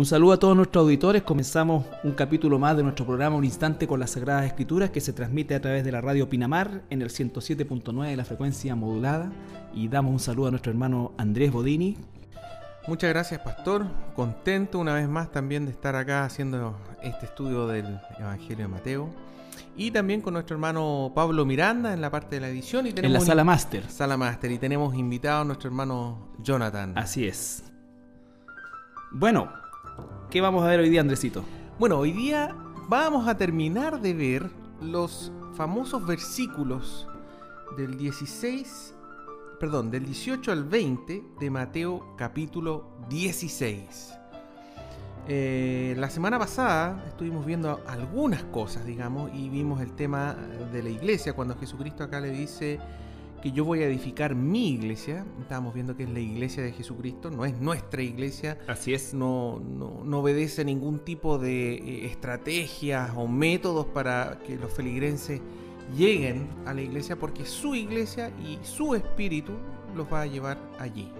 Un 0.00 0.06
saludo 0.06 0.32
a 0.32 0.38
todos 0.38 0.56
nuestros 0.56 0.80
auditores. 0.80 1.22
Comenzamos 1.24 1.84
un 2.04 2.12
capítulo 2.12 2.58
más 2.58 2.74
de 2.74 2.82
nuestro 2.82 3.04
programa 3.04 3.36
Un 3.36 3.44
Instante 3.44 3.86
con 3.86 4.00
las 4.00 4.12
Sagradas 4.12 4.46
Escrituras 4.46 4.88
que 4.88 4.98
se 5.02 5.12
transmite 5.12 5.54
a 5.54 5.60
través 5.60 5.84
de 5.84 5.92
la 5.92 6.00
radio 6.00 6.26
Pinamar 6.26 6.80
en 6.88 7.02
el 7.02 7.10
107.9 7.10 8.08
de 8.08 8.16
la 8.16 8.24
frecuencia 8.24 8.74
modulada. 8.74 9.30
Y 9.74 9.88
damos 9.88 10.12
un 10.12 10.18
saludo 10.18 10.46
a 10.46 10.52
nuestro 10.52 10.72
hermano 10.72 11.12
Andrés 11.18 11.52
Bodini. 11.52 11.98
Muchas 12.88 13.10
gracias, 13.10 13.42
Pastor. 13.42 13.84
Contento 14.16 14.78
una 14.78 14.94
vez 14.94 15.06
más 15.06 15.30
también 15.32 15.66
de 15.66 15.72
estar 15.72 15.94
acá 15.94 16.24
haciendo 16.24 16.78
este 17.02 17.26
estudio 17.26 17.66
del 17.66 18.00
Evangelio 18.18 18.64
de 18.64 18.68
Mateo. 18.68 19.10
Y 19.76 19.90
también 19.90 20.22
con 20.22 20.32
nuestro 20.32 20.54
hermano 20.54 21.12
Pablo 21.14 21.44
Miranda 21.44 21.92
en 21.92 22.00
la 22.00 22.10
parte 22.10 22.36
de 22.36 22.40
la 22.40 22.48
edición. 22.48 22.86
Y 22.86 22.94
tenemos 22.94 23.16
en 23.16 23.20
la 23.20 23.26
sala 23.26 23.44
máster. 23.44 23.86
Sala 23.90 24.16
máster. 24.16 24.50
Y 24.50 24.56
tenemos 24.56 24.94
invitado 24.94 25.42
a 25.42 25.44
nuestro 25.44 25.68
hermano 25.68 26.30
Jonathan. 26.38 26.96
Así 26.96 27.26
es. 27.26 27.64
Bueno, 29.12 29.59
¿qué 30.30 30.40
vamos 30.40 30.62
a 30.62 30.68
ver 30.68 30.78
hoy 30.78 30.88
día, 30.88 31.00
Andresito? 31.00 31.44
Bueno, 31.78 31.98
hoy 31.98 32.12
día 32.12 32.54
vamos 32.88 33.26
a 33.26 33.36
terminar 33.36 34.00
de 34.00 34.14
ver 34.14 34.50
los 34.80 35.32
famosos 35.54 36.06
versículos 36.06 37.08
del 37.76 37.98
16, 37.98 38.94
perdón, 39.58 39.90
del 39.90 40.04
18 40.04 40.52
al 40.52 40.64
20 40.64 41.24
de 41.40 41.50
Mateo 41.50 42.14
capítulo 42.16 42.96
16. 43.08 44.14
Eh, 45.26 45.96
la 45.98 46.08
semana 46.08 46.38
pasada 46.38 47.04
estuvimos 47.08 47.44
viendo 47.44 47.80
algunas 47.88 48.44
cosas, 48.44 48.86
digamos, 48.86 49.32
y 49.34 49.48
vimos 49.48 49.80
el 49.80 49.92
tema 49.96 50.36
de 50.72 50.82
la 50.82 50.90
iglesia, 50.90 51.32
cuando 51.32 51.56
Jesucristo 51.56 52.04
acá 52.04 52.20
le 52.20 52.30
dice 52.30 52.78
que 53.40 53.52
yo 53.52 53.64
voy 53.64 53.82
a 53.82 53.86
edificar 53.86 54.34
mi 54.34 54.70
iglesia. 54.70 55.24
Estábamos 55.40 55.74
viendo 55.74 55.96
que 55.96 56.04
es 56.04 56.10
la 56.10 56.20
iglesia 56.20 56.62
de 56.62 56.72
Jesucristo, 56.72 57.30
no 57.30 57.44
es 57.44 57.58
nuestra 57.60 58.02
iglesia. 58.02 58.58
Así 58.66 58.94
es. 58.94 59.14
No, 59.14 59.60
no, 59.60 60.18
obedece 60.18 60.64
ningún 60.64 61.00
tipo 61.00 61.38
de 61.38 61.74
eh, 61.74 62.06
estrategias 62.06 63.12
o 63.16 63.26
métodos 63.26 63.86
para 63.86 64.38
que 64.46 64.56
los 64.56 64.72
feligrenses 64.72 65.40
lleguen 65.96 66.48
a 66.66 66.74
la 66.74 66.82
iglesia, 66.82 67.16
porque 67.16 67.44
su 67.44 67.74
iglesia 67.74 68.30
y 68.38 68.58
su 68.62 68.94
espíritu 68.94 69.52
los 69.96 70.12
va 70.12 70.22
a 70.22 70.26
llevar 70.26 70.58
allí. 70.78 71.10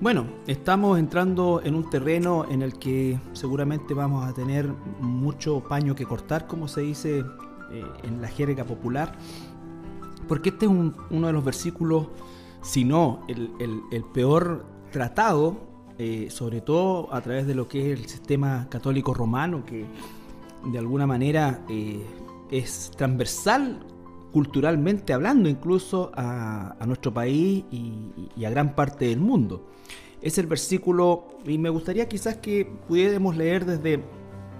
Bueno, 0.00 0.26
estamos 0.48 0.98
entrando 0.98 1.62
en 1.64 1.76
un 1.76 1.88
terreno 1.88 2.44
en 2.50 2.62
el 2.62 2.78
que 2.78 3.18
seguramente 3.32 3.94
vamos 3.94 4.28
a 4.28 4.34
tener 4.34 4.66
mucho 5.00 5.62
paño 5.62 5.94
que 5.94 6.04
cortar, 6.04 6.46
como 6.48 6.66
se 6.66 6.80
dice 6.80 7.20
eh, 7.20 7.84
en 8.02 8.20
la 8.20 8.28
jerga 8.28 8.64
popular 8.64 9.16
porque 10.24 10.50
este 10.50 10.66
es 10.66 10.72
uno 10.72 11.26
de 11.26 11.32
los 11.32 11.44
versículos, 11.44 12.08
si 12.62 12.84
no 12.84 13.24
el, 13.28 14.04
peor 14.12 14.64
tratado, 14.90 15.56
eh, 15.98 16.28
sobre 16.30 16.60
todo 16.60 17.12
a 17.14 17.20
través 17.20 17.46
de 17.46 17.54
lo 17.54 17.68
que 17.68 17.92
es 17.92 17.98
el 17.98 18.06
sistema 18.06 18.66
católico 18.70 19.14
romano, 19.14 19.64
que 19.64 19.84
de 20.64 20.78
alguna 20.78 21.06
manera 21.06 21.64
eh, 21.68 22.02
es 22.50 22.90
transversal 22.96 23.80
culturalmente 24.34 25.12
hablando 25.12 25.48
incluso 25.48 26.10
a, 26.16 26.74
nuestro 26.86 27.14
país 27.14 27.64
y, 27.70 28.44
a 28.44 28.50
gran 28.50 28.74
parte 28.74 29.06
del 29.06 29.20
mundo. 29.20 29.64
Es 30.20 30.38
el 30.38 30.48
versículo, 30.48 31.38
y 31.46 31.56
me 31.56 31.68
gustaría 31.68 32.08
quizás 32.08 32.38
que 32.38 32.68
pudiéramos 32.88 33.36
leer 33.36 33.64
desde, 33.64 34.02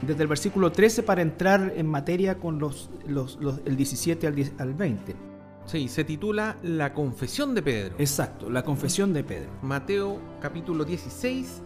desde 0.07 0.23
el 0.23 0.29
versículo 0.29 0.71
13 0.71 1.03
para 1.03 1.23
entrar 1.23 1.73
en 1.75 1.89
materia 1.89 2.39
con 2.39 2.61
los, 2.61 2.89
el 3.65 3.77
17 3.77 4.29
al, 4.29 4.53
al 4.59 4.75
20. 4.75 5.34
Sí, 5.67 5.89
se 5.89 6.05
titula 6.05 6.57
La 6.63 6.93
confesión 6.93 7.55
de 7.55 7.63
Pedro. 7.63 7.95
Exacto, 7.99 8.51
la 8.51 8.63
confesión 8.63 9.13
de 9.15 9.25
Pedro. 9.25 9.51
Mateo 9.63 10.21
capítulo 10.41 10.85
16, 10.85 11.63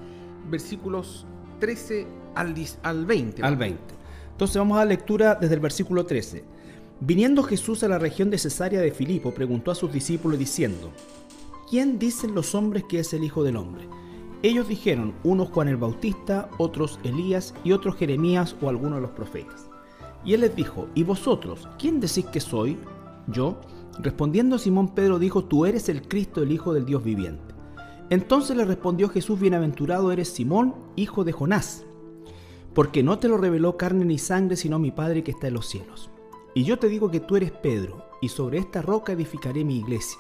versículos 0.48 1.26
13 1.58 2.06
al, 2.36 2.54
al 2.84 3.06
20. 3.06 3.42
Al 3.42 3.56
20. 3.56 3.82
Entonces 4.30 4.56
vamos 4.56 4.76
a 4.76 4.84
la 4.84 4.90
lectura 4.90 5.34
desde 5.34 5.54
el 5.54 5.60
versículo 5.60 6.06
13. 6.06 6.44
Viniendo 7.00 7.42
Jesús 7.42 7.82
a 7.82 7.88
la 7.88 7.98
región 7.98 8.30
de 8.30 8.38
Cesarea 8.38 8.80
de 8.80 8.92
Filipo, 8.92 9.32
preguntó 9.32 9.72
a 9.72 9.74
sus 9.74 9.92
discípulos 9.92 10.38
diciendo, 10.38 10.92
¿quién 11.68 11.98
dicen 11.98 12.34
los 12.34 12.54
hombres 12.54 12.84
que 12.88 13.00
es 13.00 13.12
el 13.12 13.24
Hijo 13.24 13.42
del 13.42 13.56
Hombre? 13.56 13.88
Ellos 14.42 14.68
dijeron, 14.68 15.14
unos 15.24 15.48
Juan 15.48 15.66
el 15.66 15.76
Bautista, 15.76 16.48
otros 16.58 17.00
Elías 17.02 17.52
y 17.64 17.72
otros 17.72 17.96
Jeremías 17.96 18.54
o 18.60 18.68
alguno 18.68 18.94
de 18.94 19.02
los 19.02 19.10
profetas. 19.10 19.68
Y 20.24 20.34
él 20.34 20.42
les 20.42 20.54
dijo, 20.54 20.88
¿y 20.94 21.02
vosotros, 21.02 21.68
quién 21.78 21.98
decís 21.98 22.26
que 22.26 22.38
soy? 22.38 22.78
Yo. 23.26 23.60
Respondiendo 24.00 24.58
Simón 24.58 24.94
Pedro 24.94 25.18
dijo, 25.18 25.44
Tú 25.44 25.66
eres 25.66 25.88
el 25.88 26.06
Cristo, 26.06 26.42
el 26.42 26.52
Hijo 26.52 26.72
del 26.72 26.86
Dios 26.86 27.02
viviente. 27.02 27.54
Entonces 28.10 28.56
le 28.56 28.64
respondió 28.64 29.08
Jesús, 29.08 29.38
Bienaventurado 29.38 30.12
eres 30.12 30.28
Simón, 30.28 30.74
hijo 30.96 31.24
de 31.24 31.32
Jonás, 31.32 31.84
porque 32.74 33.02
no 33.02 33.18
te 33.18 33.28
lo 33.28 33.36
reveló 33.36 33.76
carne 33.76 34.04
ni 34.06 34.18
sangre, 34.18 34.56
sino 34.56 34.78
mi 34.78 34.90
Padre 34.90 35.22
que 35.22 35.32
está 35.32 35.48
en 35.48 35.54
los 35.54 35.66
cielos. 35.66 36.10
Y 36.54 36.64
yo 36.64 36.78
te 36.78 36.88
digo 36.88 37.10
que 37.10 37.20
tú 37.20 37.36
eres 37.36 37.50
Pedro, 37.50 38.06
y 38.22 38.28
sobre 38.28 38.58
esta 38.58 38.80
roca 38.80 39.12
edificaré 39.12 39.62
mi 39.64 39.78
iglesia. 39.78 40.18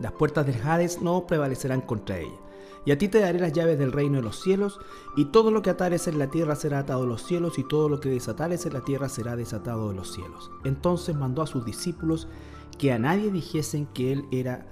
Las 0.00 0.12
puertas 0.12 0.46
del 0.46 0.62
Hades 0.62 1.02
no 1.02 1.26
prevalecerán 1.26 1.82
contra 1.82 2.18
ella. 2.18 2.40
Y 2.86 2.90
a 2.90 2.98
ti 2.98 3.08
te 3.08 3.20
daré 3.20 3.38
las 3.38 3.52
llaves 3.52 3.78
del 3.78 3.92
reino 3.92 4.16
de 4.16 4.22
los 4.22 4.40
cielos, 4.40 4.80
y 5.16 5.26
todo 5.26 5.50
lo 5.50 5.62
que 5.62 5.70
atares 5.70 6.08
en 6.08 6.18
la 6.18 6.30
tierra 6.30 6.56
será 6.56 6.80
atado 6.80 7.04
en 7.04 7.10
los 7.10 7.22
cielos, 7.22 7.58
y 7.58 7.64
todo 7.64 7.88
lo 7.88 8.00
que 8.00 8.08
desatares 8.08 8.66
en 8.66 8.72
la 8.72 8.80
tierra 8.80 9.08
será 9.08 9.36
desatado 9.36 9.90
de 9.90 9.94
los 9.94 10.12
cielos. 10.12 10.50
Entonces 10.64 11.14
mandó 11.14 11.42
a 11.42 11.46
sus 11.46 11.64
discípulos 11.64 12.28
que 12.76 12.92
a 12.92 12.98
nadie 12.98 13.30
dijesen 13.30 13.86
que 13.86 14.12
él 14.12 14.24
era, 14.32 14.66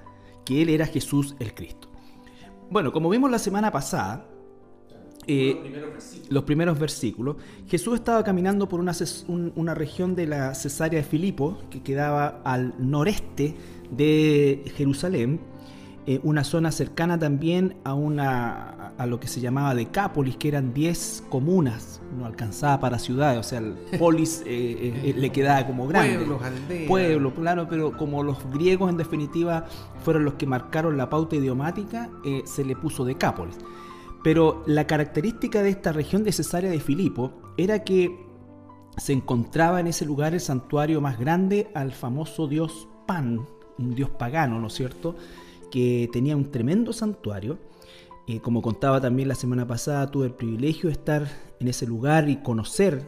que 0.44 0.62
él 0.62 0.68
era 0.68 0.86
Jesús 0.86 1.36
el 1.38 1.54
Cristo. 1.54 1.88
Bueno, 2.70 2.92
como 2.92 3.10
vimos 3.10 3.30
la 3.30 3.38
semana 3.38 3.70
pasada, 3.70 4.26
eh, 5.26 5.56
los, 6.30 6.42
primeros 6.44 6.78
versículos, 6.78 7.36
Jesús 7.68 7.94
estaba 7.94 8.24
caminando 8.24 8.68
por 8.68 8.80
una, 8.80 8.92
una 9.28 9.74
región 9.74 10.14
de 10.14 10.26
la 10.26 10.54
Cesarea 10.54 11.00
de 11.00 11.06
Filipo, 11.06 11.58
que 11.70 11.82
quedaba 11.82 12.40
al 12.44 12.74
noreste 12.78 13.54
de 13.90 14.64
Jerusalén, 14.76 15.40
eh, 16.04 16.18
una 16.24 16.42
zona 16.42 16.72
cercana 16.72 17.16
también 17.16 17.76
a, 17.84 17.94
una, 17.94 18.92
a 18.98 19.06
lo 19.06 19.20
que 19.20 19.28
se 19.28 19.40
llamaba 19.40 19.72
Decápolis, 19.72 20.36
que 20.36 20.48
eran 20.48 20.74
10 20.74 21.24
comunas, 21.28 22.00
no 22.18 22.26
alcanzaba 22.26 22.80
para 22.80 22.98
ciudades, 22.98 23.38
o 23.38 23.42
sea, 23.44 23.60
el 23.60 23.74
polis 23.98 24.42
eh, 24.44 25.00
eh, 25.04 25.14
le 25.16 25.30
quedaba 25.30 25.64
como 25.64 25.86
grande. 25.86 26.16
Pueblos, 26.16 26.42
aldeas. 26.42 26.88
Pueblos, 26.88 27.32
claro, 27.34 27.68
pero 27.68 27.96
como 27.96 28.24
los 28.24 28.38
griegos 28.52 28.90
en 28.90 28.96
definitiva 28.96 29.66
fueron 30.04 30.24
los 30.24 30.34
que 30.34 30.46
marcaron 30.46 30.96
la 30.96 31.08
pauta 31.08 31.36
idiomática, 31.36 32.10
se 32.44 32.64
le 32.64 32.74
puso 32.74 33.04
Decápolis. 33.04 33.56
Pero 34.24 34.64
la 34.66 34.86
característica 34.88 35.62
de 35.62 35.70
esta 35.70 35.92
región 35.92 36.24
de 36.24 36.32
Cesarea 36.32 36.70
de 36.70 36.80
Filipo 36.80 37.32
era 37.56 37.84
que 37.84 38.26
se 38.96 39.12
encontraba 39.12 39.78
en 39.78 39.86
ese 39.86 40.04
lugar 40.04 40.34
el 40.34 40.40
santuario 40.40 41.00
más 41.00 41.18
grande 41.18 41.70
al 41.74 41.92
famoso 41.92 42.48
dios 42.48 42.88
Pan, 43.06 43.46
un 43.78 43.94
dios 43.94 44.10
pagano, 44.10 44.60
¿no 44.60 44.66
es 44.66 44.74
cierto?, 44.74 45.16
que 45.72 46.08
tenía 46.12 46.36
un 46.36 46.50
tremendo 46.50 46.92
santuario. 46.92 47.58
y 48.26 48.38
como 48.38 48.62
contaba 48.62 49.00
también 49.00 49.26
la 49.28 49.34
semana 49.34 49.66
pasada, 49.66 50.08
tuve 50.08 50.26
el 50.26 50.34
privilegio 50.34 50.88
de 50.88 50.92
estar 50.92 51.28
en 51.58 51.66
ese 51.66 51.86
lugar 51.86 52.28
y 52.28 52.36
conocer, 52.36 53.02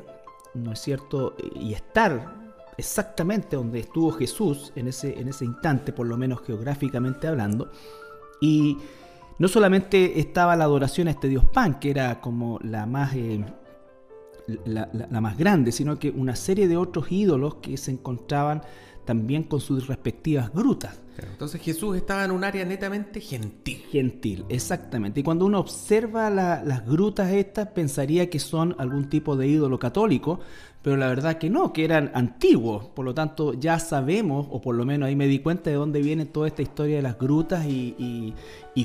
¿no 0.54 0.72
es 0.72 0.80
cierto? 0.80 1.36
Y 1.54 1.74
estar 1.74 2.54
exactamente 2.76 3.56
donde 3.56 3.80
estuvo 3.80 4.10
Jesús 4.12 4.72
en 4.74 4.88
ese, 4.88 5.20
en 5.20 5.28
ese 5.28 5.44
instante, 5.44 5.92
por 5.92 6.06
lo 6.06 6.16
menos 6.16 6.40
geográficamente 6.40 7.28
hablando. 7.28 7.70
Y 8.40 8.78
no 9.38 9.46
solamente 9.46 10.18
estaba 10.18 10.56
la 10.56 10.64
adoración 10.64 11.06
a 11.08 11.12
este 11.12 11.28
dios 11.28 11.44
Pan, 11.44 11.78
que 11.78 11.90
era 11.90 12.20
como 12.20 12.58
la 12.62 12.86
más, 12.86 13.14
eh, 13.14 13.44
la, 14.64 15.20
más 15.20 15.36
grande, 15.36 15.70
sino 15.70 15.98
que 15.98 16.10
una 16.10 16.34
serie 16.34 16.66
de 16.66 16.76
otros 16.76 17.12
ídolos 17.12 17.56
que 17.56 17.76
se 17.76 17.90
encontraban 17.90 18.62
también 19.04 19.44
con 19.44 19.60
sus 19.60 19.86
respectivas 19.86 20.52
grutas. 20.52 21.03
Entonces 21.16 21.60
Jesús 21.60 21.96
estaba 21.96 22.24
en 22.24 22.30
un 22.30 22.44
área 22.44 22.64
netamente 22.64 23.20
gentil. 23.20 23.84
Gentil, 23.90 24.44
exactamente. 24.48 25.20
Y 25.20 25.22
cuando 25.22 25.46
uno 25.46 25.60
observa 25.60 26.30
las 26.30 26.86
grutas 26.86 27.30
estas, 27.32 27.68
pensaría 27.68 28.28
que 28.28 28.38
son 28.38 28.74
algún 28.78 29.08
tipo 29.08 29.36
de 29.36 29.46
ídolo 29.46 29.78
católico, 29.78 30.40
pero 30.82 30.96
la 30.96 31.08
verdad 31.08 31.38
que 31.38 31.50
no, 31.50 31.72
que 31.72 31.84
eran 31.84 32.10
antiguos. 32.14 32.86
Por 32.86 33.04
lo 33.04 33.14
tanto, 33.14 33.54
ya 33.54 33.78
sabemos, 33.78 34.46
o 34.50 34.60
por 34.60 34.74
lo 34.74 34.84
menos 34.84 35.06
ahí 35.06 35.16
me 35.16 35.26
di 35.26 35.38
cuenta 35.38 35.70
de 35.70 35.76
dónde 35.76 36.02
viene 36.02 36.26
toda 36.26 36.48
esta 36.48 36.62
historia 36.62 36.96
de 36.96 37.02
las 37.02 37.18
grutas 37.18 37.64
y, 37.66 38.34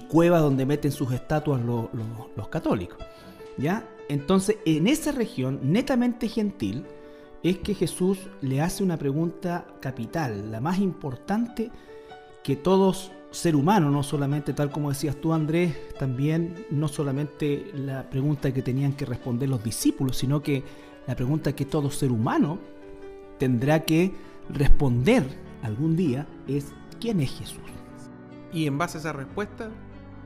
cuevas 0.07 0.41
donde 0.41 0.65
meten 0.65 0.91
sus 0.91 1.11
estatuas 1.11 1.61
los, 1.61 1.87
los 2.35 2.47
católicos. 2.49 2.97
¿Ya? 3.57 3.85
Entonces, 4.07 4.57
en 4.65 4.87
esa 4.87 5.11
región 5.11 5.59
netamente 5.63 6.27
gentil, 6.27 6.85
es 7.43 7.57
que 7.59 7.73
Jesús 7.73 8.17
le 8.41 8.61
hace 8.61 8.83
una 8.83 8.97
pregunta 8.97 9.65
capital, 9.79 10.51
la 10.51 10.59
más 10.59 10.79
importante 10.79 11.71
que 12.43 12.55
todos 12.55 13.11
ser 13.31 13.55
humano, 13.55 13.91
no 13.91 14.03
solamente 14.03 14.53
tal 14.53 14.71
como 14.71 14.89
decías 14.89 15.15
tú 15.15 15.33
Andrés, 15.33 15.75
también 15.97 16.65
no 16.71 16.87
solamente 16.87 17.71
la 17.75 18.09
pregunta 18.09 18.51
que 18.53 18.61
tenían 18.61 18.93
que 18.93 19.05
responder 19.05 19.49
los 19.49 19.63
discípulos, 19.63 20.17
sino 20.17 20.41
que 20.41 20.63
la 21.07 21.15
pregunta 21.15 21.53
que 21.53 21.65
todo 21.65 21.91
ser 21.91 22.11
humano 22.11 22.59
tendrá 23.37 23.81
que 23.81 24.13
responder 24.49 25.23
algún 25.61 25.95
día 25.95 26.27
es 26.47 26.73
¿quién 26.99 27.21
es 27.21 27.31
Jesús? 27.37 27.59
Y 28.51 28.65
en 28.65 28.77
base 28.77 28.97
a 28.97 29.01
esa 29.01 29.13
respuesta 29.13 29.69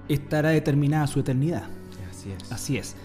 estará 0.07 0.50
determinada 0.50 1.07
su 1.07 1.19
eternidad. 1.19 1.68
Así 2.10 2.31
es. 2.31 2.51
Así 2.51 2.77
es. 2.77 2.95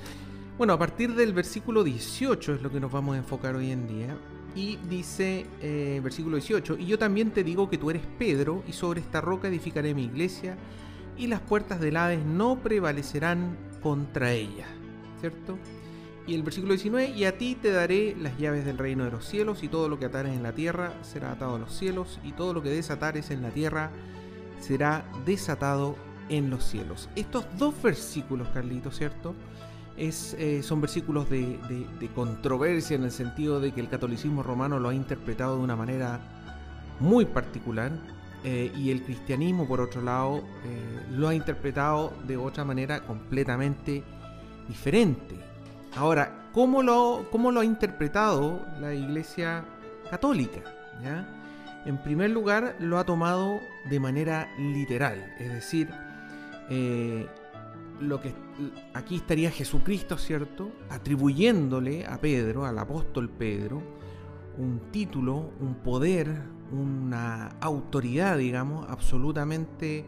Bueno, 0.56 0.72
a 0.72 0.78
partir 0.78 1.14
del 1.14 1.32
versículo 1.32 1.82
18 1.82 2.54
es 2.54 2.62
lo 2.62 2.70
que 2.70 2.80
nos 2.80 2.92
vamos 2.92 3.16
a 3.16 3.18
enfocar 3.18 3.56
hoy 3.56 3.70
en 3.70 3.88
día. 3.88 4.16
Y 4.54 4.76
dice, 4.88 5.46
eh, 5.60 6.00
versículo 6.02 6.36
18, 6.36 6.78
y 6.78 6.86
yo 6.86 6.98
también 6.98 7.30
te 7.30 7.44
digo 7.44 7.68
que 7.68 7.78
tú 7.78 7.90
eres 7.90 8.02
Pedro, 8.18 8.64
y 8.66 8.72
sobre 8.72 9.00
esta 9.00 9.20
roca 9.20 9.48
edificaré 9.48 9.94
mi 9.94 10.04
iglesia, 10.04 10.56
y 11.16 11.26
las 11.26 11.40
puertas 11.40 11.80
del 11.80 11.96
Hades 11.96 12.24
no 12.24 12.58
prevalecerán 12.58 13.56
contra 13.82 14.32
ella. 14.32 14.66
¿Cierto? 15.20 15.58
Y 16.26 16.34
el 16.34 16.42
versículo 16.42 16.74
19, 16.74 17.10
y 17.10 17.24
a 17.24 17.38
ti 17.38 17.56
te 17.60 17.70
daré 17.70 18.14
las 18.18 18.38
llaves 18.38 18.64
del 18.64 18.78
reino 18.78 19.04
de 19.04 19.10
los 19.10 19.26
cielos, 19.26 19.62
y 19.62 19.68
todo 19.68 19.88
lo 19.88 19.98
que 19.98 20.06
atares 20.06 20.34
en 20.34 20.42
la 20.42 20.52
tierra 20.52 20.92
será 21.02 21.32
atado 21.32 21.56
a 21.56 21.58
los 21.58 21.72
cielos, 21.72 22.18
y 22.24 22.32
todo 22.32 22.52
lo 22.52 22.62
que 22.62 22.70
desatares 22.70 23.30
en 23.30 23.42
la 23.42 23.50
tierra 23.50 23.90
será 24.60 25.04
desatado 25.24 25.96
en 26.28 26.50
los 26.50 26.64
cielos. 26.64 27.08
Estos 27.16 27.46
dos 27.56 27.80
versículos, 27.82 28.48
Carlitos, 28.48 28.96
¿cierto? 28.96 29.34
Eh, 30.00 30.62
son 30.62 30.80
versículos 30.80 31.28
de, 31.28 31.58
controversia 32.14 32.94
en 32.94 33.02
el 33.02 33.10
sentido 33.10 33.60
de 33.60 33.72
que 33.72 33.80
el 33.80 33.88
catolicismo 33.88 34.44
romano 34.44 34.78
lo 34.78 34.90
ha 34.90 34.94
interpretado 34.94 35.56
de 35.56 35.62
una 35.64 35.74
manera 35.74 36.20
muy 37.00 37.24
particular 37.24 37.90
eh, 38.44 38.70
y 38.76 38.92
el 38.92 39.02
cristianismo, 39.02 39.66
por 39.66 39.80
otro 39.80 40.00
lado, 40.00 40.44
eh, 40.64 41.00
lo 41.10 41.26
ha 41.26 41.34
interpretado 41.34 42.12
de 42.28 42.36
otra 42.36 42.64
manera 42.64 43.00
completamente 43.00 44.04
diferente. 44.68 45.34
Ahora, 45.96 46.48
¿cómo 46.52 46.84
lo, 46.84 47.26
cómo 47.32 47.50
lo 47.50 47.58
ha 47.58 47.64
interpretado 47.64 48.64
la 48.80 48.94
Iglesia 48.94 49.64
Católica? 50.10 50.60
En 51.86 51.98
primer 51.98 52.30
lugar, 52.30 52.76
lo 52.78 52.98
ha 52.98 53.04
tomado 53.04 53.60
de 53.90 53.98
manera 53.98 54.48
literal, 54.58 55.34
es 55.40 55.52
decir, 55.52 55.88
lo 58.00 58.20
que 58.20 58.32
aquí 58.94 59.16
estaría 59.16 59.50
Jesucristo, 59.50 60.16
¿cierto? 60.18 60.70
Atribuyéndole 60.90 62.06
a 62.06 62.20
Pedro, 62.20 62.64
al 62.64 62.78
apóstol 62.78 63.28
Pedro, 63.28 63.82
un 64.56 64.90
título, 64.90 65.52
un 65.60 65.76
poder, 65.76 66.42
una 66.72 67.56
autoridad, 67.60 68.38
digamos, 68.38 68.86
absolutamente 68.88 70.04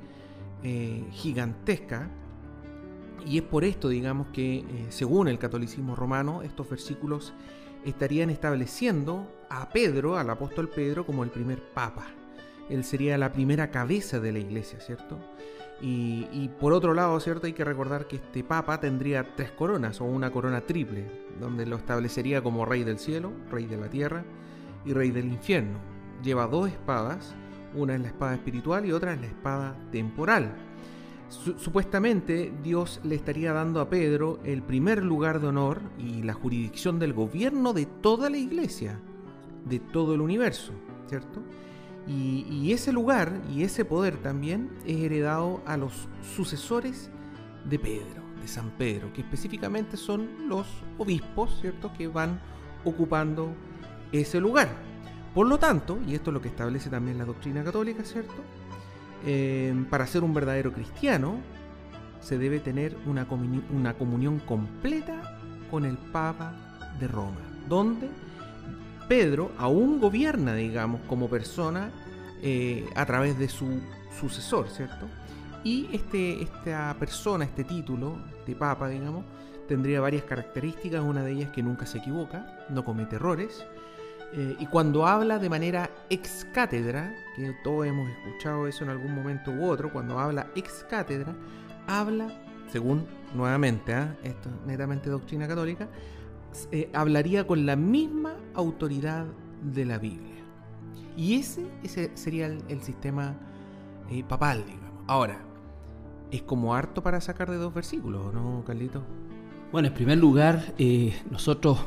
eh, 0.63 1.05
gigantesca. 1.13 2.11
Y 3.27 3.39
es 3.39 3.43
por 3.43 3.65
esto, 3.65 3.89
digamos, 3.89 4.29
que 4.29 4.59
eh, 4.59 4.87
según 4.89 5.29
el 5.29 5.39
catolicismo 5.39 5.95
romano, 5.95 6.43
estos 6.43 6.69
versículos 6.69 7.35
estarían 7.85 8.31
estableciendo 8.31 9.31
a 9.49 9.69
Pedro, 9.71 10.17
al 10.17 10.31
apóstol 10.31 10.69
Pedro, 10.69 11.05
como 11.05 11.25
el 11.25 11.31
primer 11.31 11.61
papa. 11.61 12.07
Él 12.69 12.85
sería 12.85 13.19
la 13.19 13.33
primera 13.33 13.71
cabeza 13.71 14.21
de 14.21 14.33
la 14.33 14.39
iglesia, 14.39 14.81
¿cierto? 14.81 15.19
Y, 15.83 16.51
por 16.61 16.75
otro 16.75 16.93
lado, 16.93 17.19
¿cierto? 17.21 17.47
Hay 17.47 17.55
que 17.55 17.65
recordar 17.65 18.07
que 18.07 18.17
este 18.17 18.45
papa 18.45 18.81
tendría 18.81 19.35
tres 19.35 19.51
coronas 19.51 20.01
o 20.01 20.05
una 20.05 20.31
corona 20.31 20.61
triple, 20.61 21.11
donde 21.41 21.65
lo 21.65 21.77
establecería 21.77 22.43
como 22.43 22.67
rey 22.67 22.85
del 22.85 22.99
cielo, 22.99 23.33
rey 23.51 23.65
de 23.65 23.79
la 23.79 23.89
tierra 23.89 24.25
y 24.85 24.93
rey 24.93 25.11
del 25.11 25.27
infierno. 25.27 25.79
Lleva 26.23 26.47
dos 26.47 26.69
espadas, 26.69 27.35
una 27.75 27.95
es 27.95 28.01
la 28.03 28.09
espada 28.09 28.35
espiritual 28.35 28.85
y 28.85 28.93
otra 28.93 29.15
es 29.15 29.21
la 29.21 29.27
espada 29.27 29.77
temporal. 29.91 30.55
supuestamente 31.29 32.53
Dios 32.63 33.01
le 33.05 33.15
estaría 33.15 33.53
dando 33.53 33.81
a 33.81 33.89
Pedro 33.89 34.41
el 34.45 34.63
primer 34.63 35.03
lugar 35.03 35.41
de 35.41 35.47
honor 35.47 35.81
y 35.97 36.23
la 36.23 36.35
jurisdicción 36.35 36.99
del 36.99 37.15
gobierno 37.15 37.73
de 37.73 37.87
toda 37.87 38.29
la 38.29 38.37
iglesia, 38.37 39.01
de 39.65 39.79
todo 39.79 40.15
el 40.15 40.21
universo, 40.21 40.73
¿cierto? 41.09 41.41
Y, 42.07 42.73
ese 42.73 42.93
lugar 42.93 43.41
y 43.51 43.63
ese 43.63 43.85
poder 43.85 44.17
también 44.17 44.71
es 44.87 44.99
heredado 44.99 45.63
a 45.67 45.77
los 45.77 46.09
sucesores 46.35 47.11
de 47.65 47.79
Pedro, 47.79 48.23
de 48.41 48.49
San 48.49 48.71
Pedro, 48.71 49.13
que 49.13 49.21
específicamente 49.21 49.97
son 49.97 50.49
los 50.49 50.67
obispos, 50.99 51.61
¿cierto?, 51.61 51.93
que 51.93 52.09
van 52.09 52.41
ocupando 52.85 53.55
ese 54.13 54.41
lugar. 54.41 54.69
Por 55.35 55.47
lo 55.47 55.59
tanto, 55.59 55.99
y 56.07 56.15
esto 56.15 56.31
es 56.31 56.35
lo 56.35 56.41
que 56.41 56.49
establece 56.49 56.91
también 56.91 57.19
la 57.19 57.25
doctrina 57.25 57.63
católica, 57.63 58.05
¿cierto? 58.05 58.43
Eh, 59.25 59.85
para 59.91 60.07
ser 60.07 60.25
un 60.25 60.35
verdadero 60.35 60.73
cristiano, 60.73 61.39
se 62.21 62.39
debe 62.39 62.59
tener 62.59 62.97
una, 63.07 63.27
una 63.73 63.95
comunión 63.95 64.41
completa 64.41 65.39
con 65.71 65.85
el 65.85 65.97
Papa 65.97 66.55
de 66.99 67.07
Roma, 67.07 67.41
donde 67.69 68.09
Pedro 69.11 69.51
aún 69.59 69.99
gobierna, 69.99 70.55
digamos, 70.55 71.01
como 71.09 71.29
persona 71.29 71.91
eh, 72.43 72.89
a 72.95 73.05
través 73.07 73.37
de 73.41 73.49
su 73.49 73.81
sucesor, 74.21 74.69
¿cierto? 74.69 75.09
Y 75.65 75.89
este, 75.93 76.41
esta 76.41 76.95
persona, 76.97 77.45
este 77.45 77.65
título 77.65 78.19
de 78.47 78.55
papa, 78.55 78.89
digamos, 78.89 79.25
tendría 79.67 80.01
varias 80.01 80.23
características. 80.23 81.03
Una 81.03 81.25
de 81.25 81.33
ellas 81.33 81.51
que 81.51 81.61
nunca 81.61 81.87
se 81.87 81.99
equivoca, 81.99 82.65
no 82.69 82.85
comete 82.85 83.17
errores. 83.17 83.67
Eh, 84.33 84.55
y 84.61 84.67
cuando 84.67 85.05
habla 85.05 85.41
de 85.41 85.51
manera 85.51 85.91
ex 86.09 86.47
cátedra, 86.55 87.13
que 87.35 87.53
todos 87.65 87.87
hemos 87.87 88.09
escuchado 88.11 88.69
eso 88.69 88.85
en 88.85 88.91
algún 88.91 89.13
momento 89.13 89.51
u 89.51 89.69
otro, 89.69 89.93
cuando 89.93 90.21
habla 90.21 90.47
ex 90.55 90.87
cátedra, 90.89 91.35
habla, 91.89 92.29
según 92.71 93.09
nuevamente, 93.35 93.93
¿ah? 93.93 94.15
esto 94.23 94.51
es 94.51 94.67
netamente 94.69 95.11
doctrina 95.11 95.49
católica, 95.49 95.89
eh, 96.73 96.91
hablaría 96.93 97.47
con 97.47 97.65
la 97.67 97.77
misma 97.77 98.37
autoridad 98.55 99.27
de 99.63 99.85
la 99.85 99.99
Biblia. 99.99 100.45
Y 101.17 101.35
ese, 101.35 101.67
ese 101.83 102.11
sería 102.15 102.47
el, 102.47 102.83
sistema 102.83 103.37
eh, 104.11 104.25
papal, 104.25 104.65
digamos. 104.67 105.05
Ahora, 105.07 105.41
es 106.31 106.43
como 106.43 106.75
harto 106.75 107.03
para 107.03 107.21
sacar 107.21 107.51
de 107.51 107.57
dos 107.57 107.75
versículos, 107.75 108.33
¿no, 108.33 108.65
Carlito? 108.65 109.03
Bueno, 109.73 109.89
en 109.89 109.95
primer 109.95 110.19
lugar, 110.19 110.75
eh, 110.79 111.15
nosotros 111.31 111.79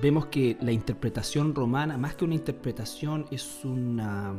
vemos 0.00 0.26
que 0.26 0.56
la 0.60 0.72
interpretación 0.72 1.54
romana, 1.54 1.98
más 1.98 2.14
que 2.14 2.24
una 2.24 2.34
interpretación, 2.34 3.26
es 3.30 3.64
una. 3.64 4.34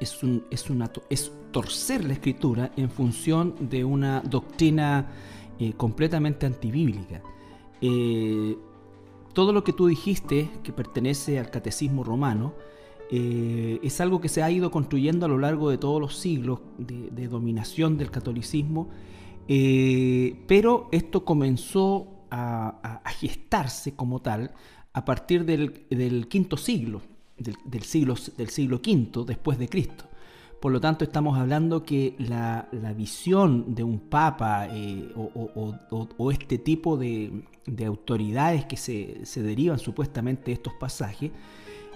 Es, 0.00 0.22
un, 0.24 0.44
es, 0.50 0.68
una, 0.70 0.90
es 1.08 1.32
torcer 1.52 2.04
la 2.04 2.14
escritura 2.14 2.72
en 2.76 2.90
función 2.90 3.54
de 3.60 3.84
una 3.84 4.20
doctrina 4.20 5.06
completamente 5.76 6.46
antibíblica. 6.46 7.22
Eh, 7.80 8.56
todo 9.32 9.52
lo 9.52 9.64
que 9.64 9.72
tú 9.72 9.86
dijiste, 9.86 10.50
que 10.62 10.72
pertenece 10.72 11.38
al 11.38 11.50
catecismo 11.50 12.04
romano, 12.04 12.54
eh, 13.10 13.80
es 13.82 14.00
algo 14.00 14.20
que 14.20 14.28
se 14.28 14.42
ha 14.42 14.50
ido 14.50 14.70
construyendo 14.70 15.26
a 15.26 15.28
lo 15.28 15.38
largo 15.38 15.70
de 15.70 15.78
todos 15.78 16.00
los 16.00 16.16
siglos 16.16 16.60
de, 16.78 17.28
dominación 17.28 17.98
del 17.98 18.10
catolicismo, 18.10 18.88
eh, 19.48 20.42
pero 20.46 20.88
esto 20.90 21.24
comenzó 21.24 22.08
a, 22.30 23.02
gestarse 23.20 23.94
como 23.94 24.20
tal 24.20 24.52
a 24.92 25.04
partir 25.04 25.44
del, 25.44 26.26
quinto 26.28 26.56
siglo, 26.56 27.02
del, 27.36 27.82
siglo, 27.82 28.14
del 28.36 28.48
siglo 28.48 28.76
V 28.76 29.24
después 29.26 29.58
de 29.58 29.68
Cristo. 29.68 30.06
Por 30.64 30.72
lo 30.72 30.80
tanto, 30.80 31.04
estamos 31.04 31.38
hablando 31.38 31.84
que 31.84 32.16
la, 32.18 32.70
visión 32.96 33.74
de 33.74 33.84
un 33.84 33.98
papa 33.98 34.66
eh, 34.70 35.12
o, 35.14 36.30
este 36.32 36.56
tipo 36.56 36.96
de, 36.96 37.44
autoridades 37.86 38.64
que 38.64 38.78
se, 38.78 39.42
derivan 39.42 39.78
supuestamente 39.78 40.44
de 40.46 40.52
estos 40.52 40.72
pasajes 40.72 41.32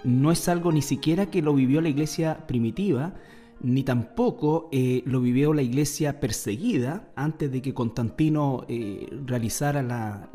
no 0.03 0.31
es 0.31 0.47
algo 0.47 0.71
ni 0.71 0.83
siquiera 0.83 1.31
que 1.31 1.41
lo 1.41 1.55
vivió 1.55 1.81
la 1.81 1.89
iglesia 1.89 2.45
primitiva, 2.45 3.15
ni 3.59 3.81
tampoco 3.81 4.69
eh, 4.71 5.01
lo 5.03 5.19
vivió 5.19 5.51
la 5.55 5.63
iglesia 5.63 6.19
perseguida 6.19 7.09
antes 7.15 7.51
de 7.51 7.63
que 7.63 7.73
Constantino 7.73 8.65
eh, 8.67 9.09
realizara 9.25 9.81
la, 9.81 10.29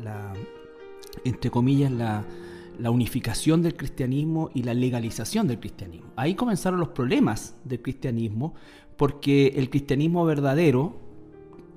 entre 1.24 1.52
comillas, 1.52 1.92
la, 1.92 2.24
la 2.78 2.90
unificación 2.90 3.62
del 3.62 3.76
cristianismo 3.76 4.50
y 4.54 4.62
la 4.62 4.74
legalización 4.74 5.46
del 5.46 5.60
cristianismo. 5.60 6.10
Ahí 6.16 6.34
comenzaron 6.34 6.80
los 6.80 6.88
problemas 6.88 7.56
del 7.64 7.80
cristianismo 7.80 8.54
porque 8.96 9.48
el 9.56 9.70
cristianismo 9.70 10.24
verdadero 10.24 10.96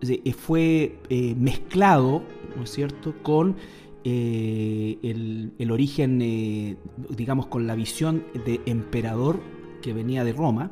eh, 0.02 0.34
fue 0.34 1.00
eh, 1.10 1.36
mezclado, 1.36 2.24
¿no 2.56 2.64
es 2.64 2.70
cierto?, 2.70 3.16
con 3.24 3.56
eh, 4.04 4.98
el, 5.04 5.72
origen, 5.72 6.78
digamos, 7.10 7.48
con 7.48 7.68
la 7.68 7.76
visión 7.76 8.24
de 8.46 8.62
emperador 8.66 9.42
que 9.82 9.94
venía 9.94 10.24
de 10.24 10.34
Roma, 10.34 10.72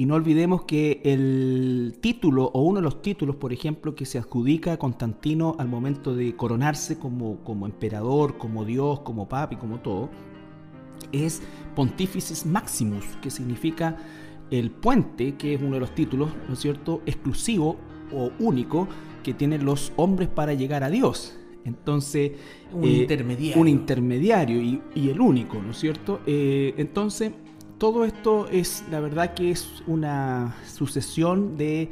y 0.00 0.06
no 0.06 0.14
olvidemos 0.14 0.62
que 0.62 1.02
el 1.04 1.98
título, 2.00 2.50
o 2.54 2.62
uno 2.62 2.78
de 2.78 2.84
los 2.84 3.02
títulos, 3.02 3.36
por 3.36 3.52
ejemplo, 3.52 3.94
que 3.94 4.06
se 4.06 4.16
adjudica 4.16 4.72
a 4.72 4.78
Constantino 4.78 5.56
al 5.58 5.68
momento 5.68 6.14
de 6.14 6.34
coronarse 6.36 6.98
como, 6.98 7.44
como 7.44 7.66
emperador, 7.66 8.38
como 8.38 8.64
Dios, 8.64 9.00
como 9.00 9.28
papa 9.28 9.52
y 9.52 9.56
como 9.58 9.80
todo, 9.80 10.08
es 11.12 11.42
Pontificis 11.76 12.46
Maximus, 12.46 13.04
que 13.20 13.30
significa 13.30 13.98
el 14.50 14.70
puente, 14.70 15.34
que 15.34 15.52
es 15.52 15.60
uno 15.60 15.74
de 15.74 15.80
los 15.80 15.94
títulos, 15.94 16.30
¿no 16.48 16.54
es 16.54 16.60
cierto?, 16.60 17.02
exclusivo 17.04 17.76
o 18.10 18.30
único 18.38 18.88
que 19.22 19.34
tienen 19.34 19.66
los 19.66 19.92
hombres 19.96 20.30
para 20.30 20.54
llegar 20.54 20.82
a 20.82 20.88
Dios. 20.88 21.36
Entonces, 21.66 22.32
un 22.72 22.84
eh, 22.84 23.02
intermediario. 23.02 23.60
Un 23.60 23.68
intermediario 23.68 24.62
y, 24.62 25.10
el 25.10 25.20
único, 25.20 25.60
¿no 25.60 25.72
es 25.72 25.78
cierto? 25.78 26.20
Eh, 26.26 26.72
entonces, 26.78 27.32
todo 27.80 28.04
esto 28.04 28.46
es, 28.48 28.84
la 28.92 29.00
verdad 29.00 29.34
que 29.34 29.50
es 29.50 29.82
una 29.88 30.54
sucesión 30.64 31.56
de 31.56 31.90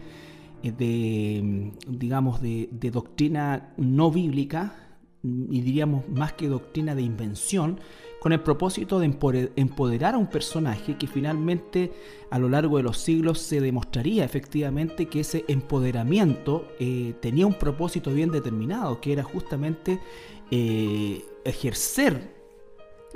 eh, 0.63 0.73
de, 0.73 1.73
digamos, 1.87 2.41
de, 2.41 2.69
doctrina 2.93 3.73
no 3.77 4.11
bíblica, 4.11 4.75
y 5.23 5.61
diríamos 5.61 6.09
más 6.09 6.33
que 6.33 6.49
doctrina 6.49 6.95
de 6.95 7.03
invención, 7.03 7.79
con 8.21 8.33
el 8.33 8.41
propósito 8.41 8.99
de 8.99 9.07
empoderar 9.57 10.15
a 10.15 10.19
un 10.19 10.27
personaje 10.27 10.97
que 10.97 11.07
finalmente 11.07 11.93
a 12.31 12.39
lo 12.39 12.49
largo 12.49 12.79
de 12.79 12.83
los 12.83 12.99
siglos 12.99 13.39
se 13.39 13.61
demostraría 13.61 14.25
efectivamente 14.25 15.07
que 15.07 15.21
ese 15.21 15.45
empoderamiento 15.47 16.67
eh, 16.81 17.15
tenía 17.21 17.47
un 17.47 17.55
propósito 17.55 18.13
bien 18.13 18.33
determinado, 18.33 19.01
que 19.01 19.13
era 19.13 19.23
justamente 19.23 20.01
eh, 20.51 21.25
ejercer 21.45 22.35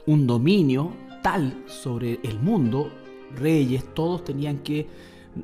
un 0.06 0.26
dominio 0.26 0.92
sobre 1.66 2.18
el 2.24 2.40
mundo, 2.40 2.90
reyes, 3.36 3.84
todos 3.94 4.24
tenían 4.24 4.58
que 4.58 4.86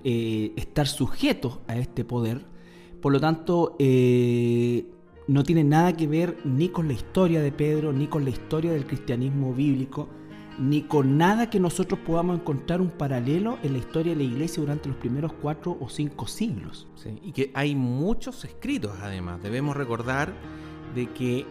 eh, 0.05 0.53
estar 0.57 0.87
sujetos 0.87 1.61
a 1.69 1.77
este 1.77 2.05
poder. 2.05 2.45
Por 3.01 3.13
lo 3.13 3.21
tanto, 3.21 3.77
eh, 3.79 4.87
no 5.29 5.45
tiene 5.45 5.63
nada 5.63 5.97
que 5.97 6.07
ver 6.07 6.39
ni 6.45 6.69
con 6.69 6.89
la 6.89 6.95
historia 6.95 7.41
de 7.41 7.53
Pedro, 7.53 7.93
ni 7.93 8.09
con 8.09 8.25
la 8.25 8.31
historia 8.31 8.73
del 8.73 8.87
cristianismo 8.87 9.55
bíblico, 9.55 10.09
ni 10.59 10.83
con 10.83 11.17
nada 11.17 11.49
que 11.49 11.61
nosotros 11.61 12.01
podamos 12.05 12.41
encontrar 12.41 12.81
un 12.81 12.91
paralelo 12.91 13.59
en 13.63 13.75
la 13.75 13.79
historia 13.79 14.13
de 14.13 14.25
la 14.25 14.25
iglesia 14.25 14.61
durante 14.61 14.89
los 14.89 14.99
primeros 14.99 15.33
cuatro 15.33 15.79
o 15.81 15.89
cinco 15.89 16.27
siglos. 16.27 16.89
y 17.23 17.31
que 17.31 17.53
hay 17.55 17.77
muchos 17.77 18.45
escritos 18.45 18.93
además. 19.01 19.41
Debemos 19.41 19.77
recordar 19.77 20.35
de 20.97 21.07
que 21.11 21.47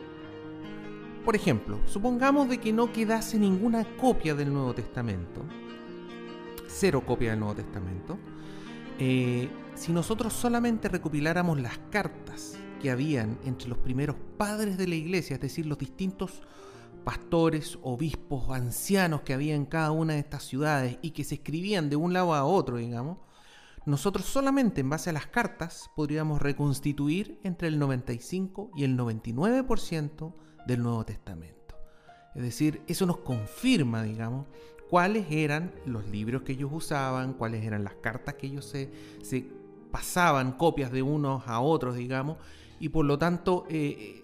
por 1.28 1.36
ejemplo, 1.36 1.82
supongamos 1.88 2.48
de 2.48 2.58
que 2.58 2.72
no 2.72 2.94
quedase 2.94 3.38
ninguna 3.38 3.84
copia 3.98 4.34
del 4.34 4.54
Nuevo 4.54 4.74
Testamento, 4.74 5.44
cero 6.70 7.04
copia 7.06 7.32
del 7.32 7.42
Nuevo 7.42 7.56
Testamento, 7.56 8.18
eh, 8.98 9.50
si 9.76 9.92
nosotros 9.92 10.32
solamente 10.32 10.88
recopiláramos 10.88 11.60
las 11.60 11.80
cartas 11.92 12.58
que 12.82 12.92
habían 12.92 13.38
entre 13.44 13.68
los 13.68 13.78
primeros 13.78 14.16
padres 14.38 14.78
de 14.78 14.88
la 14.88 14.96
iglesia, 14.96 15.34
es 15.34 15.42
decir, 15.42 15.66
los 15.66 15.78
distintos 15.78 16.44
pastores, 17.04 17.78
obispos, 17.82 18.50
ancianos 18.50 19.24
que 19.24 19.34
había 19.34 19.56
en 19.56 19.66
cada 19.66 19.92
una 19.92 20.14
de 20.14 20.20
estas 20.20 20.44
ciudades 20.44 20.98
y 21.02 21.12
que 21.12 21.26
se 21.26 21.36
escribían 21.36 21.90
de 21.90 21.98
un 21.98 22.14
lado 22.14 22.36
a 22.36 22.46
otro, 22.46 22.78
digamos, 22.78 23.18
nosotros 23.86 24.28
solamente 24.28 24.80
en 24.80 24.90
base 24.90 25.10
a 25.10 25.14
las 25.14 25.28
cartas 25.28 25.92
podríamos 25.94 26.42
reconstituir 26.42 27.38
entre 27.44 27.68
el 27.68 27.80
95 27.80 28.72
y 28.78 28.86
el 28.86 28.98
99% 28.98 30.47
del 30.68 30.84
Nuevo 30.84 31.06
Testamento. 31.06 31.76
Es 32.36 32.44
decir, 32.44 32.82
eso 32.88 33.06
nos 33.06 33.18
confirma, 33.18 34.04
digamos, 34.04 34.46
cuáles 34.90 35.26
eran 35.32 35.74
los 35.86 36.06
libros 36.08 36.44
que 36.44 36.52
ellos 36.54 36.70
usaban, 36.72 37.34
cuáles 37.34 37.66
eran 37.66 37.84
las 37.84 37.96
cartas 37.96 38.36
que 38.36 38.48
ellos 38.48 38.66
se, 38.66 39.48
pasaban, 39.92 40.52
copias 40.52 40.92
de 40.92 41.02
unos 41.02 41.48
a 41.48 41.62
otros, 41.62 41.96
digamos, 41.96 42.38
y 42.80 42.90
por 42.90 43.06
lo 43.06 43.18
tanto 43.18 43.66
eh, 43.70 44.24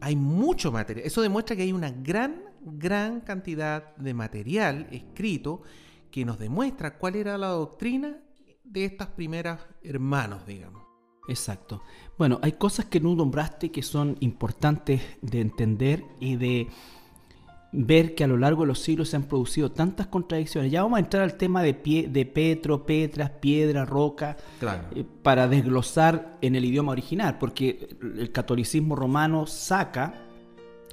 hay 0.00 0.16
mucho 0.16 0.72
material. 0.72 1.06
Eso 1.06 1.20
demuestra 1.20 1.54
que 1.56 1.62
hay 1.62 1.72
una 1.72 1.90
gran, 1.90 2.42
gran 2.62 3.20
cantidad 3.20 3.94
de 3.96 4.14
material 4.14 4.86
escrito 4.90 5.62
que 6.10 6.24
nos 6.24 6.38
demuestra 6.38 6.98
cuál 6.98 7.16
era 7.16 7.36
la 7.36 7.48
doctrina 7.48 8.18
de 8.64 8.84
estas 8.84 9.08
primeras 9.08 9.60
hermanos, 9.82 10.46
digamos. 10.46 10.91
Exacto. 11.28 11.82
Bueno, 12.18 12.38
hay 12.42 12.52
cosas 12.52 12.86
que 12.86 13.00
no 13.00 13.14
nombraste 13.14 13.70
que 13.70 13.82
son 13.82 14.16
importantes 14.20 15.02
de 15.20 15.40
entender 15.40 16.04
y 16.20 16.36
de 16.36 16.68
ver 17.72 18.14
que 18.14 18.24
a 18.24 18.26
lo 18.26 18.36
largo 18.36 18.62
de 18.62 18.68
los 18.68 18.80
siglos 18.80 19.08
se 19.08 19.16
han 19.16 19.24
producido 19.24 19.72
tantas 19.72 20.06
contradicciones. 20.08 20.70
Ya 20.70 20.82
vamos 20.82 20.98
a 20.98 21.00
entrar 21.00 21.22
al 21.22 21.36
tema 21.36 21.62
de, 21.62 21.72
pie, 21.72 22.06
de 22.08 22.26
Petro, 22.26 22.84
Petras, 22.84 23.30
piedra, 23.30 23.86
roca, 23.86 24.36
eh, 24.94 25.04
para 25.22 25.48
desglosar 25.48 26.36
en 26.42 26.54
el 26.54 26.64
idioma 26.66 26.92
original, 26.92 27.38
porque 27.38 27.96
el 28.02 28.30
catolicismo 28.30 28.94
romano 28.94 29.46
saca, 29.46 30.26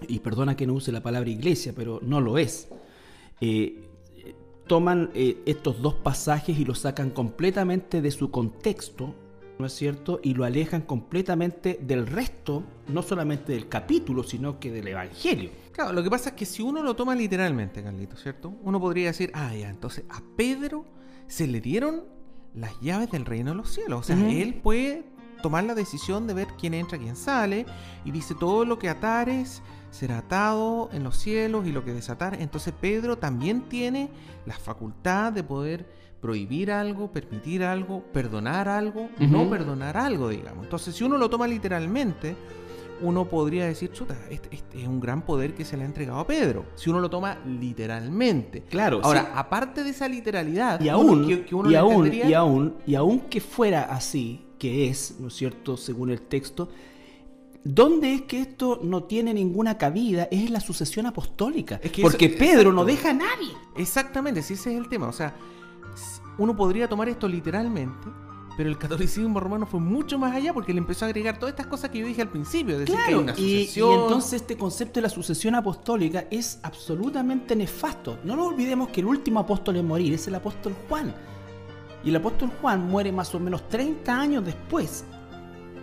y 0.08 0.20
perdona 0.20 0.56
que 0.56 0.66
no 0.66 0.74
use 0.74 0.94
la 0.94 1.04
palabra 1.04 1.30
iglesia, 1.30 1.74
pero 1.76 2.00
no 2.02 2.22
lo 2.22 2.38
es, 2.38 2.70
eh, 3.42 3.84
toman 4.66 5.10
eh, 5.14 5.42
estos 5.46 5.82
dos 5.82 5.96
pasajes 5.96 6.58
y 6.58 6.64
los 6.64 6.80
sacan 6.80 7.10
completamente 7.10 8.02
de 8.02 8.12
su 8.12 8.32
contexto 8.32 9.16
¿no 9.60 9.66
es 9.66 9.74
cierto? 9.74 10.22
Y 10.24 10.36
lo 10.36 10.46
alejan 10.46 10.84
completamente 10.84 11.78
del 11.82 12.08
resto, 12.08 12.64
no 12.88 13.02
solamente 13.04 13.52
del 13.52 13.68
capítulo, 13.68 14.24
sino 14.24 14.58
que 14.58 14.72
del 14.72 14.88
Evangelio. 14.88 15.52
Claro, 15.74 15.92
lo 15.92 16.02
que 16.02 16.10
pasa 16.10 16.30
es 16.30 16.36
que 16.38 16.46
si 16.46 16.64
uno 16.64 16.82
lo 16.82 16.96
toma 16.96 17.14
literalmente, 17.14 17.84
Carlito, 17.84 18.16
¿cierto? 18.16 18.54
Uno 18.64 18.80
podría 18.80 19.08
decir, 19.08 19.32
ah, 19.34 19.54
ya, 19.54 19.70
entonces 19.70 20.06
a 20.10 20.22
Pedro 20.38 20.86
se 21.28 21.46
le 21.46 21.60
dieron 21.60 22.06
las 22.56 22.80
llaves 22.80 23.12
del 23.12 23.26
reino 23.26 23.52
de 23.52 23.58
los 23.58 23.70
cielos. 23.70 24.00
O 24.00 24.04
sea, 24.04 24.30
él 24.30 24.62
puede 24.64 25.04
tomar 25.44 25.66
la 25.66 25.76
decisión 25.76 26.26
de 26.26 26.36
ver 26.36 26.48
quién 26.58 26.74
entra, 26.74 26.98
quién 26.98 27.18
sale, 27.18 27.66
y 28.06 28.12
dice, 28.12 28.36
todo 28.36 28.64
lo 28.64 28.80
que 28.80 28.88
atares 28.88 29.62
será 29.92 30.20
atado 30.20 30.90
en 30.94 31.04
los 31.04 31.18
cielos 31.18 31.68
y 31.68 31.74
lo 31.74 31.84
que 31.84 31.94
desatar. 31.94 32.42
Entonces 32.42 32.74
Pedro 32.80 33.18
también 33.18 33.64
tiene 33.64 34.10
la 34.46 34.58
facultad 34.58 35.34
de 35.34 35.44
poder 35.44 35.99
prohibir 36.22 36.72
algo, 36.72 37.12
permitir 37.12 37.64
algo, 37.64 38.04
perdonar 38.12 38.68
algo, 38.68 39.10
no 39.20 39.50
perdonar 39.50 39.98
algo, 39.98 40.30
digamos. 40.30 40.66
Entonces, 40.66 40.96
si 40.96 41.04
uno 41.04 41.18
lo 41.18 41.30
toma 41.30 41.48
literalmente, 41.48 42.36
uno 43.02 43.26
podría 43.26 43.66
decir, 43.66 43.92
chuta, 43.92 44.18
este, 44.30 44.56
este, 44.56 44.82
es 44.82 44.88
un 44.88 45.00
gran 45.00 45.22
poder 45.22 45.54
que 45.54 45.64
se 45.64 45.78
le 45.78 45.84
ha 45.84 45.86
entregado 45.86 46.20
a 46.20 46.28
Pedro. 46.28 46.66
Si 46.76 46.90
uno 46.90 47.00
lo 47.00 47.10
toma 47.10 47.40
literalmente. 47.46 48.64
Claro. 48.64 49.00
Ahora, 49.04 49.32
aparte 49.36 49.84
de 49.84 49.92
esa 49.92 50.08
literalidad, 50.08 50.82
y 50.82 50.90
aún, 50.90 51.26
que, 51.46 51.56
uno 51.56 51.72
y, 51.72 51.76
aún, 51.76 52.14
y 52.14 52.34
aún, 52.34 52.76
y 52.86 52.96
aún 52.96 53.22
que 53.22 53.40
fuera 53.40 53.84
así, 53.84 54.46
que 54.58 54.90
es, 54.90 55.16
¿no 55.20 55.30
es 55.30 55.36
cierto?, 55.36 55.78
según 55.78 56.10
el 56.10 56.22
texto, 56.22 56.70
¿Dónde 57.64 58.14
es 58.14 58.22
que 58.22 58.40
esto 58.40 58.80
no 58.82 59.04
tiene 59.04 59.34
ninguna 59.34 59.78
cabida? 59.78 60.30
Es 60.32 60.50
la 60.50 60.62
sucesión 60.62 61.06
apostólica. 61.06 61.80
porque 62.02 62.30
Pedro 62.30 62.72
no 62.72 62.86
deja 62.86 63.10
a 63.10 63.14
nadie. 63.14 63.52
Exactamente, 63.76 64.42
si 64.42 64.54
ese 64.54 64.72
es 64.72 64.80
el 64.80 64.88
tema. 64.88 65.10
O 65.10 65.14
sea, 65.14 65.36
uno 66.40 66.56
podría 66.56 66.88
tomar 66.88 67.10
esto 67.10 67.28
literalmente, 67.28 68.08
pero 68.60 68.70
el 68.70 68.78
catolicismo 68.78 69.40
romano 69.40 69.66
fue 69.66 69.80
mucho 69.80 70.18
más 70.20 70.36
allá 70.36 70.54
porque 70.54 70.74
le 70.74 70.80
empezó 70.80 71.06
a 71.06 71.08
agregar 71.08 71.40
todas 71.40 71.54
estas 71.54 71.68
cosas 71.68 71.92
que 71.92 72.00
yo 72.00 72.06
dije 72.06 72.22
al 72.22 72.30
principio, 72.30 72.78
decir 72.78 72.96
que 72.96 73.02
hay 73.02 73.14
una 73.14 73.34
sucesión. 73.34 73.90
Y, 73.90 73.94
entonces 73.94 74.42
este 74.42 74.58
concepto 74.58 74.96
de 74.96 75.04
la 75.04 75.10
sucesión 75.10 75.56
apostólica 75.56 76.26
es 76.30 76.60
absolutamente 76.64 77.56
nefasto. 77.56 78.18
No 78.24 78.36
nos 78.36 78.48
olvidemos 78.48 78.90
que 78.90 79.02
el 79.02 79.06
último 79.06 79.40
apóstol 79.40 79.78
en 79.78 79.88
morir 79.88 80.14
es 80.14 80.28
el 80.28 80.36
apóstol 80.36 80.76
Juan. 80.90 81.16
Y 82.04 82.10
el 82.10 82.16
apóstol 82.16 82.52
Juan 82.62 82.86
muere 82.86 83.12
más 83.12 83.34
o 83.34 83.40
menos 83.40 83.68
30 83.70 84.20
años 84.20 84.46
después, 84.46 85.06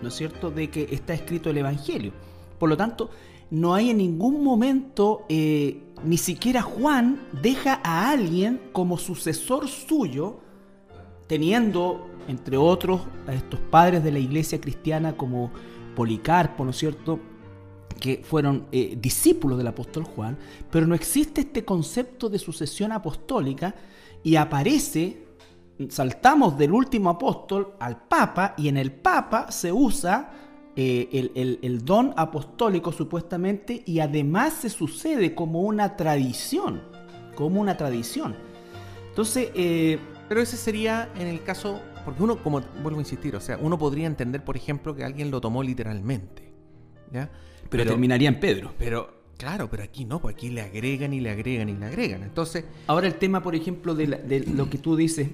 ¿no 0.02 0.08
es 0.08 0.14
cierto?, 0.14 0.50
de 0.50 0.68
que 0.68 0.88
está 0.90 1.14
escrito 1.14 1.48
el 1.50 1.58
Evangelio. 1.58 2.12
Por 2.58 2.68
lo 2.68 2.76
tanto, 2.76 3.10
no 3.50 3.74
hay 3.74 3.90
en 3.90 3.96
ningún 3.96 4.44
momento, 4.44 5.24
eh, 5.28 5.82
ni 6.04 6.18
siquiera 6.18 6.62
Juan 6.62 7.20
deja 7.40 7.80
a 7.82 8.10
alguien 8.10 8.60
como 8.72 8.98
sucesor 8.98 9.68
suyo 9.68 10.40
teniendo, 11.26 12.08
entre 12.28 12.56
otros, 12.56 13.02
a 13.26 13.34
estos 13.34 13.60
padres 13.60 14.02
de 14.04 14.12
la 14.12 14.18
iglesia 14.18 14.60
cristiana 14.60 15.16
como 15.16 15.50
Policarpo, 15.94 16.64
¿no 16.64 16.70
es 16.70 16.76
cierto?, 16.76 17.20
que 18.00 18.22
fueron 18.22 18.66
eh, 18.72 18.96
discípulos 19.00 19.58
del 19.58 19.68
apóstol 19.68 20.04
Juan, 20.04 20.36
pero 20.70 20.86
no 20.86 20.94
existe 20.94 21.40
este 21.40 21.64
concepto 21.64 22.28
de 22.28 22.38
sucesión 22.38 22.92
apostólica 22.92 23.74
y 24.22 24.36
aparece, 24.36 25.24
saltamos 25.88 26.58
del 26.58 26.72
último 26.72 27.10
apóstol 27.10 27.74
al 27.80 28.02
papa 28.06 28.54
y 28.58 28.68
en 28.68 28.76
el 28.76 28.92
papa 28.92 29.50
se 29.50 29.72
usa 29.72 30.30
eh, 30.78 31.58
el, 31.62 31.84
don 31.86 32.12
apostólico 32.18 32.92
supuestamente 32.92 33.82
y 33.86 34.00
además 34.00 34.52
se 34.52 34.68
sucede 34.68 35.34
como 35.34 35.62
una 35.62 35.96
tradición, 35.96 36.82
como 37.34 37.62
una 37.62 37.78
tradición. 37.78 38.36
Entonces, 39.08 39.50
eh, 39.54 39.98
pero 40.28 40.40
ese 40.40 40.56
sería 40.56 41.10
en 41.16 41.26
el 41.26 41.42
caso, 41.42 41.80
porque 42.04 42.22
uno, 42.22 42.42
como 42.42 42.60
vuelvo 42.82 42.98
a 42.98 43.02
insistir, 43.02 43.36
o 43.36 43.40
sea, 43.40 43.58
uno 43.60 43.78
podría 43.78 44.06
entender, 44.06 44.44
por 44.44 44.56
ejemplo, 44.56 44.94
que 44.94 45.04
alguien 45.04 45.30
lo 45.30 45.40
tomó 45.40 45.62
literalmente. 45.62 46.52
¿ya? 47.12 47.30
Pero, 47.68 47.84
terminaría 47.84 48.28
en 48.28 48.40
Pedro. 48.40 48.74
Pero, 48.78 49.22
claro, 49.36 49.68
pero 49.70 49.82
aquí 49.82 50.04
no, 50.04 50.20
pues 50.20 50.34
aquí 50.34 50.50
le 50.50 50.62
agregan 50.62 51.12
y 51.12 51.20
le 51.20 51.30
agregan 51.30 51.68
y 51.68 51.76
le 51.76 51.86
agregan. 51.86 52.22
Entonces. 52.22 52.64
Ahora 52.86 53.06
el 53.06 53.14
tema, 53.14 53.42
por 53.42 53.54
ejemplo, 53.54 53.94
de, 53.94 54.44
lo 54.52 54.68
que 54.68 54.78
tú 54.78 54.96
dices, 54.96 55.28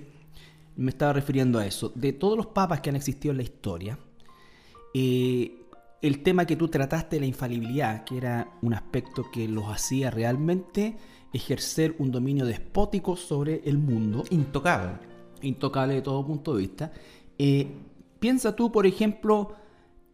me 0.77 0.91
estaba 0.91 1.13
refiriendo 1.15 1.59
a 1.59 1.67
eso. 1.67 1.93
De 1.95 2.13
todos 2.13 2.37
los 2.37 2.47
papas 2.47 2.81
que 2.81 2.91
han 2.91 2.97
existido 2.97 3.33
en 3.33 3.39
la 3.39 3.45
historia, 3.45 3.99
eh, 4.95 5.59
el 6.03 6.23
tema 6.23 6.47
que 6.47 6.57
tú 6.57 6.69
trataste 6.69 7.17
de 7.17 7.21
la 7.21 7.27
infalibilidad, 7.27 8.05
que 8.05 8.17
era 8.19 8.51
un 8.61 8.75
aspecto 8.75 9.31
que 9.31 9.49
los 9.49 9.67
hacía 9.67 10.11
realmente 10.11 10.97
ejercer 11.33 11.95
un 11.99 12.11
dominio 12.11 12.45
despótico 12.45 13.17
sobre 13.17 13.63
el 13.65 13.79
mundo. 13.79 14.25
Intocable. 14.31 14.99
Intocable 15.43 15.95
de 15.95 16.03
todo 16.03 16.27
punto 16.27 16.55
de 16.55 16.61
vista. 16.61 16.93
Eh, 17.39 17.69
piensa 18.21 18.55
tú, 18.55 18.71
por 18.71 18.87
ejemplo, 18.87 19.55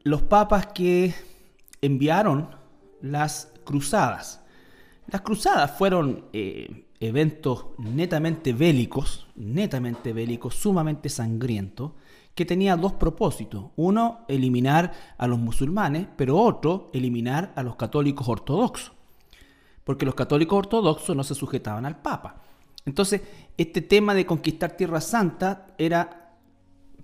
los 0.03 0.23
papas 0.23 0.69
que 0.69 1.15
enviaron 1.83 2.49
las 3.03 3.53
cruzadas. 3.65 4.43
Las 5.11 5.23
cruzadas 5.23 5.77
fueron 5.77 6.25
eh, 6.33 6.87
eventos 7.01 7.67
netamente 7.79 8.53
bélicos, 8.53 9.27
netamente 9.37 10.13
bélicos, 10.13 10.55
sumamente 10.55 11.09
sangrientos, 11.09 11.93
que 12.35 12.45
tenía 12.45 12.77
dos 12.77 12.93
propósitos. 12.93 13.67
Uno, 13.77 14.21
eliminar 14.29 14.93
a 15.17 15.27
los 15.27 15.39
musulmanes, 15.39 16.07
pero 16.17 16.39
otro, 16.39 16.91
eliminar 16.93 17.53
a 17.57 17.63
los 17.63 17.77
católicos 17.77 18.29
ortodoxos. 18.29 18.93
Porque 19.89 20.05
los 20.05 20.15
católicos 20.15 20.59
ortodoxos 20.59 21.17
no 21.17 21.25
se 21.25 21.35
sujetaban 21.35 21.87
al 21.87 22.03
Papa. 22.03 22.43
Entonces, 22.85 23.23
este 23.57 23.81
tema 23.81 24.13
de 24.13 24.27
conquistar 24.27 24.77
Tierra 24.77 25.01
Santa 25.01 25.69
era 25.79 26.37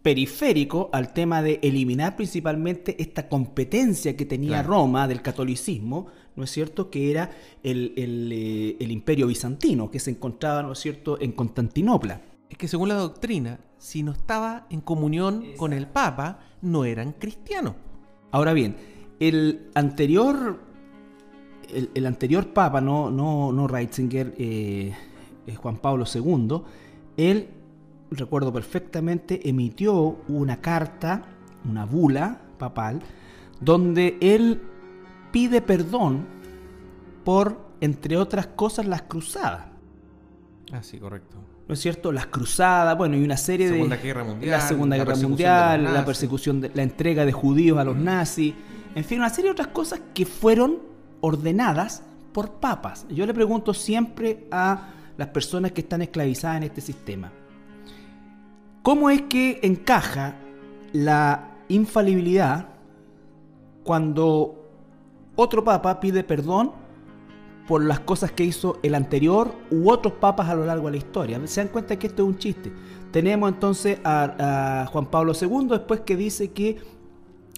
periférico 0.03 0.91
al 0.93 1.15
tema 1.15 1.41
de 1.41 1.61
eliminar 1.63 2.15
principalmente 2.15 3.01
esta 3.01 3.27
competencia 3.27 4.15
que 4.15 4.27
tenía 4.27 4.63
Roma 4.63 5.09
del 5.09 5.23
catolicismo, 5.23 6.09
¿no 6.37 6.45
es 6.45 6.51
cierto?, 6.51 6.91
que 6.91 7.11
era 7.11 7.31
el, 7.63 7.95
eh, 7.97 8.77
el 8.79 8.91
imperio 8.91 9.29
bizantino, 9.29 9.91
que 9.91 10.01
se 10.01 10.11
encontraba, 10.11 10.63
¿no 10.63 10.73
es 10.73 10.79
cierto?, 10.79 11.19
en 11.19 11.33
Constantinopla 11.33 12.21
es 12.55 12.59
que 12.59 12.69
según 12.69 12.89
la 12.89 12.95
doctrina, 12.95 13.59
si 13.79 14.03
no 14.03 14.13
estaba 14.13 14.67
en 14.71 14.81
comunión 14.81 15.45
con 15.57 15.73
el 15.73 15.89
Papa, 15.89 16.39
no 16.63 16.85
eran 16.85 17.13
cristianos. 17.13 17.75
Ahora 18.31 18.53
bien, 18.53 18.77
el 19.19 19.71
anterior, 19.75 20.61
el, 21.95 22.07
anterior 22.07 22.53
Papa, 22.53 22.81
no, 22.81 23.11
no, 23.11 23.53
no 23.53 23.67
Ratzinger, 23.67 24.35
eh, 24.39 24.95
Juan 25.57 25.79
Pablo 25.79 26.05
II, 26.13 26.63
él, 27.17 27.49
recuerdo 28.11 28.53
perfectamente, 28.53 29.49
emitió 29.49 30.19
una 30.29 30.61
carta, 30.61 31.23
una 31.69 31.85
bula 31.85 32.41
papal, 32.59 33.01
donde 33.61 34.19
él 34.21 34.63
pide 35.33 35.61
perdón 35.61 36.27
por, 37.25 37.59
entre 37.81 38.17
otras 38.17 38.47
cosas, 38.49 38.87
las 38.87 39.03
cruzadas. 39.03 39.67
Ah, 40.73 40.83
sí, 40.83 40.99
correcto. 40.99 41.39
¿no 41.67 41.75
es 41.75 41.81
cierto? 41.81 42.13
Las 42.13 42.27
cruzadas, 42.27 42.97
bueno, 42.97 43.17
y 43.17 43.25
una 43.25 43.37
serie 43.37 43.67
de... 43.67 43.75
Segunda 43.75 43.97
Guerra 43.97 44.25
Mundial. 44.25 44.51
La 44.51 44.61
Segunda 44.61 44.97
Guerra 44.97 45.17
Mundial, 45.17 45.85
la 45.85 46.05
persecución, 46.05 46.61
de, 46.61 46.71
la 46.75 46.83
entrega 46.83 47.25
de 47.25 47.33
judíos 47.33 47.79
a 47.79 47.85
los 47.85 47.97
nazis, 47.97 48.55
en 48.95 49.05
fin, 49.05 49.19
una 49.19 49.31
serie 49.31 49.45
de 49.47 49.53
otras 49.53 49.69
cosas 49.69 50.01
que 50.13 50.27
fueron 50.27 50.79
ordenadas 51.25 52.03
por 52.33 52.51
papas. 52.53 53.07
Yo 53.09 53.25
le 53.25 53.33
pregunto 53.33 53.73
siempre 53.73 54.47
a 54.51 54.89
las 55.17 55.29
personas 55.29 55.73
que 55.73 55.81
están 55.81 56.03
esclavizadas 56.03 56.59
en 56.59 56.63
este 56.65 56.81
sistema, 56.81 57.33
¿cómo 58.83 59.09
es 59.09 59.23
que 59.23 59.61
encaja 59.63 60.37
la 60.93 61.51
infalibilidad 61.69 62.69
cuando 63.85 64.65
otro 65.37 65.65
papa 65.65 65.99
pide 66.01 66.25
perdón 66.25 66.73
por 67.67 67.83
las 67.83 68.01
cosas 68.01 68.33
que 68.33 68.45
hizo 68.45 68.79
el 68.83 68.95
anterior 68.95 69.55
u 69.71 69.91
otros 69.91 70.15
papas 70.15 70.49
a 70.49 70.55
lo 70.55 70.67
largo 70.67 70.87
de 70.87 70.93
la 70.93 70.97
historia. 70.99 71.41
Se 71.47 71.63
dan 71.63 71.69
cuenta 71.69 71.99
que 71.99 72.09
esto 72.09 72.23
es 72.23 72.29
un 72.29 72.39
chiste. 72.39 72.73
Tenemos 73.11 73.49
entonces 73.51 73.99
a, 74.05 74.87
Juan 74.91 75.07
Pablo 75.07 75.33
II 75.41 75.69
después 75.71 76.01
que 76.01 76.17
dice 76.17 76.51
que 76.51 76.79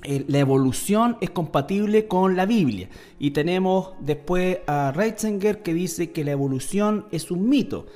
la 0.05 0.39
evolución 0.39 1.17
es 1.21 1.31
compatible 1.31 2.07
con 2.07 2.37
la 2.37 2.47
Biblia. 2.47 2.89
Y 3.19 3.31
tenemos 3.33 3.91
después 4.01 4.59
a 4.67 4.93
Reitzinger 4.93 5.63
que 5.63 5.75
dice 5.75 6.13
que 6.13 6.25
la 6.25 6.33
evolución 6.33 7.07
es 7.11 7.31
un 7.31 7.49
mito. 7.49 7.87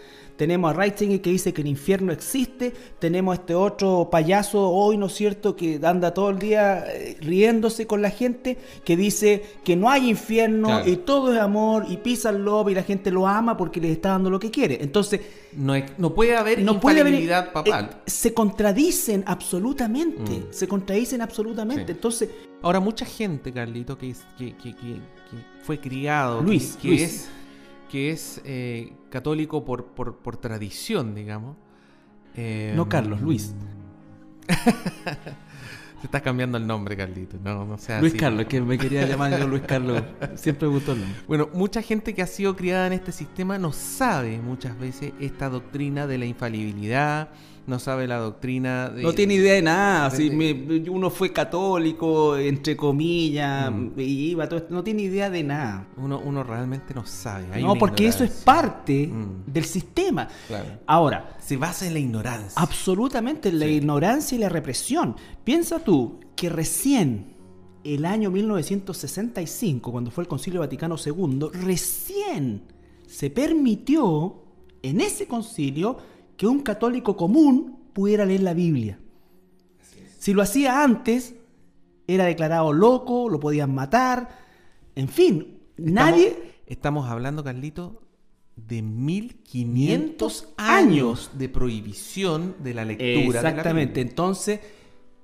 Tenemos 0.40 0.70
a 0.70 0.73
Ratzinger 0.73 1.20
que 1.20 1.28
dice 1.28 1.52
que 1.52 1.61
el 1.61 1.66
infierno 1.66 2.12
existe. 2.12 2.73
Tenemos 2.99 3.37
a 3.37 3.40
este 3.42 3.54
otro 3.54 4.09
payaso 4.11 4.70
hoy, 4.70 4.97
¿no 4.97 5.09
es 5.09 5.12
cierto?, 5.12 5.54
que 5.54 5.78
anda 5.82 6.14
todo 6.14 6.30
el 6.30 6.38
día 6.38 6.87
eh, 6.88 7.18
riéndose 7.20 7.87
con 7.87 8.00
la 8.00 8.09
gente, 8.09 8.56
que 8.82 8.97
dice 8.97 9.42
que 9.64 9.76
no 9.76 9.90
hay 9.90 10.09
infierno 10.09 10.80
y 10.87 10.97
todo 10.97 11.35
es 11.35 11.38
amor 11.38 11.85
y 11.90 11.99
pisa 11.99 12.30
el 12.30 12.42
lobo 12.42 12.70
y 12.70 12.75
la 12.75 12.82
gente 12.82 13.11
lo 13.11 13.28
ama 13.28 13.54
porque 13.54 13.82
le 13.82 13.92
está 13.92 14.12
dando 14.12 14.30
lo 14.30 14.40
que 14.40 14.50
quiere. 14.50 14.78
Entonces. 14.80 15.20
No, 15.52 15.75
no 15.99 16.14
puede 16.14 16.35
haber 16.35 16.62
no 16.62 16.73
infalibilidad 16.73 17.52
papal. 17.52 17.90
Eh, 17.92 18.11
se 18.11 18.32
contradicen 18.32 19.23
absolutamente. 19.26 20.32
Mm. 20.32 20.44
Se 20.52 20.66
contradicen 20.66 21.20
absolutamente. 21.20 21.92
Entonces. 21.92 22.30
Ahora, 22.62 22.80
mucha 22.80 23.04
gente, 23.04 23.52
Carlito, 23.52 23.99
que, 23.99 24.14
que, 24.38 24.57
que, 24.57 24.74
que 24.74 25.00
fue 25.62 25.79
criado, 25.79 26.40
Luis, 26.40 26.79
que, 26.81 27.05
es 27.05 27.29
que 27.90 28.11
es 28.11 28.40
eh, 28.44 28.92
católico 29.11 29.64
por, 29.64 29.87
por, 29.87 30.37
tradición, 30.37 31.14
digamos. 31.14 31.57
no 32.74 32.88
Carlos, 32.88 33.20
Luis. 33.20 33.55
Te 36.00 36.07
estás 36.07 36.22
cambiando 36.22 36.57
el 36.57 36.66
nombre, 36.66 36.96
Carlito. 36.96 37.37
No, 37.44 37.66
no 37.66 37.76
sea 37.76 38.00
Luis 38.00 38.14
Carlos, 38.14 38.46
que 38.46 38.59
me 38.62 38.79
quería 38.79 39.07
llamar 39.07 39.38
yo 39.38 39.46
Luis 39.46 39.62
Carlos. 39.66 40.03
Siempre 40.35 40.66
me 40.66 40.74
gustó 40.74 40.92
el 40.92 41.00
nombre. 41.00 41.20
Bueno, 41.29 41.50
mucha 41.53 41.83
gente 41.83 42.14
que 42.14 42.22
ha 42.22 42.26
sido 42.26 42.57
criada 42.57 42.87
en 42.87 42.94
este 42.94 43.12
sistema 43.12 43.59
no 43.59 43.70
sabe 43.72 44.38
muchas 44.38 44.79
veces 44.79 45.12
esta 45.20 45.50
doctrina 45.50 46.07
de 46.07 46.16
la 46.16 46.24
infalibilidad, 46.24 47.29
no 47.70 47.78
sabe 47.78 48.06
la 48.06 48.18
doctrina 48.18 48.92
No 48.94 49.14
tiene 49.14 49.35
idea 49.35 49.54
de 49.54 49.62
nada. 49.62 50.11
si 50.11 50.28
uno 50.90 51.09
fue 51.09 51.33
católico, 51.33 52.37
entre 52.37 52.76
comillas, 52.76 53.70
mm. 53.70 53.92
iba, 53.96 54.48
todo 54.48 54.66
no 54.68 54.85
tiene 54.85 55.02
idea 55.02 55.30
de 55.30 55.42
nada. 55.42 55.87
Uno, 55.96 56.20
uno 56.22 56.42
realmente 56.42 56.92
no 56.92 57.06
sabe. 57.06 57.62
no, 57.62 57.76
porque 57.76 58.06
eso 58.06 58.24
es 58.24 58.30
parte 58.30 59.06
mm. 59.06 59.44
del 59.46 59.64
sistema. 59.64 60.28
Ahora. 60.87 61.37
Se 61.40 61.56
basa 61.56 61.87
en 61.87 61.94
la 61.94 61.98
ignorancia. 61.98 62.61
Absolutamente, 62.61 63.48
en 63.48 63.59
la 63.59 63.66
ignorancia 63.66 64.37
y 64.37 64.40
la 64.40 64.48
represión. 64.48 65.16
Piensa 65.42 65.78
tú 65.80 66.20
que 66.37 66.48
recién 66.48 67.35
el 67.83 68.04
año 68.04 68.30
1965, 68.30 69.90
cuando 69.90 70.11
fue 70.11 70.24
el 70.24 70.28
Concilio 70.28 70.61
Vaticano 70.61 70.96
II, 71.04 71.46
recién 71.64 72.62
se 73.06 73.30
permitió 73.30 74.42
en 74.83 75.00
ese 75.00 75.26
concilio 75.26 75.96
que 76.40 76.46
un 76.46 76.61
católico 76.61 77.18
común 77.18 77.90
pudiera 77.92 78.24
leer 78.24 78.40
la 78.40 78.55
Biblia. 78.55 78.98
Si 80.18 80.33
lo 80.33 80.40
hacía 80.40 80.83
antes, 80.83 81.35
era 82.07 82.24
declarado 82.24 82.72
loco, 82.72 83.29
lo 83.29 83.38
podían 83.38 83.74
matar, 83.74 84.38
en 84.94 85.09
fin, 85.09 85.59
nadie... 85.76 86.55
Estamos 86.64 87.11
hablando, 87.11 87.44
Carlito, 87.44 88.00
de 88.57 88.81
1500 88.81 90.55
años 90.57 91.33
de 91.35 91.50
prohibición 91.50 92.55
de 92.61 92.72
la 92.72 92.87
lectura. 92.87 93.40
Exactamente, 93.40 94.00
entonces, 94.00 94.61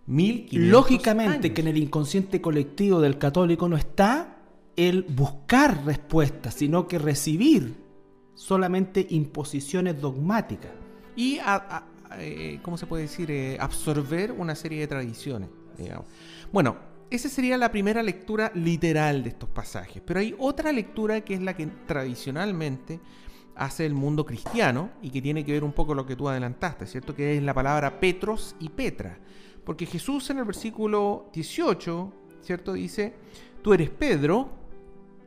lógicamente 0.06 1.54
que 1.54 1.62
en 1.62 1.68
el 1.68 1.78
inconsciente 1.78 2.42
colectivo 2.42 3.00
del 3.00 3.16
católico 3.16 3.70
no 3.70 3.78
está 3.78 4.36
el 4.76 5.04
buscar 5.04 5.82
respuestas, 5.86 6.52
sino 6.52 6.86
que 6.86 6.98
recibir 6.98 7.74
solamente 8.34 9.06
imposiciones 9.08 9.98
dogmáticas 9.98 10.72
y, 11.16 11.40
eh, 12.18 12.60
¿cómo 12.62 12.76
se 12.76 12.86
puede 12.86 13.02
decir?, 13.04 13.30
eh, 13.30 13.56
absorber 13.58 14.32
una 14.32 14.54
serie 14.54 14.80
de 14.80 14.86
tradiciones. 14.86 15.48
Bueno, 16.52 16.76
esa 17.10 17.28
sería 17.28 17.56
la 17.56 17.70
primera 17.70 18.02
lectura 18.02 18.50
literal 18.54 19.22
de 19.22 19.30
estos 19.30 19.48
pasajes, 19.48 20.02
pero 20.04 20.20
hay 20.20 20.34
otra 20.38 20.72
lectura 20.72 21.20
que 21.22 21.34
es 21.34 21.42
la 21.42 21.54
que 21.56 21.66
tradicionalmente 21.66 23.00
hace 23.54 23.86
el 23.86 23.94
mundo 23.94 24.24
cristiano 24.26 24.90
y 25.02 25.10
que 25.10 25.22
tiene 25.22 25.44
que 25.44 25.52
ver 25.52 25.64
un 25.64 25.72
poco 25.72 25.88
con 25.88 25.96
lo 25.96 26.06
que 26.06 26.16
tú 26.16 26.28
adelantaste, 26.28 26.86
¿cierto? 26.86 27.14
Que 27.14 27.36
es 27.36 27.42
la 27.42 27.54
palabra 27.54 28.00
Petros 28.00 28.54
y 28.60 28.68
Petra. 28.68 29.18
Porque 29.64 29.86
Jesús 29.86 30.28
en 30.30 30.38
el 30.38 30.44
versículo 30.44 31.30
18, 31.32 32.12
¿cierto? 32.42 32.74
Dice, 32.74 33.14
tú 33.62 33.72
eres 33.72 33.90
Pedro, 33.90 34.50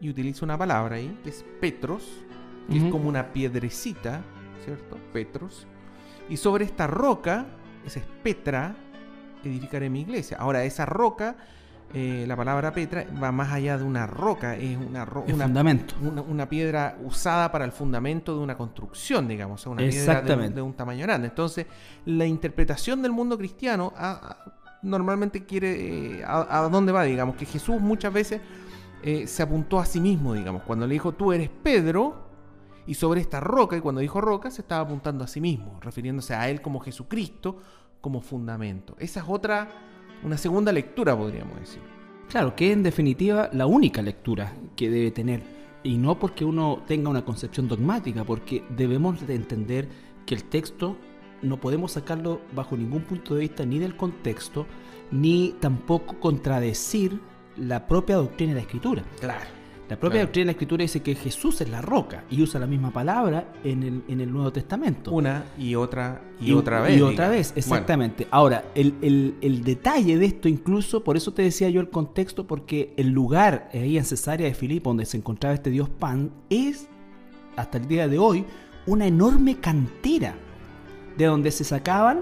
y 0.02 0.10
utiliza 0.10 0.46
una 0.46 0.58
palabra 0.58 0.96
ahí, 0.96 1.18
que 1.24 1.30
es 1.30 1.46
Petros, 1.60 2.24
que 2.70 2.78
es 2.78 2.92
como 2.92 3.10
una 3.10 3.34
piedrecita, 3.34 4.24
¿cierto? 4.64 4.98
Petros. 5.12 5.68
Y 6.30 6.38
sobre 6.38 6.66
esta 6.66 6.86
roca, 6.88 7.46
esa 7.86 8.00
es 8.00 8.06
Petra, 8.24 8.76
edificaré 9.44 9.90
mi 9.90 10.02
iglesia. 10.02 10.38
Ahora, 10.40 10.64
esa 10.64 10.86
roca, 10.86 11.36
eh, 11.92 12.26
la 12.28 12.36
palabra 12.36 12.72
Petra 12.72 13.06
va 13.22 13.32
más 13.32 13.52
allá 13.52 13.78
de 13.78 13.84
una 13.84 14.06
roca, 14.06 14.56
es 14.56 14.78
una 14.78 15.06
roca. 15.06 15.32
fundamento. 15.32 15.96
Una, 16.28 16.48
piedra 16.48 16.98
usada 17.04 17.52
para 17.52 17.66
el 17.66 17.72
fundamento 17.72 18.36
de 18.36 18.44
una 18.44 18.56
construcción, 18.56 19.28
digamos, 19.28 19.66
una 19.66 19.78
piedra 19.78 20.22
de, 20.22 20.62
un 20.62 20.74
tamaño 20.74 21.04
grande. 21.04 21.30
Entonces, 21.30 21.66
la 22.06 22.26
interpretación 22.26 23.02
del 23.02 23.12
mundo 23.12 23.38
cristiano 23.38 23.92
normalmente 24.84 25.46
quiere. 25.46 26.20
Eh, 26.20 26.24
a, 26.26 26.70
dónde 26.72 26.92
va? 26.92 27.04
Digamos, 27.04 27.36
que 27.36 27.46
Jesús 27.46 27.82
muchas 27.82 28.14
veces 28.14 28.40
eh, 29.02 29.26
se 29.26 29.42
apuntó 29.42 29.80
a 29.80 29.86
sí 29.86 30.00
mismo, 30.00 30.36
digamos, 30.36 30.62
cuando 30.62 30.86
le 30.86 30.94
dijo, 30.94 31.12
tú 31.14 31.34
eres 31.34 31.50
Pedro 31.50 32.29
y 32.90 32.96
sobre 32.96 33.22
esta 33.22 33.40
roca, 33.40 33.78
y 33.78 33.82
cuando 33.82 34.02
dijo 34.02 34.20
roca, 34.20 34.50
se 34.50 34.62
estaba 34.62 34.82
apuntando 34.82 35.24
a 35.24 35.28
sí 35.28 35.40
mismo, 35.40 35.80
refiriéndose 35.80 36.34
a 36.34 36.50
él 36.50 36.60
como 36.60 36.80
Jesucristo, 36.80 37.58
como 38.02 38.20
fundamento. 38.20 38.96
Esa 38.98 39.20
es 39.20 39.28
otra, 39.30 39.70
una 40.24 40.40
segunda 40.40 40.72
lectura, 40.72 41.16
podríamos 41.16 41.60
decir. 41.60 41.84
Claro, 42.30 42.56
que 42.56 42.72
en 42.72 42.82
definitiva 42.82 43.48
la 43.54 43.68
única 43.68 44.02
lectura 44.02 44.56
que 44.76 44.90
debe 44.90 45.12
tener, 45.12 45.44
y 45.84 45.98
no 45.98 46.18
porque 46.18 46.44
uno 46.44 46.82
tenga 46.88 47.12
una 47.12 47.24
concepción 47.24 47.68
dogmática, 47.68 48.24
porque 48.24 48.64
debemos 48.76 49.28
de 49.28 49.36
entender 49.36 49.88
que 50.26 50.34
el 50.34 50.46
texto 50.46 50.98
no 51.44 51.60
podemos 51.60 51.92
sacarlo 51.92 52.42
bajo 52.56 52.76
ningún 52.76 53.04
punto 53.04 53.36
de 53.36 53.42
vista 53.42 53.68
ni 53.68 53.78
del 53.78 53.96
contexto, 53.96 54.66
ni 55.12 55.54
tampoco 55.60 56.20
contradecir 56.20 57.22
la 57.56 57.86
propia 57.86 58.16
doctrina 58.16 58.54
de 58.54 58.62
la 58.62 58.62
escritura. 58.62 59.04
Claro. 59.20 59.59
La 59.90 59.96
propia 60.00 60.18
Claro. 60.18 60.28
doctrina 60.28 60.44
de 60.44 60.46
la 60.46 60.52
Escritura 60.52 60.82
dice 60.84 61.02
que 61.02 61.16
Jesús 61.16 61.62
es 61.62 61.70
la 61.70 61.82
roca 61.82 62.24
y 62.30 62.42
usa 62.44 62.60
la 62.60 62.68
misma 62.68 62.92
palabra 62.92 63.52
en 63.64 63.82
el, 63.84 64.04
en 64.08 64.22
el 64.22 64.32
Nuevo 64.32 64.52
Testamento. 64.54 65.12
Una 65.12 65.46
y 65.58 65.74
otra 65.74 66.22
y, 66.40 66.54
otra 66.54 66.82
vez. 66.82 66.98
Y 66.98 67.02
otra 67.02 67.30
digamos. 67.30 67.38
vez, 67.38 67.54
exactamente. 67.56 68.28
Ahora, 68.30 68.66
el, 68.76 68.94
el- 69.02 69.36
el 69.42 69.64
detalle 69.64 70.18
de 70.20 70.26
esto 70.28 70.48
incluso, 70.48 71.04
por 71.04 71.18
eso 71.18 71.34
te 71.34 71.42
decía 71.42 71.70
yo 71.72 71.82
el 71.82 71.90
contexto, 71.90 72.46
porque 72.46 72.94
el 72.98 73.10
lugar 73.10 73.70
ahí 73.74 73.98
en 73.98 74.06
Cesarea 74.06 74.48
de 74.48 74.54
Filipo, 74.54 74.92
donde 74.92 75.06
se 75.06 75.18
encontraba 75.18 75.56
este 75.56 75.72
dios 75.72 75.90
Pan, 75.90 76.32
es, 76.52 76.88
hasta 77.56 77.80
el 77.80 77.88
día 77.88 78.08
de 78.08 78.20
hoy, 78.20 78.46
una 78.86 79.08
enorme 79.08 79.56
cantera, 79.60 80.36
de 81.18 81.26
donde 81.26 81.50
se 81.52 81.64
sacaban 81.64 82.20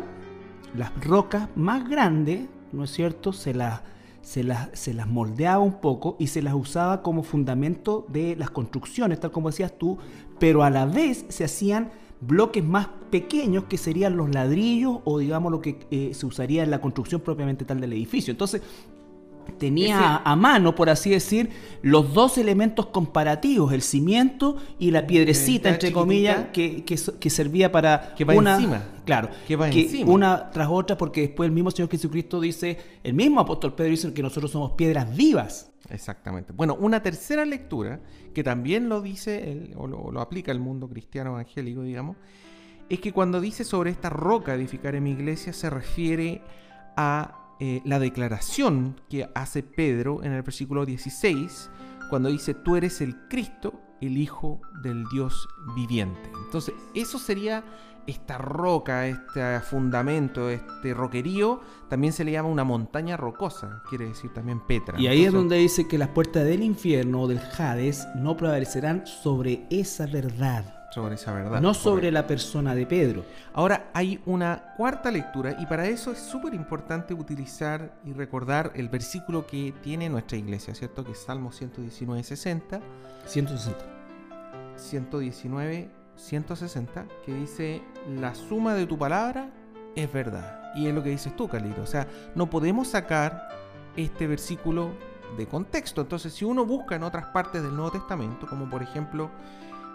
las 0.76 0.92
rocas 1.04 1.50
más 1.56 1.88
grandes, 1.90 2.48
¿no 2.72 2.86
es 2.86 2.92
cierto? 2.92 3.34
Se 3.34 3.54
las, 3.54 3.82
se 4.28 4.44
las, 4.44 4.68
se 4.74 4.94
las 4.94 5.08
moldeaba 5.08 5.60
un 5.60 5.80
poco 5.80 6.18
y 6.20 6.28
se 6.28 6.42
las 6.42 6.54
usaba 6.54 7.02
como 7.02 7.24
fundamento 7.24 8.06
de 8.10 8.36
las 8.36 8.50
construcciones, 8.50 9.22
tal 9.22 9.32
como 9.32 9.50
decías 9.50 9.78
tú, 9.78 10.00
pero 10.38 10.64
a 10.64 10.70
la 10.70 10.86
vez 10.86 11.24
se 11.30 11.46
hacían 11.46 11.92
bloques 12.20 12.62
más 12.62 12.90
pequeños 13.10 13.64
que 13.70 13.78
serían 13.78 14.18
los 14.18 14.30
ladrillos 14.36 15.00
o 15.06 15.20
digamos 15.20 15.50
lo 15.50 15.62
que 15.62 15.80
eh, 15.92 16.12
se 16.14 16.26
usaría 16.26 16.64
en 16.64 16.72
la 16.72 16.82
construcción 16.82 17.22
propiamente 17.22 17.64
tal 17.64 17.80
del 17.80 17.94
edificio. 17.94 18.32
Entonces, 18.32 18.62
tenía 19.58 20.16
a, 20.18 20.32
a 20.32 20.36
mano, 20.36 20.76
por 20.76 20.90
así 20.90 21.10
decir, 21.10 21.50
los 21.82 22.14
dos 22.14 22.38
elementos 22.38 22.88
comparativos, 22.88 23.74
el 23.74 23.82
cimiento 23.82 24.58
y 24.80 24.92
la 24.92 25.06
piedrecita, 25.08 25.70
entre 25.70 25.92
comillas, 25.92 26.48
que, 26.54 26.84
que 26.84 27.30
servía 27.30 27.72
para 27.72 28.14
Que 28.16 28.26
va 28.26 28.34
una, 28.36 28.56
encima. 28.56 28.84
Claro, 29.06 29.30
Que 29.48 29.56
va 29.56 29.70
encima. 29.70 30.12
una 30.12 30.50
tras 30.52 30.68
otra, 30.70 30.98
porque 30.98 31.22
después 31.22 31.48
el 31.48 31.54
mismo 31.54 31.72
Señor 31.72 31.90
Jesucristo 31.90 32.40
dice, 32.42 32.78
el 33.04 33.14
mismo 33.14 33.40
apóstol 33.40 33.74
Pedro 33.76 33.92
dice 33.92 34.14
que 34.14 34.22
nosotros 34.22 34.52
somos 34.52 34.72
piedras 34.74 35.16
vivas. 35.16 35.72
Exactamente. 35.90 36.52
Bueno, 36.54 36.76
una 36.80 37.02
tercera 37.02 37.46
lectura, 37.46 38.02
que 38.34 38.44
también 38.44 38.90
lo 38.90 39.02
dice, 39.02 39.52
el- 39.52 39.74
o, 39.78 39.88
lo, 39.88 40.00
o 40.00 40.12
lo 40.12 40.20
aplica 40.22 40.52
el 40.52 40.60
mundo 40.60 40.90
cristiano 40.90 41.30
evangélico, 41.32 41.82
digamos, 41.82 42.18
es 42.90 43.00
que 43.00 43.12
cuando 43.12 43.42
dice 43.42 43.64
sobre 43.64 43.92
esta 43.92 44.10
roca 44.10 44.54
edificaré 44.56 45.00
mi 45.02 45.12
iglesia, 45.12 45.52
se 45.54 45.70
refiere 45.70 46.42
a 46.96 47.47
eh, 47.60 47.82
la 47.86 48.00
declaración 48.00 49.00
que 49.10 49.30
hace 49.34 49.64
Pedro 49.64 50.24
en 50.24 50.34
el 50.34 50.44
versículo 50.44 50.86
16, 50.86 51.70
cuando 52.10 52.30
dice, 52.30 52.54
tú 52.54 52.76
eres 52.76 53.02
el 53.02 53.16
Cristo, 53.28 53.82
el 54.02 54.18
Hijo 54.18 54.62
del 54.84 55.04
Dios 55.12 55.48
viviente. 55.76 56.32
Entonces, 56.46 56.76
eso 56.94 57.18
sería 57.18 57.64
esta 58.08 58.38
roca, 58.38 59.06
este 59.08 59.60
fundamento, 59.60 60.50
este 60.50 60.94
roquerío, 60.94 61.60
también 61.90 62.14
se 62.14 62.24
le 62.24 62.32
llama 62.32 62.50
una 62.50 62.64
montaña 62.64 63.18
rocosa, 63.18 63.84
quiere 63.90 64.08
decir 64.08 64.34
también 64.34 64.62
Petra. 64.66 65.00
Y 65.00 65.08
ahí 65.08 65.26
es 65.26 65.34
donde 65.34 65.58
dice 65.58 65.88
que 65.88 65.98
las 65.98 66.10
puertas 66.10 66.46
del 66.46 66.64
infierno 66.64 67.24
o 67.24 67.28
del 67.28 67.42
Hades 67.58 68.08
no 68.16 68.38
prevalecerán 68.38 69.06
sobre 69.06 69.68
esa 69.70 70.08
verdad, 70.08 70.77
sobre 70.98 71.16
esa 71.16 71.32
verdad. 71.32 71.62
no 71.62 71.76
sobre 71.76 72.12
la 72.12 72.26
persona 72.26 72.74
de 72.74 72.88
Pedro. 72.88 73.24
Ahora 73.54 73.92
hay 73.94 74.20
una 74.26 74.74
cuarta 74.76 75.12
lectura 75.12 75.56
y 75.60 75.68
para 75.68 75.86
eso 75.86 76.12
es 76.12 76.18
súper 76.18 76.56
importante 76.56 77.14
utilizar 77.14 77.94
y 78.04 78.14
recordar 78.14 78.72
el 78.74 78.90
versículo 78.90 79.46
que 79.46 79.76
tiene 79.84 80.10
nuestra 80.10 80.38
iglesia, 80.38 80.74
¿cierto? 80.74 81.04
Que 81.04 81.12
es 81.12 81.20
Salmo 81.20 81.52
119, 81.52 82.24
60, 82.24 82.82
160. 83.28 83.86
119, 84.76 85.90
160, 86.16 87.06
que 87.24 87.34
dice, 87.34 87.84
la 88.20 88.34
suma 88.34 88.74
de 88.74 88.88
tu 88.88 88.98
palabra 88.98 89.52
es 89.96 90.12
verdad. 90.12 90.62
Y 90.76 90.88
es 90.88 90.96
lo 90.96 91.04
que 91.04 91.12
dices 91.12 91.36
tú, 91.36 91.48
Calito. 91.48 91.84
O 91.84 91.88
sea, 91.88 92.08
no 92.34 92.50
podemos 92.50 92.88
sacar 92.88 93.50
este 93.96 94.26
versículo 94.26 94.92
de 95.38 95.48
contexto. 95.48 96.02
Entonces, 96.02 96.34
si 96.34 96.44
uno 96.44 96.66
busca 96.66 96.96
en 96.96 97.04
otras 97.04 97.28
partes 97.28 97.62
del 97.62 97.76
Nuevo 97.76 97.92
Testamento, 97.92 98.48
como 98.48 98.68
por 98.68 98.82
ejemplo 98.82 99.30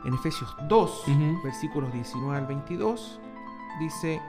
en 0.04 0.14
Efesios 0.14 0.54
2, 0.68 1.08
Ujú. 1.08 1.42
versículos 1.42 1.92
19 1.92 2.36
al 2.36 2.46
22, 2.46 3.20
dice, 3.80 4.20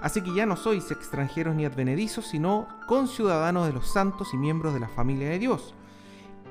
así 0.00 0.22
que 0.22 0.34
ya 0.34 0.46
no 0.46 0.56
sois 0.56 0.90
extranjeros 0.90 1.54
ni 1.54 1.64
advenedizos, 1.64 2.26
sino 2.26 2.68
conciudadanos 2.86 3.66
de 3.66 3.72
los 3.72 3.86
santos 3.92 4.34
y 4.34 4.36
miembros 4.36 4.74
de 4.74 4.80
la 4.80 4.88
familia 4.88 5.30
de 5.30 5.38
Dios, 5.38 5.74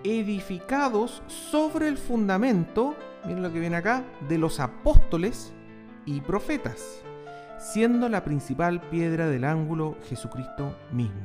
edificados 0.04 1.24
sobre 1.28 1.88
el 1.88 1.98
fundamento, 1.98 2.96
miren 3.26 3.44
lo 3.44 3.54
que 3.54 3.60
viene 3.60 3.78
acá, 3.78 4.04
de 4.28 4.38
los 4.38 4.60
apóstoles 4.60 5.54
y 6.06 6.22
profetas, 6.22 7.02
siendo 7.60 8.10
la 8.10 8.24
principal 8.24 8.82
piedra 8.82 9.28
del 9.28 9.46
ángulo 9.46 9.96
Jesucristo 10.10 10.76
mismo, 10.92 11.22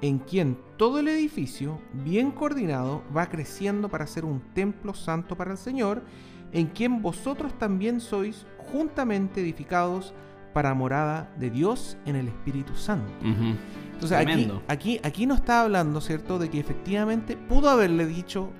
en 0.00 0.18
quien 0.18 0.58
todo 0.76 0.98
el 0.98 1.08
edificio, 1.08 1.80
bien 1.92 2.32
coordinado, 2.32 3.02
va 3.16 3.28
creciendo 3.28 3.88
para 3.88 4.06
ser 4.06 4.24
un 4.24 4.40
templo 4.54 4.94
santo 4.94 5.36
para 5.36 5.52
el 5.52 5.58
Señor, 5.58 6.02
en 6.52 6.66
quien 6.68 7.02
vosotros 7.02 7.56
también 7.58 8.00
sois 8.00 8.46
juntamente 8.58 9.40
edificados 9.40 10.14
para 10.52 10.74
morada 10.74 11.32
de 11.38 11.50
Dios 11.50 11.96
en 12.06 12.16
el 12.16 12.28
Espíritu 12.28 12.74
Santo. 12.74 13.12
Entonces 13.92 14.18
aquí, 14.18 14.44
aquí, 14.68 15.00
aquí 15.04 15.26
no 15.26 15.34
está 15.34 15.62
hablando, 15.62 16.00
¿cierto?, 16.00 16.38
de 16.38 16.48
que 16.50 16.58
efectivamente 16.58 17.36
pudo 17.36 17.68
haberle 17.70 18.06
dicho 18.06 18.50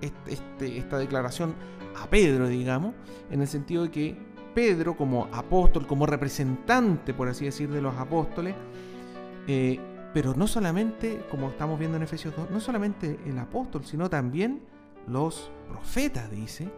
este- 0.00 0.32
este- 0.34 0.78
esta 0.78 0.98
declaración 0.98 1.54
a 2.02 2.08
Pedro, 2.08 2.48
digamos, 2.48 2.94
en 3.30 3.40
el 3.42 3.46
sentido 3.48 3.84
de 3.84 3.90
que 3.90 4.16
Pedro 4.54 4.96
como 4.96 5.28
apóstol, 5.32 5.86
como 5.86 6.06
representante, 6.06 7.12
por 7.14 7.28
así 7.28 7.44
decir, 7.44 7.68
de 7.70 7.80
los 7.82 7.94
apóstoles, 7.96 8.54
eh, 9.46 9.78
pero 10.14 10.34
no 10.34 10.46
solamente, 10.46 11.20
como 11.30 11.50
estamos 11.50 11.78
viendo 11.78 11.96
en 11.98 12.02
Efesios 12.02 12.34
2, 12.34 12.50
no 12.50 12.58
solamente 12.60 13.18
el 13.26 13.38
apóstol, 13.38 13.84
sino 13.84 14.08
también 14.08 14.62
los 15.06 15.50
profetas, 15.68 16.30
dice, 16.30 16.68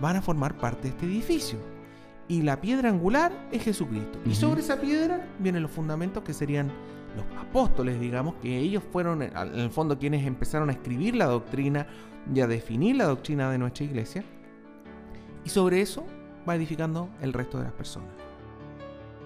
van 0.00 0.16
a 0.16 0.22
formar 0.22 0.56
parte 0.56 0.82
de 0.82 0.88
este 0.90 1.06
edificio. 1.06 1.58
Y 2.26 2.42
la 2.42 2.60
piedra 2.60 2.88
angular 2.88 3.32
es 3.52 3.62
Jesucristo. 3.62 4.18
Y 4.24 4.34
sobre 4.34 4.60
esa 4.60 4.80
piedra 4.80 5.26
vienen 5.38 5.62
los 5.62 5.70
fundamentos 5.70 6.22
que 6.22 6.32
serían 6.32 6.72
los 7.16 7.24
apóstoles, 7.38 8.00
digamos, 8.00 8.34
que 8.42 8.58
ellos 8.58 8.82
fueron 8.92 9.22
en 9.22 9.36
el 9.36 9.70
fondo 9.70 9.98
quienes 9.98 10.26
empezaron 10.26 10.70
a 10.70 10.72
escribir 10.72 11.14
la 11.14 11.26
doctrina 11.26 11.86
y 12.34 12.40
a 12.40 12.46
definir 12.46 12.96
la 12.96 13.04
doctrina 13.04 13.50
de 13.50 13.58
nuestra 13.58 13.84
iglesia. 13.84 14.24
Y 15.44 15.50
sobre 15.50 15.80
eso 15.80 16.04
va 16.48 16.56
edificando 16.56 17.10
el 17.20 17.32
resto 17.32 17.58
de 17.58 17.64
las 17.64 17.72
personas. 17.72 18.08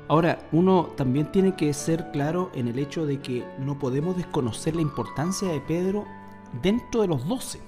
Ahora, 0.08 0.38
uno 0.52 0.88
también 0.96 1.30
tiene 1.30 1.54
que 1.54 1.72
ser 1.74 2.10
claro 2.12 2.50
en 2.54 2.66
el 2.66 2.78
hecho 2.78 3.06
de 3.06 3.20
que 3.20 3.44
no 3.58 3.78
podemos 3.78 4.16
desconocer 4.16 4.74
la 4.74 4.82
importancia 4.82 5.48
de 5.48 5.60
Pedro 5.60 6.06
dentro 6.62 7.02
de 7.02 7.08
los 7.08 7.28
doce. 7.28 7.60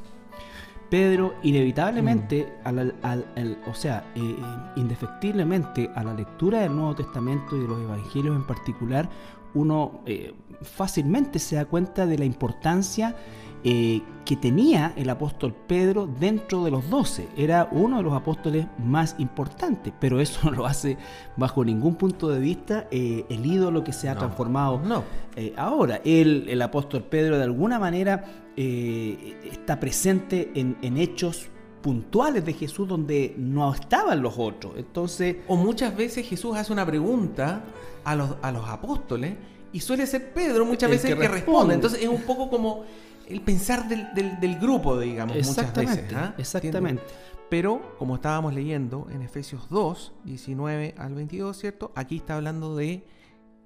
Pedro, 0.90 1.34
inevitablemente, 1.42 2.52
al- 2.64 2.94
al- 3.02 3.24
al- 3.36 3.58
o 3.70 3.74
sea, 3.74 4.04
eh, 4.16 4.20
eh, 4.20 4.34
indefectiblemente 4.76 5.90
a 5.94 6.02
la 6.02 6.14
lectura 6.14 6.60
del 6.60 6.74
Nuevo 6.74 6.94
Testamento 6.96 7.56
y 7.56 7.60
de 7.60 7.68
los 7.68 7.80
Evangelios 7.80 8.34
en 8.36 8.44
particular, 8.46 9.08
uno 9.54 10.00
eh, 10.06 10.34
fácilmente 10.62 11.38
se 11.38 11.56
da 11.56 11.64
cuenta 11.64 12.06
de 12.06 12.18
la 12.18 12.24
importancia 12.24 13.16
eh, 13.64 14.00
que 14.24 14.36
tenía 14.36 14.92
el 14.96 15.10
apóstol 15.10 15.54
Pedro 15.66 16.06
dentro 16.06 16.64
de 16.64 16.70
los 16.70 16.88
doce. 16.88 17.28
Era 17.36 17.68
uno 17.72 17.98
de 17.98 18.02
los 18.02 18.12
apóstoles 18.14 18.66
más 18.78 19.16
importantes, 19.18 19.92
pero 20.00 20.20
eso 20.20 20.40
no 20.50 20.56
lo 20.56 20.66
hace 20.66 20.96
bajo 21.36 21.64
ningún 21.64 21.96
punto 21.96 22.28
de 22.28 22.38
vista 22.40 22.86
eh, 22.90 23.24
el 23.28 23.44
ídolo 23.44 23.82
que 23.84 23.92
se 23.92 24.08
ha 24.08 24.14
No. 24.14 24.20
transformado 24.20 24.80
No. 24.84 25.04
eh, 25.36 25.52
ahora. 25.56 26.00
Él, 26.04 26.46
el 26.48 26.62
apóstol 26.62 27.02
Pedro, 27.04 27.36
de 27.38 27.44
alguna 27.44 27.78
manera 27.78 28.24
está 28.56 29.80
presente 29.80 30.50
en, 30.54 30.76
en 30.82 30.96
hechos 30.98 31.48
puntuales 31.82 32.44
de 32.44 32.52
Jesús 32.52 32.86
donde 32.88 33.34
no 33.38 33.72
estaban 33.74 34.20
los 34.22 34.34
otros. 34.38 34.74
Entonces, 34.76 35.36
O 35.48 35.56
muchas 35.56 35.96
veces 35.96 36.26
Jesús 36.28 36.56
hace 36.56 36.72
una 36.72 36.84
pregunta 36.84 37.64
a 38.04 38.14
los, 38.14 38.36
a 38.42 38.52
los 38.52 38.68
apóstoles 38.68 39.34
y 39.72 39.80
suele 39.80 40.06
ser 40.06 40.32
Pedro 40.34 40.64
muchas 40.66 40.90
El 40.90 40.96
veces 40.96 41.06
que 41.06 41.12
el 41.12 41.18
que 41.20 41.28
responde. 41.28 41.38
responde. 41.46 41.74
Entonces 41.74 42.02
es 42.02 42.08
un 42.08 42.22
poco 42.22 42.50
como 42.50 42.82
el 43.30 43.40
pensar 43.42 43.88
del, 43.88 44.12
del- 44.14 44.38
del 44.40 44.58
grupo, 44.58 44.98
digamos, 44.98 45.36
muchas 45.36 45.48
exactamente, 45.58 46.02
veces. 46.02 46.16
¿ah? 46.16 46.34
exactamente. 46.38 47.02
¿Entiendes? 47.02 47.30
Pero, 47.48 47.96
como 47.98 48.14
estábamos 48.16 48.54
leyendo 48.54 49.08
en 49.10 49.22
Efesios 49.22 49.68
2, 49.70 50.12
19 50.24 50.94
al 50.98 51.14
22, 51.14 51.56
¿cierto? 51.58 51.92
Aquí 51.96 52.16
está 52.16 52.36
hablando 52.36 52.76
de, 52.76 53.04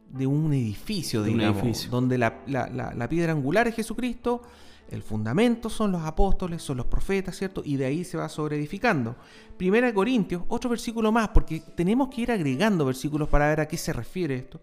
de 0.09 0.27
un 0.27 0.53
edificio, 0.55 1.23
De 1.23 1.31
un 1.31 1.39
digamos, 1.39 1.63
edificio. 1.63 1.91
donde 1.91 2.17
la, 2.19 2.41
la- 2.47 2.69
la- 2.69 2.95
la 2.95 3.09
piedra 3.09 3.33
angular 3.33 3.69
es 3.69 3.75
Jesucristo, 3.75 4.41
el 4.91 5.03
fundamento 5.03 5.69
son 5.71 5.93
los 5.93 6.03
apóstoles, 6.03 6.63
son 6.63 6.77
los 6.79 6.87
profetas, 6.87 7.37
¿cierto? 7.37 7.63
Y 7.65 7.77
de 7.77 7.87
ahí 7.87 8.05
se 8.05 8.17
va 8.17 8.29
sobreedificando. 8.29 9.17
Primera 9.57 9.87
de 9.87 9.95
Corintios, 9.95 10.43
otro 10.49 10.71
versículo 10.71 11.11
más, 11.13 11.29
porque 11.29 11.61
tenemos 11.75 12.09
que 12.09 12.23
ir 12.23 12.31
agregando 12.33 12.85
versículos 12.87 13.29
para 13.29 13.49
ver 13.49 13.61
a 13.61 13.69
qué 13.69 13.77
se 13.77 13.93
refiere 13.93 14.35
esto. 14.37 14.61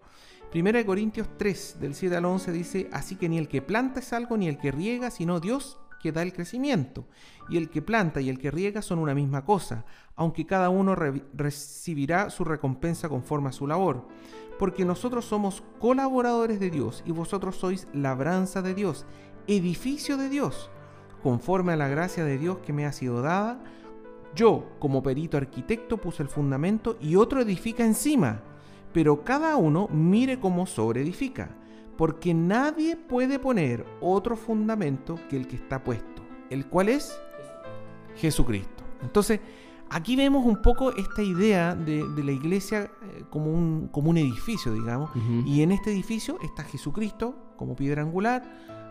Primera 0.52 0.78
de 0.78 0.84
Corintios 0.86 1.28
3, 1.38 1.78
del 1.80 1.94
7 1.94 2.14
al 2.16 2.26
11, 2.26 2.52
dice, 2.52 2.88
así 2.92 3.16
que 3.16 3.26
ni 3.28 3.38
el 3.38 3.48
que 3.48 3.62
planta 3.62 4.00
es 4.00 4.12
algo, 4.12 4.36
ni 4.36 4.48
el 4.48 4.58
que 4.58 4.70
riega, 4.70 5.10
sino 5.10 5.40
Dios 5.40 5.80
que 5.98 6.12
da 6.12 6.22
el 6.22 6.34
crecimiento. 6.34 7.06
Y 7.48 7.56
el 7.56 7.70
que 7.70 7.80
planta 7.80 8.20
y 8.20 8.28
el 8.28 8.38
que 8.38 8.50
riega 8.50 8.82
son 8.82 8.98
una 8.98 9.14
misma 9.14 9.46
cosa, 9.46 9.86
aunque 10.14 10.44
cada 10.44 10.68
uno 10.68 10.94
re- 10.94 11.24
recibirá 11.32 12.28
su 12.28 12.44
recompensa 12.44 13.08
conforme 13.08 13.48
a 13.48 13.52
su 13.52 13.66
labor. 13.66 14.06
Porque 14.58 14.84
nosotros 14.84 15.24
somos 15.24 15.62
colaboradores 15.78 16.60
de 16.60 16.70
Dios 16.70 17.02
y 17.06 17.12
vosotros 17.12 17.56
sois 17.56 17.88
labranza 17.94 18.60
de 18.60 18.74
Dios, 18.74 19.06
edificio 19.46 20.18
de 20.18 20.28
Dios, 20.28 20.70
conforme 21.22 21.72
a 21.72 21.76
la 21.76 21.88
gracia 21.88 22.26
de 22.26 22.36
Dios 22.36 22.58
que 22.58 22.74
me 22.74 22.84
ha 22.84 22.92
sido 22.92 23.22
dada. 23.22 23.64
Yo, 24.34 24.68
como 24.78 25.02
perito 25.02 25.38
arquitecto, 25.38 25.96
puse 25.96 26.22
el 26.22 26.28
fundamento 26.28 26.98
y 27.00 27.16
otro 27.16 27.40
edifica 27.40 27.84
encima, 27.84 28.42
pero 28.92 29.24
cada 29.24 29.56
uno 29.56 29.88
mire 29.88 30.38
cómo 30.38 30.66
sobreedifica, 30.66 31.50
porque 31.96 32.34
nadie 32.34 32.96
puede 32.96 33.38
poner 33.38 33.84
otro 34.00 34.36
fundamento 34.36 35.18
que 35.28 35.36
el 35.36 35.46
que 35.46 35.56
está 35.56 35.82
puesto, 35.82 36.22
el 36.50 36.66
cual 36.66 36.88
es 36.88 37.18
Jesucristo. 38.16 38.84
Entonces, 39.02 39.40
aquí 39.90 40.16
vemos 40.16 40.44
un 40.44 40.62
poco 40.62 40.94
esta 40.96 41.22
idea 41.22 41.74
de, 41.74 42.04
la 42.16 42.32
iglesia 42.32 42.82
eh, 42.82 43.24
como, 43.30 43.52
un, 43.52 43.88
como 43.88 44.10
un 44.10 44.16
edificio, 44.16 44.72
digamos, 44.72 45.10
y 45.46 45.62
en 45.62 45.72
este 45.72 45.90
edificio 45.90 46.38
está 46.42 46.64
Jesucristo 46.64 47.36
como 47.56 47.76
piedra 47.76 48.02
angular, 48.02 48.42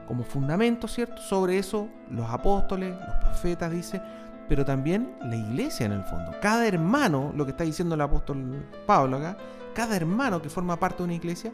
como 0.08 0.24
fundamento, 0.24 0.88
¿cierto? 0.88 1.22
Sobre 1.22 1.58
eso 1.58 1.88
los 2.10 2.30
apóstoles, 2.30 2.96
los 2.96 3.16
profetas, 3.24 3.72
dice, 3.72 4.02
pero 4.48 4.66
también 4.66 5.16
la 5.22 5.36
iglesia 5.36 5.86
en 5.86 5.94
el 5.94 6.04
fondo. 6.04 6.32
Cada 6.42 6.68
hermano, 6.68 7.32
lo 7.36 7.46
que 7.46 7.52
está 7.52 7.64
diciendo 7.64 7.96
el 7.96 8.02
apóstol 8.02 8.66
Pablo 8.86 9.18
acá, 9.18 9.38
cada 9.74 9.96
hermano 9.96 10.42
que 10.42 10.50
forma 10.50 10.80
parte 10.80 11.00
de 11.00 11.04
una 11.06 11.14
iglesia 11.14 11.52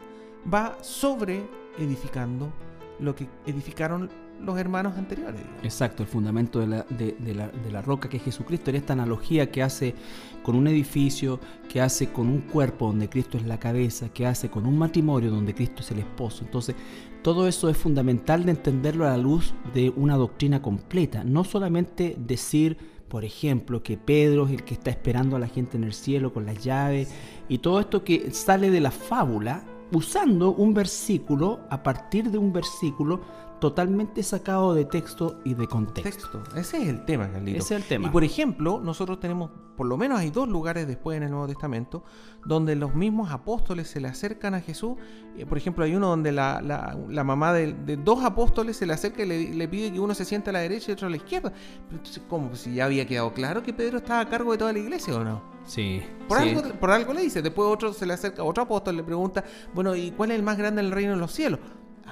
va 0.52 0.76
sobre 0.82 1.48
edificando 1.78 2.52
lo 3.00 3.14
que 3.14 3.28
edificaron 3.46 4.10
los 4.40 4.58
hermanos 4.58 4.96
anteriores. 4.96 5.40
Exacto, 5.62 6.02
el 6.02 6.08
fundamento 6.08 6.60
de 6.60 6.66
la, 6.66 6.82
de, 6.88 7.34
la, 7.34 7.48
de 7.48 7.70
la, 7.72 7.82
roca 7.82 8.08
que 8.08 8.18
es 8.18 8.22
Jesucristo, 8.22 8.70
en 8.70 8.76
esta 8.76 8.92
analogía 8.92 9.50
que 9.50 9.62
hace 9.62 9.94
con 10.42 10.54
un 10.54 10.68
edificio, 10.68 11.40
que 11.68 11.80
hace 11.80 12.12
con 12.12 12.28
un 12.28 12.42
cuerpo 12.42 12.86
donde 12.86 13.08
Cristo 13.08 13.36
es 13.36 13.46
la 13.46 13.58
cabeza, 13.58 14.08
que 14.10 14.26
hace 14.26 14.48
con 14.48 14.66
un 14.66 14.78
matrimonio 14.78 15.30
donde 15.30 15.54
Cristo 15.54 15.82
es 15.82 15.90
el 15.90 15.98
esposo. 15.98 16.44
Entonces, 16.44 16.76
todo 17.22 17.48
eso 17.48 17.68
es 17.68 17.76
fundamental 17.76 18.44
de 18.44 18.52
entenderlo 18.52 19.06
a 19.06 19.10
la 19.10 19.18
luz 19.18 19.54
de 19.74 19.90
una 19.96 20.16
doctrina 20.16 20.62
completa, 20.62 21.24
no 21.24 21.42
solamente 21.44 22.16
decir, 22.18 22.78
por 23.08 23.24
ejemplo, 23.24 23.82
que 23.82 23.96
Pedro 23.96 24.46
es 24.46 24.52
el 24.52 24.64
que 24.64 24.74
está 24.74 24.90
esperando 24.90 25.36
a 25.36 25.38
la 25.38 25.48
gente 25.48 25.76
en 25.76 25.84
el 25.84 25.94
cielo 25.94 26.32
con 26.32 26.46
las 26.46 26.62
llaves 26.62 27.10
y 27.48 27.58
todo 27.58 27.80
esto 27.80 28.04
que 28.04 28.30
sale 28.32 28.70
de 28.70 28.80
la 28.80 28.90
fábula 28.90 29.64
usando 29.92 30.52
un 30.52 30.74
versículo 30.74 31.60
a 31.70 31.82
partir 31.82 32.30
de 32.30 32.38
un 32.38 32.52
versículo 32.52 33.20
totalmente 33.60 34.22
sacado 34.22 34.74
de 34.74 34.84
texto 34.84 35.40
y 35.44 35.54
de 35.54 35.66
contexto. 35.66 36.42
Ese 36.56 36.82
es 36.82 36.88
el 36.88 37.04
tema, 37.04 37.30
Carlito. 37.30 37.58
Ese 37.58 37.74
es 37.74 37.82
el 37.82 37.88
tema. 37.88 38.08
Y 38.08 38.10
por 38.10 38.24
ejemplo, 38.24 38.80
nosotros 38.82 39.20
tenemos, 39.20 39.50
por 39.76 39.86
lo 39.86 39.96
menos 39.96 40.20
hay 40.20 40.30
dos 40.30 40.48
lugares 40.48 40.86
después 40.86 41.16
en 41.16 41.24
el 41.24 41.30
Nuevo 41.30 41.46
Testamento, 41.46 42.04
donde 42.44 42.76
los 42.76 42.94
mismos 42.94 43.30
apóstoles 43.30 43.88
se 43.88 44.00
le 44.00 44.08
acercan 44.08 44.54
a 44.54 44.60
Jesús. 44.60 44.96
Eh, 45.36 45.46
por 45.46 45.58
ejemplo, 45.58 45.84
hay 45.84 45.94
uno 45.94 46.08
donde 46.08 46.32
la, 46.32 46.60
la, 46.62 47.24
mamá 47.24 47.52
de, 47.52 47.96
dos 47.96 48.24
apóstoles 48.24 48.76
se 48.76 48.86
le 48.86 48.92
acerca 48.92 49.22
y 49.22 49.52
le, 49.52 49.68
pide 49.68 49.92
que 49.92 50.00
uno 50.00 50.14
se 50.14 50.24
siente 50.24 50.50
a 50.50 50.52
la 50.52 50.60
derecha 50.60 50.90
y 50.90 50.94
otro 50.94 51.08
a 51.08 51.10
la 51.10 51.16
izquierda. 51.16 51.52
Pero 51.86 51.98
entonces, 51.98 52.22
¿cómo? 52.28 52.54
Si 52.54 52.74
ya 52.74 52.84
había 52.84 53.06
quedado 53.06 53.32
claro 53.32 53.62
que 53.62 53.72
Pedro 53.72 53.98
estaba 53.98 54.20
a 54.20 54.28
cargo 54.28 54.52
de 54.52 54.58
toda 54.58 54.72
la 54.72 54.78
iglesia 54.78 55.14
o 55.14 55.24
no. 55.24 55.58
Sí. 55.64 56.02
Por, 56.26 56.38
Algo, 56.38 56.62
por 56.80 56.90
algo 56.90 57.12
le 57.12 57.20
dice. 57.20 57.42
Después 57.42 57.68
otro 57.68 57.92
se 57.92 58.06
le 58.06 58.14
acerca, 58.14 58.42
otro 58.42 58.62
apóstol 58.62 58.96
le 58.96 59.02
pregunta, 59.02 59.44
bueno, 59.74 59.94
¿y 59.94 60.12
cuál 60.12 60.30
es 60.30 60.36
el 60.36 60.42
más 60.42 60.56
grande 60.56 60.82
del 60.82 60.92
reino 60.92 61.12
de 61.12 61.18
los 61.18 61.32
cielos? 61.32 61.60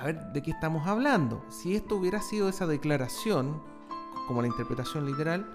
A 0.00 0.04
ver, 0.04 0.32
¿de 0.32 0.42
qué 0.42 0.50
estamos 0.50 0.86
hablando? 0.86 1.44
Si 1.48 1.74
esto 1.74 1.96
hubiera 1.96 2.20
sido 2.20 2.48
esa 2.48 2.66
declaración, 2.66 3.62
como 4.26 4.42
la 4.42 4.48
interpretación 4.48 5.06
literal, 5.06 5.46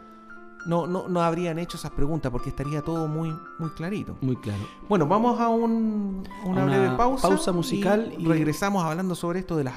no, 0.66 0.88
no, 0.88 1.08
no 1.08 1.22
habrían 1.22 1.60
hecho 1.60 1.78
esas 1.78 1.92
preguntas 1.92 2.32
porque 2.32 2.50
estaría 2.50 2.82
todo 2.82 3.08
muy, 3.08 3.34
muy 3.60 3.70
clarito. 3.72 4.18
Muy 4.22 4.36
claro. 4.36 4.62
Bueno, 4.88 5.08
vamos 5.08 5.40
a, 5.40 5.50
un, 5.50 6.28
una, 6.46 6.66
breve 6.66 6.96
pausa. 6.96 7.28
Pausa 7.28 7.52
musical 7.52 8.14
y, 8.18 8.26
regresamos 8.26 8.84
hablando 8.84 9.16
sobre 9.16 9.40
esto 9.40 9.58
de 9.58 9.66
las, 9.66 9.76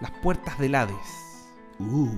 las 0.00 0.10
puertas 0.22 0.58
del 0.58 0.74
Hades. 0.74 0.94
Uh. 1.78 2.08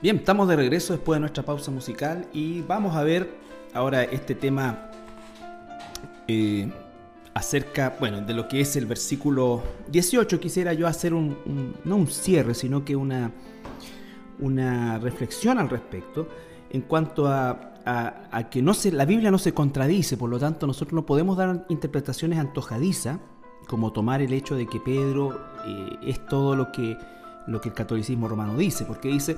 Bien, 0.00 0.16
estamos 0.16 0.48
de 0.48 0.56
regreso 0.56 0.94
después 0.94 1.16
de 1.16 1.20
nuestra 1.20 1.44
pausa 1.44 1.70
musical 1.70 2.26
y 2.32 2.62
vamos 2.62 2.96
a 2.96 3.02
ver 3.02 3.38
ahora 3.74 4.02
este 4.02 4.34
tema 4.34 4.90
eh, 6.26 6.72
acerca, 7.34 7.96
bueno, 8.00 8.20
de 8.20 8.34
lo 8.34 8.48
que 8.48 8.60
es 8.60 8.76
el 8.76 8.86
versículo 8.86 9.62
18. 9.88 10.40
Quisiera 10.40 10.72
yo 10.72 10.86
hacer 10.86 11.14
un, 11.14 11.74
no 11.84 11.96
un 11.96 12.06
cierre, 12.06 12.54
sino 12.54 12.84
que 12.84 12.96
una, 12.96 13.30
una 14.38 14.98
reflexión 14.98 15.58
al 15.58 15.68
respecto 15.68 16.28
en 16.70 16.82
cuanto 16.82 17.26
a, 17.26 17.70
a, 17.84 18.48
que 18.50 18.62
no 18.62 18.74
se, 18.74 18.92
la 18.92 19.04
Biblia 19.04 19.30
no 19.30 19.38
se 19.38 19.52
contradice, 19.52 20.16
por 20.16 20.30
lo 20.30 20.38
tanto 20.38 20.66
nosotros 20.66 20.94
no 20.94 21.06
podemos 21.06 21.36
dar 21.36 21.66
interpretaciones 21.68 22.38
antojadizas, 22.38 23.18
como 23.66 23.92
tomar 23.92 24.20
el 24.20 24.32
hecho 24.32 24.56
de 24.56 24.66
que 24.66 24.80
Pedro 24.80 25.40
eh, 25.66 25.98
es 26.02 26.26
todo 26.26 26.56
lo 26.56 26.72
que, 26.72 26.96
lo 27.46 27.60
que 27.60 27.68
el 27.68 27.74
catolicismo 27.74 28.28
romano 28.28 28.56
dice, 28.56 28.84
porque 28.84 29.08
dice, 29.08 29.36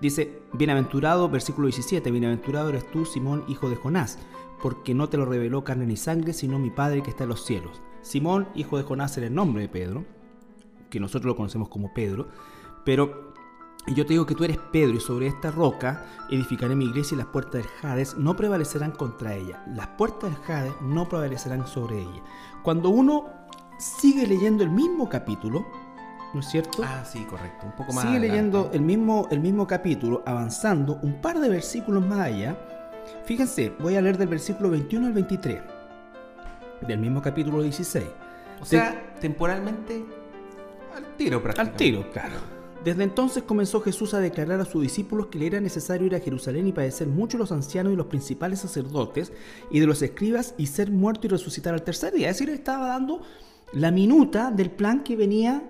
dice, 0.00 0.42
bienaventurado, 0.52 1.28
versículo 1.28 1.66
17, 1.66 2.10
bienaventurado 2.10 2.68
eres 2.70 2.90
tú, 2.90 3.04
Simón, 3.04 3.44
hijo 3.48 3.68
de 3.68 3.76
Jonás 3.76 4.18
porque 4.62 4.94
no 4.94 5.08
te 5.08 5.16
lo 5.16 5.26
reveló 5.26 5.64
carne 5.64 5.86
ni 5.86 5.96
sangre, 5.96 6.32
sino 6.32 6.58
mi 6.58 6.70
Padre 6.70 7.02
que 7.02 7.10
está 7.10 7.24
en 7.24 7.30
los 7.30 7.44
cielos. 7.44 7.82
Simón, 8.02 8.48
hijo 8.54 8.76
de 8.76 8.84
Jonás, 8.84 9.16
era 9.16 9.26
el 9.26 9.34
nombre 9.34 9.62
de 9.62 9.68
Pedro, 9.68 10.04
que 10.90 11.00
nosotros 11.00 11.26
lo 11.26 11.36
conocemos 11.36 11.68
como 11.68 11.92
Pedro, 11.94 12.28
pero 12.84 13.34
yo 13.88 14.06
te 14.06 14.14
digo 14.14 14.24
que 14.24 14.34
tú 14.34 14.44
eres 14.44 14.58
Pedro 14.72 14.96
y 14.96 15.00
sobre 15.00 15.26
esta 15.26 15.50
roca 15.50 16.06
edificaré 16.30 16.74
mi 16.74 16.86
iglesia 16.86 17.14
y 17.14 17.18
las 17.18 17.26
puertas 17.26 17.62
del 17.62 17.70
Hades 17.82 18.16
no 18.16 18.34
prevalecerán 18.36 18.92
contra 18.92 19.34
ella. 19.34 19.62
Las 19.74 19.88
puertas 19.88 20.30
del 20.30 20.56
Hades 20.56 20.72
no 20.80 21.08
prevalecerán 21.08 21.66
sobre 21.66 22.00
ella. 22.00 22.22
Cuando 22.62 22.88
uno 22.88 23.26
sigue 23.78 24.26
leyendo 24.26 24.64
el 24.64 24.70
mismo 24.70 25.08
capítulo, 25.08 25.66
¿no 26.32 26.40
es 26.40 26.46
cierto? 26.46 26.82
Ah, 26.82 27.04
sí, 27.04 27.24
correcto. 27.24 27.66
Un 27.66 27.72
poco 27.72 27.92
más. 27.92 28.04
Sigue 28.04 28.20
leyendo 28.20 28.70
el 28.72 28.80
mismo, 28.80 29.28
el 29.30 29.40
mismo 29.40 29.66
capítulo, 29.66 30.22
avanzando 30.24 30.98
un 31.02 31.20
par 31.20 31.38
de 31.38 31.50
versículos 31.50 32.06
más 32.06 32.20
allá 32.20 32.56
Fíjense, 33.24 33.72
voy 33.78 33.96
a 33.96 34.02
leer 34.02 34.18
del 34.18 34.28
versículo 34.28 34.70
21 34.70 35.06
al 35.06 35.12
23, 35.12 35.62
del 36.86 36.98
mismo 36.98 37.22
capítulo 37.22 37.62
16. 37.62 38.04
O 38.60 38.64
sea, 38.64 39.14
temporalmente 39.20 40.04
al 40.94 41.16
tiro 41.16 41.42
prácticamente. 41.42 41.72
Al 41.72 41.76
tiro, 41.76 42.12
claro. 42.12 42.54
Desde 42.84 43.02
entonces 43.02 43.42
comenzó 43.42 43.80
Jesús 43.80 44.12
a 44.12 44.20
declarar 44.20 44.60
a 44.60 44.66
sus 44.66 44.82
discípulos 44.82 45.28
que 45.28 45.38
le 45.38 45.46
era 45.46 45.60
necesario 45.60 46.06
ir 46.06 46.14
a 46.14 46.20
Jerusalén 46.20 46.68
y 46.68 46.72
padecer 46.72 47.08
mucho 47.08 47.38
los 47.38 47.50
ancianos 47.50 47.94
y 47.94 47.96
los 47.96 48.06
principales 48.06 48.60
sacerdotes 48.60 49.32
y 49.70 49.80
de 49.80 49.86
los 49.86 50.02
escribas 50.02 50.54
y 50.58 50.66
ser 50.66 50.90
muerto 50.90 51.26
y 51.26 51.30
resucitar 51.30 51.72
al 51.72 51.82
tercer 51.82 52.12
día. 52.12 52.28
Es 52.28 52.38
decir, 52.38 52.52
estaba 52.52 52.88
dando 52.88 53.22
la 53.72 53.90
minuta 53.90 54.50
del 54.50 54.70
plan 54.70 55.02
que 55.02 55.16
venía 55.16 55.62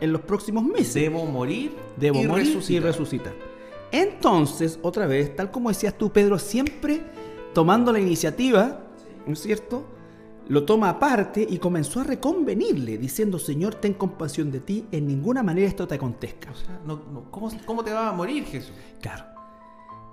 en 0.00 0.12
los 0.12 0.22
próximos 0.22 0.64
meses. 0.64 0.94
Debo 0.94 1.24
morir, 1.24 1.76
Debo 1.96 2.20
morir 2.24 2.60
y 2.68 2.80
resucitar. 2.80 3.49
Entonces, 3.92 4.78
otra 4.82 5.06
vez, 5.06 5.34
tal 5.34 5.50
como 5.50 5.68
decías 5.68 5.96
tú, 5.96 6.10
Pedro, 6.10 6.38
siempre 6.38 7.02
tomando 7.52 7.92
la 7.92 8.00
iniciativa, 8.00 8.80
¿no 9.26 9.32
es 9.32 9.40
cierto? 9.40 9.84
Lo 10.48 10.64
toma 10.64 10.88
aparte 10.88 11.46
y 11.48 11.58
comenzó 11.58 12.00
a 12.00 12.04
reconvenirle, 12.04 12.98
diciendo, 12.98 13.38
Señor, 13.38 13.76
ten 13.76 13.94
compasión 13.94 14.50
de 14.50 14.60
ti, 14.60 14.84
en 14.90 15.06
ninguna 15.06 15.42
manera 15.42 15.68
esto 15.68 15.86
te 15.86 15.94
acontezca. 15.94 16.50
O 16.50 16.54
sea, 16.54 16.80
¿cómo, 17.30 17.84
te 17.84 17.92
va 17.92 18.08
a 18.08 18.12
morir 18.12 18.44
Jesús? 18.44 18.74
Claro. 19.00 19.24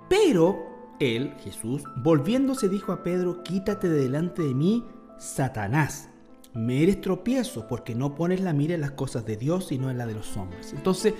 Pero 0.08 0.56
él, 1.00 1.34
Jesús, 1.42 1.82
volviéndose 1.96 2.68
dijo 2.68 2.92
a 2.92 3.02
Pedro, 3.02 3.42
quítate 3.42 3.88
de 3.88 4.02
delante 4.02 4.42
de 4.42 4.54
mí, 4.54 4.84
Satanás. 5.18 6.08
Me 6.54 6.82
eres 6.82 7.00
tropiezo 7.00 7.66
porque 7.66 7.94
no 7.94 8.14
pones 8.14 8.40
la 8.40 8.52
mira 8.52 8.74
en 8.74 8.80
las 8.80 8.92
cosas 8.92 9.26
de 9.26 9.36
Dios, 9.36 9.66
sino 9.66 9.90
en 9.90 9.98
la 9.98 10.06
de 10.06 10.14
los 10.14 10.36
hombres. 10.36 10.72
Entonces, 10.72 11.14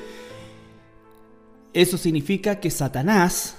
eso 1.73 1.99
significa 1.99 2.61
que 2.61 2.71
Satanás, 2.71 3.57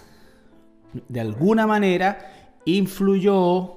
de 1.07 1.19
alguna 1.19 1.67
manera, 1.67 2.59
influyó, 2.65 3.75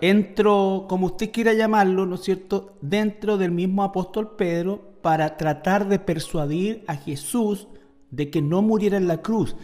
entró, 0.00 0.86
como 0.88 1.06
usted 1.06 1.30
quiera 1.30 1.52
llamarlo, 1.52 2.06
¿no 2.06 2.16
es 2.16 2.22
cierto?, 2.22 2.76
dentro 2.80 3.38
del 3.38 3.50
mismo 3.50 3.82
apóstol 3.82 4.36
Pedro 4.36 4.90
para 5.02 5.36
tratar 5.36 5.88
de 5.88 5.98
persuadir 5.98 6.84
a 6.86 6.96
Jesús 6.96 7.68
de 8.10 8.30
que 8.30 8.42
no 8.42 8.62
muriera 8.62 8.96
en 8.96 9.08
la 9.08 9.22
cruz. 9.22 9.56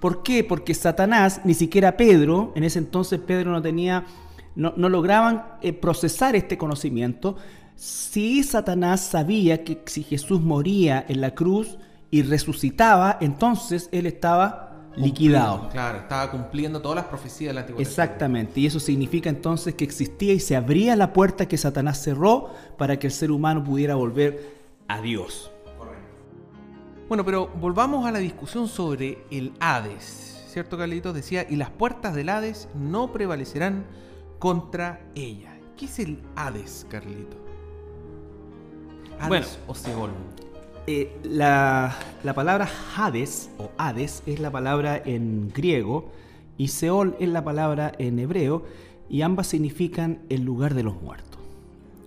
¿Por 0.00 0.22
qué? 0.22 0.44
Porque 0.44 0.74
Satanás, 0.74 1.40
ni 1.44 1.54
siquiera 1.54 1.96
Pedro, 1.96 2.52
en 2.54 2.64
ese 2.64 2.78
entonces 2.78 3.20
Pedro 3.20 3.52
no 3.52 3.62
tenía, 3.62 4.04
no, 4.54 4.72
lograban 4.76 5.44
eh, 5.62 5.72
procesar 5.72 6.36
este 6.36 6.58
conocimiento. 6.58 7.36
Si 7.74 8.42
Satanás 8.42 9.00
sabía 9.00 9.64
que 9.64 9.82
si 9.86 10.02
Jesús 10.02 10.40
moría 10.42 11.04
en 11.08 11.20
la 11.20 11.34
cruz, 11.34 11.78
y 12.14 12.22
resucitaba, 12.22 13.18
entonces 13.20 13.88
él 13.90 14.06
estaba 14.06 14.84
liquidado. 14.94 15.68
Claro, 15.70 15.98
estaba 15.98 16.30
cumpliendo 16.30 16.80
todas 16.80 16.94
las 16.94 17.06
profecías 17.06 17.48
de 17.48 17.54
la 17.54 17.60
antigüedad. 17.62 17.90
Exactamente, 17.90 18.60
y 18.60 18.66
eso 18.66 18.78
significa 18.78 19.28
entonces 19.28 19.74
que 19.74 19.82
existía 19.82 20.32
y 20.32 20.38
se 20.38 20.54
abría 20.54 20.94
la 20.94 21.12
puerta 21.12 21.48
que 21.48 21.58
Satanás 21.58 22.00
cerró 22.00 22.54
para 22.78 23.00
que 23.00 23.08
el 23.08 23.12
ser 23.12 23.32
humano 23.32 23.64
pudiera 23.64 23.96
volver 23.96 24.48
a 24.86 25.00
Dios. 25.00 25.50
Correcto. 25.76 26.06
Bueno, 27.08 27.24
pero 27.24 27.48
volvamos 27.48 28.06
a 28.06 28.12
la 28.12 28.20
discusión 28.20 28.68
sobre 28.68 29.24
el 29.32 29.52
Hades, 29.58 30.44
¿cierto 30.46 30.78
Carlitos? 30.78 31.16
Decía, 31.16 31.44
y 31.50 31.56
las 31.56 31.70
puertas 31.70 32.14
del 32.14 32.28
Hades 32.28 32.68
no 32.76 33.10
prevalecerán 33.10 33.86
contra 34.38 35.00
ella. 35.16 35.58
¿Qué 35.76 35.86
es 35.86 35.98
el 35.98 36.22
Hades, 36.36 36.86
Carlito? 36.88 37.38
bueno, 39.26 39.46
o 39.66 39.74
Seol. 39.74 40.10
Eh, 40.86 41.16
la, 41.24 41.96
la 42.22 42.34
palabra 42.34 42.68
Hades 42.96 43.50
o 43.58 43.70
Hades 43.78 44.22
es 44.26 44.40
la 44.40 44.50
palabra 44.50 45.00
en 45.04 45.50
griego 45.54 46.10
y 46.58 46.68
Seol 46.68 47.16
es 47.20 47.28
la 47.28 47.42
palabra 47.44 47.92
en 47.98 48.18
hebreo 48.18 48.64
y 49.08 49.22
ambas 49.22 49.46
significan 49.48 50.20
el 50.28 50.42
lugar 50.44 50.74
de 50.74 50.82
los 50.82 51.00
muertos. 51.00 51.38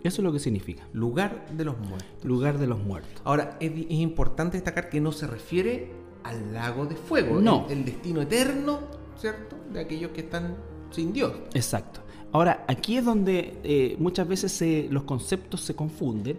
Eso 0.04 0.22
es 0.22 0.24
lo 0.24 0.32
que 0.32 0.40
significa. 0.40 0.84
Lugar 0.94 1.46
de 1.56 1.66
los 1.66 1.78
muertos. 1.78 2.08
Lugar 2.24 2.60
de 2.60 2.68
los 2.68 2.80
muertos. 2.80 3.22
Ahora, 3.26 3.58
es, 3.60 3.72
es 3.72 3.92
importante 3.92 4.58
destacar 4.58 4.90
que 4.90 5.02
no 5.02 5.12
se 5.12 5.28
refiere 5.28 5.92
al 6.24 6.54
lago 6.54 6.86
de 6.86 6.96
fuego, 6.96 7.42
No. 7.42 7.66
el, 7.70 7.80
el 7.80 7.86
destino 7.86 8.22
eterno, 8.22 8.80
¿cierto? 9.18 9.56
De 9.74 9.80
aquellos 9.82 10.12
que 10.12 10.22
están 10.22 10.56
sin 10.92 11.12
Dios. 11.14 11.34
Exacto. 11.54 12.02
Ahora, 12.32 12.64
aquí 12.68 12.98
es 12.98 13.06
donde 13.06 13.58
eh, 13.64 13.96
muchas 14.00 14.28
veces 14.28 14.52
se- 14.52 14.88
los 14.92 15.04
conceptos 15.04 15.62
se 15.62 15.76
confunden, 15.76 16.38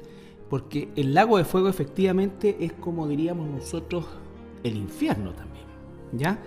porque 0.48 0.88
el 0.96 1.14
lago 1.14 1.38
de 1.38 1.44
fuego 1.44 1.68
efectivamente 1.68 2.56
es 2.60 2.72
como 2.72 3.06
diríamos 3.06 3.48
nosotros 3.48 4.06
el 4.62 4.76
infierno 4.76 5.32
también. 5.32 5.66
¿Ya? 6.12 6.38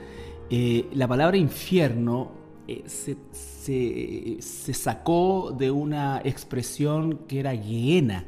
Eh, 0.49 0.87
la 0.93 1.07
palabra 1.07 1.37
infierno 1.37 2.31
eh, 2.67 2.83
se, 2.87 4.73
sacó 4.73 5.55
de 5.57 5.71
una 5.71 6.21
expresión 6.23 7.19
que 7.27 7.39
era 7.39 7.55
Gehenna, 7.55 8.25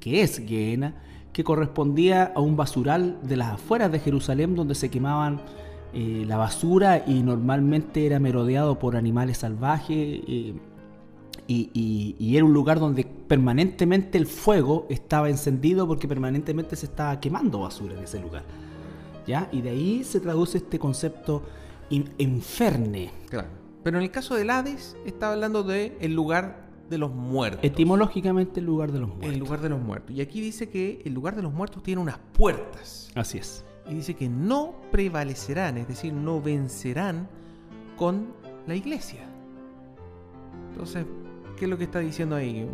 que 0.00 0.22
es 0.22 0.38
Gehenna, 0.38 1.02
que 1.32 1.44
correspondía 1.44 2.32
a 2.34 2.40
un 2.40 2.56
basural 2.56 3.18
de 3.22 3.36
las 3.36 3.54
afueras 3.54 3.90
de 3.90 4.00
Jerusalén 4.00 4.54
donde 4.54 4.74
se 4.74 4.90
quemaban 4.90 5.40
eh, 5.92 6.24
la 6.26 6.36
basura 6.36 7.04
y 7.06 7.22
normalmente 7.22 8.06
era 8.06 8.18
merodeado 8.18 8.78
por 8.78 8.96
animales 8.96 9.38
salvajes 9.38 10.20
y, 11.48 11.70
y- 11.74 12.16
y 12.18 12.36
era 12.36 12.44
un 12.44 12.52
lugar 12.52 12.80
donde 12.80 13.04
permanentemente 13.04 14.18
el 14.18 14.26
fuego 14.26 14.86
estaba 14.90 15.28
encendido 15.30 15.86
porque 15.86 16.08
permanentemente 16.08 16.76
se 16.76 16.86
estaba 16.86 17.18
quemando 17.20 17.60
basura 17.60 17.94
en 17.96 18.04
ese 18.04 18.20
lugar. 18.20 18.44
¿Ya? 19.26 19.48
Y 19.52 19.60
de 19.62 19.70
ahí 19.70 20.04
se 20.04 20.20
traduce 20.20 20.58
este 20.58 20.78
concepto 20.78 21.42
in- 21.90 22.10
inferne. 22.18 23.10
Claro. 23.28 23.48
Pero 23.82 23.98
en 23.98 24.04
el 24.04 24.10
caso 24.10 24.34
del 24.34 24.50
Hades, 24.50 24.96
está 25.04 25.32
hablando 25.32 25.62
de 25.62 25.96
el 26.00 26.14
lugar 26.14 26.66
de 26.90 26.98
los 26.98 27.12
muertos. 27.12 27.60
Etimológicamente 27.64 28.60
el 28.60 28.66
lugar 28.66 28.92
de 28.92 29.00
los 29.00 29.08
muertos. 29.08 29.32
El 29.32 29.38
lugar 29.38 29.60
de 29.60 29.68
los 29.68 29.80
muertos. 29.80 30.14
Y 30.14 30.20
aquí 30.20 30.40
dice 30.40 30.68
que 30.68 31.02
el 31.04 31.14
lugar 31.14 31.34
de 31.36 31.42
los 31.42 31.52
muertos 31.52 31.82
tiene 31.82 32.00
unas 32.00 32.18
puertas. 32.32 33.10
Así 33.14 33.38
es. 33.38 33.64
Y 33.88 33.94
dice 33.94 34.14
que 34.14 34.28
no 34.28 34.74
prevalecerán, 34.92 35.78
es 35.78 35.86
decir, 35.88 36.12
no 36.12 36.40
vencerán 36.40 37.28
con 37.96 38.28
la 38.66 38.74
iglesia. 38.76 39.20
Entonces, 40.72 41.06
¿qué 41.56 41.64
es 41.64 41.70
lo 41.70 41.76
que 41.78 41.84
está 41.84 42.00
diciendo 42.00 42.36
ahí? 42.36 42.68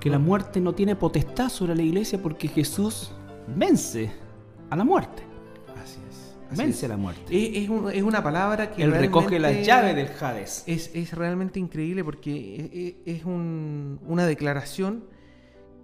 Que 0.00 0.10
la 0.10 0.18
muerte 0.18 0.60
no 0.60 0.74
tiene 0.74 0.94
potestad 0.96 1.48
sobre 1.48 1.74
la 1.74 1.82
iglesia 1.82 2.20
porque 2.22 2.48
Jesús 2.48 3.12
vence 3.56 4.10
a 4.70 4.76
la 4.76 4.84
muerte. 4.84 5.22
Así 5.82 5.98
es. 6.08 6.36
así 6.50 6.56
Vence 6.62 6.78
es. 6.78 6.84
a 6.84 6.88
la 6.88 6.96
muerte. 6.96 7.22
Es, 7.28 7.64
es 7.64 7.68
un- 7.68 7.90
es 7.90 8.02
una 8.02 8.22
palabra 8.22 8.70
que 8.70 8.82
Él 8.84 8.92
recoge 8.92 9.38
las 9.38 9.66
llaves 9.66 9.96
del 9.96 10.08
Hades. 10.20 10.64
Es, 10.66 10.90
es 10.94 11.12
realmente 11.12 11.58
increíble 11.58 12.04
porque 12.04 12.96
es, 13.06 13.16
es 13.18 13.24
un- 13.24 13.98
una 14.06 14.24
declaración 14.26 15.04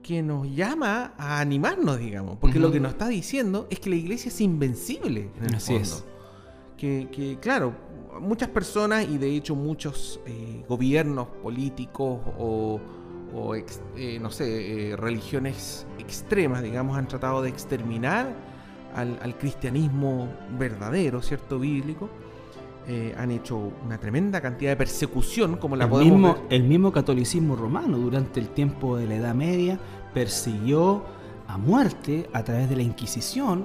que 0.03 0.23
nos 0.23 0.47
llama 0.55 1.14
a 1.17 1.40
animarnos, 1.40 1.99
digamos. 1.99 2.37
Porque 2.38 2.59
lo 2.59 2.71
que 2.71 2.79
nos 2.79 2.93
está 2.93 3.09
diciendo 3.09 3.67
es 3.71 3.81
que 3.81 3.88
la 3.90 3.97
iglesia 3.97 4.29
es 4.29 4.40
invencible 4.40 5.31
en 5.38 5.45
el 5.47 5.55
Así 5.55 5.73
fondo. 5.73 5.83
es. 5.83 6.05
Que, 6.77 7.09
que, 7.11 7.38
claro, 7.40 7.73
muchas 8.20 8.48
personas 8.48 9.07
y 9.09 9.18
de 9.18 9.35
hecho 9.35 9.55
muchos 9.55 10.20
eh, 10.27 10.64
gobiernos 10.68 11.27
políticos 11.42 12.20
o, 12.38 12.81
o 13.35 13.55
ex- 13.55 13.83
eh, 13.96 14.18
no 14.20 14.31
sé, 14.31 14.90
eh, 14.92 14.96
religiones 14.96 15.87
extremas, 15.98 16.62
digamos, 16.62 16.96
han 16.96 17.09
tratado 17.09 17.42
de 17.42 17.48
exterminar 17.48 18.33
al, 18.94 19.18
al 19.22 19.37
cristianismo 19.37 20.29
verdadero, 20.59 21.20
¿cierto? 21.22 21.59
Bíblico. 21.59 22.09
Eh, 22.87 23.14
han 23.16 23.31
hecho 23.31 23.72
una 23.85 23.96
tremenda 23.98 24.42
cantidad 24.42 24.72
de 24.72 24.77
persecución, 24.77 25.57
como 25.57 25.74
la 25.74 25.85
El 25.85 25.90
podemos 25.90 26.12
mismo, 26.12 26.35
ver. 26.35 26.42
el 26.50 26.64
mismo 26.64 26.92
catolicismo 26.92 27.57
romano 27.57 27.96
durante 27.96 28.40
el 28.40 28.48
tiempo 28.50 28.98
de 28.98 29.07
la 29.07 29.16
Edad 29.16 29.35
Media 29.35 29.79
persiguió 30.12 31.03
a 31.48 31.57
muerte 31.57 32.29
a 32.35 32.44
través 32.44 32.68
de 32.68 32.77
la 32.77 32.83
Inquisición, 32.83 33.64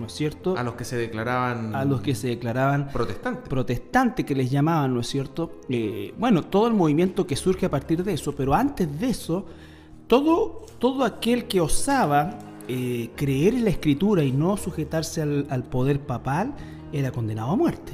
¿no 0.00 0.06
es 0.06 0.12
cierto? 0.12 0.56
A 0.56 0.62
los 0.62 0.74
que 0.74 0.84
se 0.84 0.96
declaraban 0.96 1.74
A 1.74 1.84
los 1.84 2.00
que 2.00 2.14
se 2.14 2.28
declaraban 2.28 2.88
protestantes. 2.92 3.48
protestantes 3.48 4.24
que 4.26 4.34
les 4.34 4.50
llamaban, 4.50 4.94
¿no 4.94 5.00
es 5.00 5.06
cierto? 5.06 5.60
Eh, 5.68 6.14
bueno, 6.18 6.42
todo 6.42 6.66
el 6.66 6.74
movimiento 6.74 7.26
que 7.26 7.36
surge 7.36 7.66
a 7.66 7.70
partir 7.70 8.02
de 8.02 8.14
eso, 8.14 8.34
pero 8.34 8.54
antes 8.54 9.00
de 9.00 9.08
eso, 9.10 9.46
todo, 10.06 10.66
todo 10.78 11.04
aquel 11.04 11.46
que 11.46 11.60
osaba 11.60 12.38
eh, 12.66 13.10
creer 13.16 13.54
en 13.54 13.64
la 13.64 13.70
escritura 13.70 14.24
y 14.24 14.32
no 14.32 14.56
sujetarse 14.56 15.22
al, 15.22 15.46
al 15.50 15.62
poder 15.64 16.00
papal 16.00 16.54
era 16.92 17.12
condenado 17.12 17.50
a 17.50 17.56
muerte, 17.56 17.92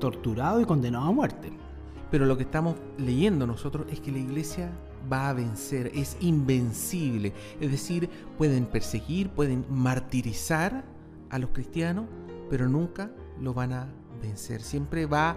torturado 0.00 0.60
y 0.60 0.64
condenado 0.64 1.04
a 1.06 1.12
muerte. 1.12 1.52
Pero 2.10 2.24
lo 2.24 2.36
que 2.36 2.44
estamos 2.44 2.76
leyendo 2.96 3.46
nosotros 3.46 3.86
es 3.92 4.00
que 4.00 4.10
la 4.10 4.18
iglesia 4.18 4.72
va 5.12 5.28
a 5.28 5.32
vencer, 5.32 5.90
es 5.94 6.16
invencible. 6.20 7.32
Es 7.60 7.70
decir, 7.70 8.08
pueden 8.36 8.64
perseguir, 8.66 9.28
pueden 9.30 9.64
martirizar 9.70 10.84
a 11.30 11.38
los 11.38 11.50
cristianos, 11.50 12.06
pero 12.50 12.68
nunca 12.68 13.10
lo 13.40 13.54
van 13.54 13.72
a 13.72 13.88
vencer. 14.22 14.62
Siempre 14.62 15.06
va 15.06 15.36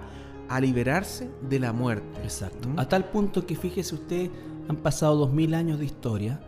a 0.50 0.60
liberarse 0.60 1.30
de 1.50 1.60
la 1.60 1.74
muerte. 1.74 2.20
Exacto. 2.24 2.70
¿Mm? 2.70 2.80
A 2.80 2.88
tal 2.90 3.10
punto 3.10 3.46
que 3.46 3.56
fíjese 3.56 3.96
usted, 3.96 4.30
han 4.68 4.78
pasado 4.78 5.16
dos 5.16 5.32
mil 5.34 5.54
años 5.54 5.80
de 5.80 5.86
historia 5.86 6.42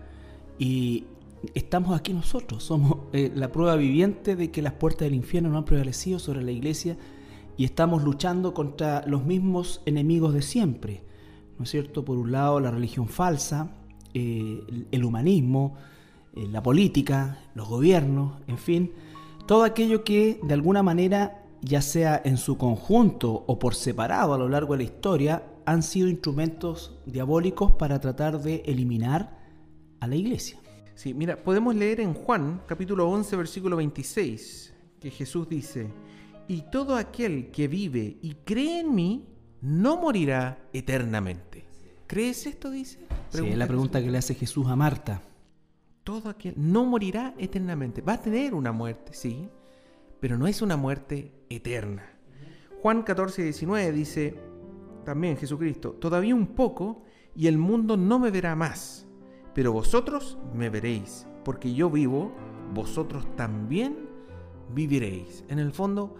y 0.59 1.05
estamos 1.53 1.97
aquí 1.97 2.13
nosotros. 2.13 2.63
Somos 2.63 2.97
eh, 3.13 3.31
la 3.35 3.51
prueba 3.51 3.75
viviente 3.75 4.35
de 4.35 4.51
que 4.51 4.61
las 4.61 4.73
puertas 4.73 5.01
del 5.07 5.15
infierno 5.15 5.49
no 5.49 5.57
han 5.57 5.65
prevalecido 5.65 6.19
sobre 6.19 6.41
la 6.41 6.51
iglesia 6.51 6.97
y 7.57 7.65
estamos 7.65 8.03
luchando 8.03 8.53
contra 8.53 9.03
los 9.07 9.25
mismos 9.25 9.81
enemigos 9.85 10.33
de 10.33 10.41
siempre. 10.41 11.03
¿No 11.57 11.65
es 11.65 11.69
cierto? 11.69 12.03
Por 12.03 12.17
un 12.17 12.31
lado, 12.31 12.59
la 12.59 12.71
religión 12.71 13.07
falsa, 13.07 13.69
eh, 14.13 14.63
el- 14.91 15.05
humanismo, 15.05 15.75
eh, 16.35 16.47
la 16.51 16.63
política, 16.63 17.37
los 17.53 17.67
gobiernos, 17.69 18.41
en 18.47 18.57
fin, 18.57 18.91
todo 19.45 19.63
aquello 19.63 20.03
que 20.03 20.39
de 20.41 20.53
alguna 20.53 20.83
manera, 20.83 21.43
ya 21.61 21.81
sea 21.81 22.21
en 22.23 22.37
su 22.37 22.57
conjunto 22.57 23.43
o 23.47 23.59
por 23.59 23.75
separado 23.75 24.33
a 24.33 24.37
lo 24.37 24.49
largo 24.49 24.73
de 24.73 24.79
la 24.79 24.83
historia, 24.83 25.43
han 25.65 25.83
sido 25.83 26.07
instrumentos 26.07 26.97
diabólicos 27.05 27.71
para 27.73 27.99
tratar 27.99 28.41
de 28.41 28.63
eliminar 28.65 29.39
a 29.99 30.07
la 30.07 30.15
iglesia. 30.15 30.59
Sí, 30.95 31.13
mira, 31.13 31.43
podemos 31.43 31.75
leer 31.75 31.99
en 31.99 32.13
Juan, 32.13 32.61
capítulo 32.67 33.09
11, 33.09 33.35
versículo 33.35 33.77
26, 33.77 34.73
que 34.99 35.11
Jesús 35.11 35.49
dice, 35.49 35.87
y 36.47 36.61
todo 36.71 36.95
aquel 36.95 37.51
que 37.51 37.67
vive 37.67 38.17
y 38.21 38.35
cree 38.45 38.81
en 38.81 38.93
mí, 38.93 39.25
no 39.61 39.97
morirá 39.97 40.59
eternamente. 40.73 41.65
¿Crees 42.05 42.45
esto? 42.45 42.69
Dice. 42.69 42.99
Sí, 43.29 43.47
es 43.47 43.57
la 43.57 43.67
pregunta 43.67 44.01
que 44.01 44.11
le 44.11 44.17
hace 44.17 44.35
Jesús 44.35 44.67
a 44.67 44.75
Marta. 44.75 45.21
Todo 46.03 46.29
aquel 46.29 46.53
no 46.57 46.85
morirá 46.85 47.33
eternamente. 47.37 48.01
Va 48.01 48.13
a 48.13 48.21
tener 48.21 48.53
una 48.53 48.71
muerte, 48.71 49.13
sí, 49.13 49.49
pero 50.19 50.37
no 50.37 50.47
es 50.47 50.61
una 50.61 50.77
muerte 50.77 51.31
eterna. 51.49 52.03
Juan 52.81 53.03
14, 53.03 53.43
19 53.43 53.91
dice 53.91 54.35
también 55.05 55.37
Jesucristo, 55.37 55.91
todavía 55.91 56.35
un 56.35 56.47
poco 56.47 57.03
y 57.35 57.47
el 57.47 57.57
mundo 57.57 57.97
no 57.97 58.19
me 58.19 58.31
verá 58.31 58.55
más, 58.55 59.05
pero 59.53 59.71
vosotros 59.71 60.37
me 60.53 60.69
veréis, 60.69 61.25
porque 61.43 61.73
yo 61.73 61.89
vivo, 61.89 62.33
vosotros 62.73 63.25
también 63.35 63.97
viviréis. 64.73 65.43
En 65.47 65.59
el 65.59 65.71
fondo, 65.71 66.15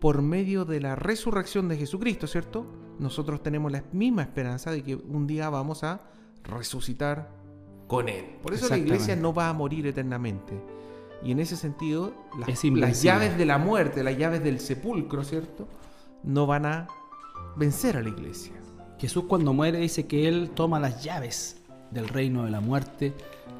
por 0.00 0.22
medio 0.22 0.64
de 0.64 0.80
la 0.80 0.94
resurrección 0.94 1.68
de 1.68 1.76
Jesucristo, 1.76 2.26
¿cierto? 2.26 2.66
Nosotros 2.98 3.42
tenemos 3.42 3.72
la 3.72 3.84
misma 3.92 4.22
esperanza 4.22 4.70
de 4.70 4.82
que 4.82 4.94
un 4.96 5.26
día 5.26 5.50
vamos 5.50 5.84
a 5.84 6.10
resucitar 6.44 7.37
con 7.88 8.08
Él. 8.08 8.24
Por 8.42 8.54
eso 8.54 8.68
la 8.68 8.78
iglesia 8.78 9.16
no 9.16 9.34
va 9.34 9.48
a 9.48 9.52
morir 9.52 9.86
eternamente. 9.86 10.52
Y 11.24 11.32
en 11.32 11.40
ese 11.40 11.56
sentido, 11.56 12.12
las, 12.38 12.48
Es 12.48 12.54
las 12.56 12.64
invencible. 12.64 12.94
llaves 13.02 13.36
de 13.38 13.44
la 13.46 13.58
muerte, 13.58 14.04
las 14.04 14.16
llaves 14.16 14.44
del 14.44 14.60
sepulcro, 14.60 15.24
¿cierto? 15.24 15.66
No 16.22 16.46
van 16.46 16.64
a 16.66 16.86
vencer 17.56 17.96
a 17.96 18.02
la 18.02 18.08
iglesia. 18.08 18.52
Jesús 19.00 19.24
cuando 19.28 19.52
muere 19.52 19.78
dice 19.80 20.06
que 20.06 20.28
Él 20.28 20.50
toma 20.54 20.78
las 20.78 21.02
llaves 21.02 21.56
del 21.90 22.06
reino 22.08 22.44
de 22.44 22.50
la 22.50 22.60
muerte, 22.60 23.14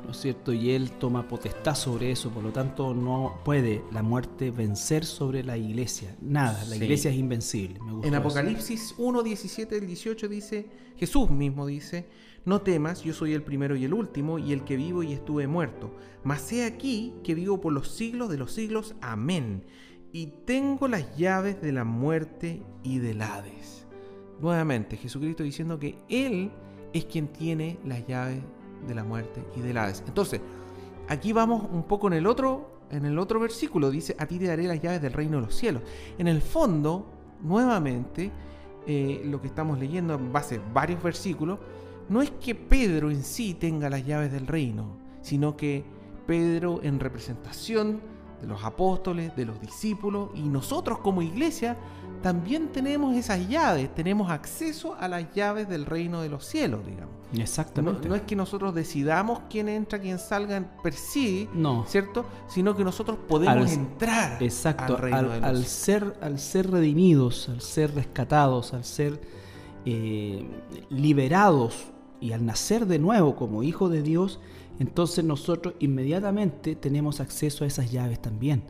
¿no 0.05 0.11
es 0.13 0.19
cierto? 0.21 0.53
Y 0.53 0.71
Él 0.71 0.91
toma 0.93 1.27
potestad 1.27 1.75
sobre 1.75 2.11
eso, 2.13 2.31
por 2.31 2.43
lo 2.45 2.53
tanto 2.53 2.95
no 2.95 3.41
puede 3.45 3.83
la 3.93 4.03
muerte 4.03 4.51
vencer 4.51 5.05
sobre 5.05 5.43
la 5.43 5.57
iglesia. 5.57 6.15
Nada, 6.21 6.63
la 6.67 6.77
Sí. 6.77 6.83
iglesia 6.85 7.11
es 7.11 7.17
invencible. 7.17 7.81
Me 7.81 7.93
gustó 7.93 8.07
En 8.07 8.15
eso. 8.15 8.21
Apocalipsis 8.21 8.95
1, 8.99 9.23
17 9.23 9.77
al 9.77 9.87
18 9.87 10.29
dice, 10.29 10.67
Jesús 10.97 11.31
mismo 11.31 11.67
dice, 11.67 12.07
no 12.45 12.63
temas, 12.63 13.03
yo 13.03 13.13
soy 13.13 13.35
el 13.35 13.43
primero 13.43 13.77
y 13.77 13.85
el 13.85 13.95
último, 13.95 14.39
y 14.39 14.53
el 14.53 14.65
que 14.65 14.77
vivo 14.77 15.03
y 15.03 15.13
estuve 15.13 15.47
muerto. 15.47 15.95
Mas 16.25 16.53
he 16.53 16.65
aquí 16.65 17.15
que 17.23 17.35
vivo 17.35 17.61
por 17.61 17.73
los 17.73 17.89
siglos 17.89 18.31
de 18.31 18.39
los 18.39 18.53
siglos. 18.53 18.95
Amén. 19.01 19.65
Y 20.13 20.29
tengo 20.47 20.89
las 20.89 21.17
llaves 21.17 21.61
de 21.61 21.73
la 21.73 21.85
muerte 21.85 22.63
y 22.83 22.99
del 22.99 23.23
Hades. 23.23 23.87
Nuevamente, 24.41 24.97
Jesucristo 24.97 25.43
diciendo 25.43 25.79
que 25.79 25.99
Él 26.09 26.51
es 26.93 27.05
quien 27.05 27.29
tiene 27.29 27.79
las 27.85 28.07
llaves 28.07 28.41
de 28.87 28.95
la 28.95 29.05
muerte 29.05 29.45
y 29.57 29.61
del 29.61 29.77
Hades. 29.77 30.03
Entonces, 30.07 30.41
aquí 31.09 31.33
vamos 31.33 31.67
un 31.71 31.83
poco 31.83 32.07
en 32.07 32.15
el 32.15 32.27
otro 32.27 32.79
en 32.91 33.05
el 33.05 33.19
otro 33.19 33.41
versículo 33.41 33.91
dice, 33.91 34.17
a 34.19 34.27
ti 34.27 34.39
te 34.39 34.47
daré 34.47 34.65
las 34.65 34.81
llaves 34.81 35.03
del 35.03 35.13
reino 35.13 35.37
de 35.39 35.47
los 35.47 35.55
cielos. 35.55 35.83
En 36.17 36.29
el 36.29 36.41
fondo, 36.41 37.07
nuevamente, 37.43 38.31
eh, 38.87 39.23
lo 39.25 39.41
que 39.41 39.49
estamos 39.49 39.79
leyendo 39.79 40.15
en 40.15 40.33
base 40.33 40.57
a 40.57 40.73
varios 40.73 41.03
versículos, 41.03 41.59
no 42.09 42.23
es 42.23 42.31
que 42.31 42.55
Pedro 42.55 43.11
en 43.11 43.23
sí 43.23 43.55
tenga 43.55 43.91
las 43.91 44.07
llaves 44.07 44.33
del 44.33 44.47
reino, 44.47 44.97
sino 45.21 45.57
que 45.57 45.85
Pedro 46.27 46.81
en 46.83 47.01
representación 47.01 48.01
de 48.41 48.47
los 48.47 48.63
apóstoles, 48.65 49.35
de 49.37 49.45
los 49.45 49.61
discípulos 49.61 50.31
y 50.35 50.43
nosotros 50.43 50.99
como 50.99 51.23
iglesia 51.23 51.77
también 52.23 52.69
tenemos 52.69 53.15
esas 53.15 53.49
llaves, 53.49 53.95
tenemos 53.95 54.31
acceso 54.31 54.97
a 54.99 55.09
las 55.09 55.33
llaves 55.35 55.69
del 55.69 55.87
reino 55.87 56.21
de 56.21 56.29
los 56.29 56.45
cielos, 56.45 56.85
digamos. 56.85 57.15
Exactamente. 57.37 58.09
No, 58.09 58.15
es 58.15 58.23
que 58.23 58.35
nosotros 58.35 58.75
decidamos 58.75 59.41
quién 59.51 59.69
entra, 59.69 60.01
quién 60.01 60.19
salga 60.19 60.65
per 60.83 60.95
sí, 60.95 61.49
no. 61.53 61.85
¿cierto? 61.87 62.25
Sino 62.49 62.75
que 62.75 62.83
nosotros 62.85 63.19
podemos 63.29 63.71
entrar 63.71 64.43
exacto, 64.43 64.97
al 64.97 65.03
reino 65.03 65.29
de 65.29 65.41
los 65.41 65.45
al 65.45 65.65
ser 65.65 66.17
Al 66.23 66.39
ser 66.39 66.71
redimidos, 66.71 67.49
al 67.49 67.61
ser 67.61 67.95
rescatados, 67.95 68.73
al 68.73 68.85
ser 68.85 69.21
eh, 69.85 70.49
liberados 70.89 71.93
y 72.21 72.33
al 72.33 72.45
nacer 72.45 72.87
de 72.87 72.99
nuevo 72.99 73.37
como 73.37 73.63
hijo 73.63 73.89
de 73.89 74.03
Dios, 74.03 74.41
entonces 74.79 75.25
nosotros 75.25 75.75
inmediatamente 75.79 76.77
tenemos 76.77 77.21
acceso 77.21 77.65
a 77.65 77.67
esas 77.67 77.91
llaves 77.91 78.21
también. 78.21 78.63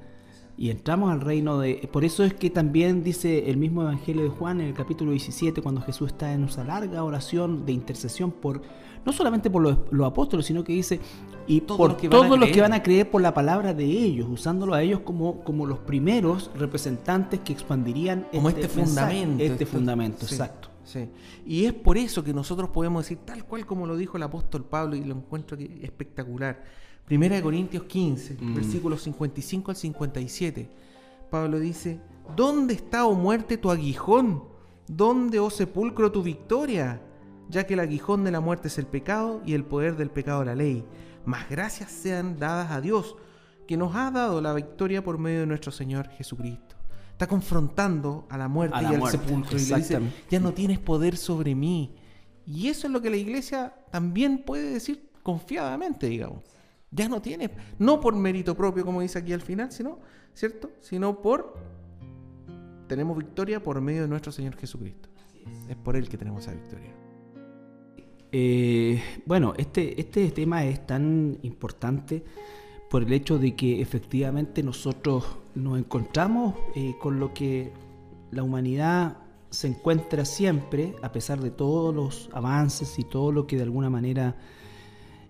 Y 0.56 0.70
entramos 0.70 1.12
al 1.12 1.20
reino 1.20 1.60
de... 1.60 1.88
Por 1.92 2.04
eso 2.04 2.24
es 2.24 2.34
que 2.34 2.50
también 2.50 3.04
dice 3.04 3.48
el 3.48 3.58
mismo 3.58 3.82
Evangelio 3.82 4.24
de 4.24 4.28
Juan 4.28 4.60
en 4.60 4.66
el 4.66 4.74
capítulo 4.74 5.12
17, 5.12 5.62
cuando 5.62 5.80
Jesús 5.82 6.08
está 6.08 6.32
en 6.32 6.44
esa 6.44 6.64
larga 6.64 7.04
oración 7.04 7.64
de 7.64 7.72
intercesión 7.72 8.32
por, 8.32 8.62
no 9.04 9.12
solamente 9.12 9.50
por 9.50 9.62
los, 9.62 10.04
apóstoles, 10.04 10.46
sino 10.46 10.64
que 10.64 10.72
dice, 10.72 10.98
y 11.46 11.60
por 11.60 11.96
todos 11.96 12.36
los 12.36 12.50
que 12.50 12.60
van 12.60 12.72
a 12.72 12.82
creer 12.82 13.08
por 13.08 13.22
la 13.22 13.32
palabra 13.34 13.72
de 13.72 13.84
ellos, 13.84 14.26
usándolo 14.28 14.74
a 14.74 14.82
ellos 14.82 15.00
como, 15.00 15.44
como 15.44 15.64
los 15.64 15.78
primeros 15.78 16.50
representantes 16.56 17.38
que 17.40 17.52
expandirían 17.52 18.26
como 18.32 18.48
este, 18.48 18.62
este 18.62 18.80
fundamento. 18.80 19.44
Este, 19.44 19.64
fundamento, 19.64 20.24
exacto. 20.24 20.67
Sí. 20.88 21.10
Y 21.44 21.66
es 21.66 21.74
por 21.74 21.98
eso 21.98 22.24
que 22.24 22.32
nosotros 22.32 22.70
podemos 22.70 23.04
decir, 23.04 23.18
tal 23.18 23.44
cual 23.44 23.66
como 23.66 23.86
lo 23.86 23.94
dijo 23.94 24.16
el 24.16 24.22
apóstol 24.22 24.64
Pablo, 24.64 24.96
y 24.96 25.04
lo 25.04 25.14
encuentro 25.14 25.58
espectacular. 25.82 26.64
Primera 27.04 27.36
de 27.36 27.42
Corintios 27.42 27.82
15, 27.84 28.38
mm. 28.40 28.54
versículos 28.54 29.02
55 29.02 29.70
al 29.70 29.76
57. 29.76 30.70
Pablo 31.30 31.58
dice, 31.58 32.00
¿dónde 32.34 32.72
está, 32.72 33.04
oh 33.04 33.12
muerte, 33.12 33.58
tu 33.58 33.70
aguijón? 33.70 34.44
¿Dónde, 34.86 35.38
oh 35.38 35.50
sepulcro, 35.50 36.10
tu 36.10 36.22
victoria? 36.22 37.02
Ya 37.50 37.66
que 37.66 37.74
el 37.74 37.80
aguijón 37.80 38.24
de 38.24 38.30
la 38.30 38.40
muerte 38.40 38.68
es 38.68 38.78
el 38.78 38.86
pecado 38.86 39.42
y 39.44 39.52
el 39.52 39.64
poder 39.64 39.94
del 39.94 40.10
pecado 40.10 40.42
la 40.42 40.54
ley. 40.54 40.86
Mas 41.26 41.50
gracias 41.50 41.90
sean 41.90 42.38
dadas 42.38 42.70
a 42.70 42.80
Dios, 42.80 43.14
que 43.66 43.76
nos 43.76 43.94
ha 43.94 44.10
dado 44.10 44.40
la 44.40 44.54
victoria 44.54 45.04
por 45.04 45.18
medio 45.18 45.40
de 45.40 45.46
nuestro 45.46 45.70
Señor 45.70 46.08
Jesucristo 46.08 46.77
está 47.18 47.26
confrontando 47.26 48.28
a 48.30 48.38
la 48.38 48.46
muerte 48.46 48.76
y 48.80 48.94
al 48.94 49.10
sepulcro 49.10 49.58
y 49.58 49.64
le 49.64 49.74
dice, 49.74 50.00
ya 50.30 50.38
no 50.38 50.54
tienes 50.54 50.78
poder 50.78 51.16
sobre 51.16 51.52
mí. 51.56 51.96
Y 52.46 52.68
eso 52.68 52.86
es 52.86 52.92
lo 52.92 53.02
que 53.02 53.10
la 53.10 53.16
iglesia 53.16 53.74
también 53.90 54.44
puede 54.44 54.70
decir 54.70 55.10
confiadamente, 55.24 56.06
digamos. 56.06 56.44
Ya 56.92 57.08
no 57.08 57.20
tienes, 57.20 57.50
no 57.76 58.00
por 58.00 58.14
mérito 58.14 58.56
propio, 58.56 58.84
como 58.84 59.00
dice 59.00 59.18
aquí 59.18 59.32
al 59.32 59.40
final, 59.40 59.72
sino, 59.72 59.98
¿cierto? 60.32 60.70
Sino 60.80 61.20
por 61.20 61.58
tenemos 62.86 63.18
victoria 63.18 63.60
por 63.60 63.80
medio 63.80 64.02
de 64.02 64.08
nuestro 64.08 64.30
Señor 64.30 64.54
Jesucristo. 64.54 65.08
Es 65.68 65.74
por 65.74 65.96
Él 65.96 66.08
que 66.08 66.18
tenemos 66.18 66.44
esa 66.44 66.52
victoria. 66.52 66.94
Eh, 68.30 69.02
bueno, 69.26 69.54
este, 69.56 70.00
este 70.00 70.30
tema 70.30 70.64
es 70.64 70.86
tan 70.86 71.36
importante 71.42 72.22
por 72.88 73.02
el 73.02 73.12
hecho 73.12 73.40
de 73.40 73.56
que 73.56 73.82
efectivamente 73.82 74.62
nosotros 74.62 75.24
nos 75.58 75.78
encontramos 75.78 76.54
eh, 76.74 76.94
con 77.00 77.20
lo 77.20 77.34
que 77.34 77.72
la 78.30 78.42
humanidad 78.42 79.18
se 79.50 79.68
encuentra 79.68 80.24
siempre, 80.24 80.94
a 81.02 81.10
pesar 81.10 81.40
de 81.40 81.50
todos 81.50 81.94
los 81.94 82.30
avances 82.32 82.98
y 82.98 83.04
todo 83.04 83.32
lo 83.32 83.46
que 83.46 83.56
de 83.56 83.62
alguna 83.62 83.90
manera 83.90 84.36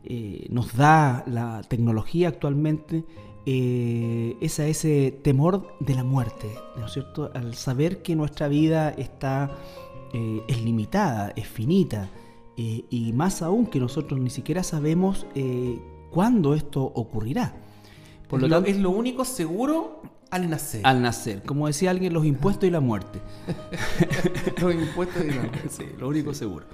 eh, 0.04 0.46
nos 0.50 0.76
da 0.76 1.24
la 1.26 1.62
tecnología 1.62 2.28
actualmente, 2.28 3.04
eh, 3.46 4.36
es 4.40 4.60
a 4.60 4.66
ese 4.66 5.12
temor 5.22 5.74
de 5.80 5.94
la 5.94 6.04
muerte, 6.04 6.48
¿no 6.76 6.86
es 6.86 6.92
cierto? 6.92 7.30
Al 7.34 7.54
saber 7.54 8.02
que 8.02 8.14
nuestra 8.14 8.48
vida 8.48 8.90
está, 8.90 9.50
es 10.12 10.62
limitada, 10.62 11.32
es 11.36 11.46
finita, 11.46 12.08
y 12.56 13.12
más 13.14 13.40
aún 13.40 13.66
que 13.66 13.78
nosotros 13.78 14.18
ni 14.20 14.30
siquiera 14.30 14.62
sabemos 14.62 15.26
cuándo 16.10 16.54
esto 16.54 16.82
ocurrirá. 16.82 17.54
Por 18.28 18.42
lo 18.42 18.48
tanto, 18.48 18.68
es 18.68 18.78
lo 18.78 18.90
único 18.90 19.24
seguro 19.24 20.02
al 20.30 20.50
nacer. 20.50 20.82
Al 20.84 21.02
nacer. 21.02 21.42
Como 21.42 21.66
decía 21.66 21.90
alguien, 21.90 22.12
los 22.12 22.24
impuestos 22.24 22.68
y 22.68 22.70
la 22.70 22.80
muerte. 22.80 23.20
los 24.60 24.74
impuestos 24.74 25.24
y 25.24 25.30
la 25.30 25.42
muerte. 25.42 25.68
Sí, 25.70 25.84
lo 25.98 26.08
único 26.08 26.34
seguro. 26.34 26.66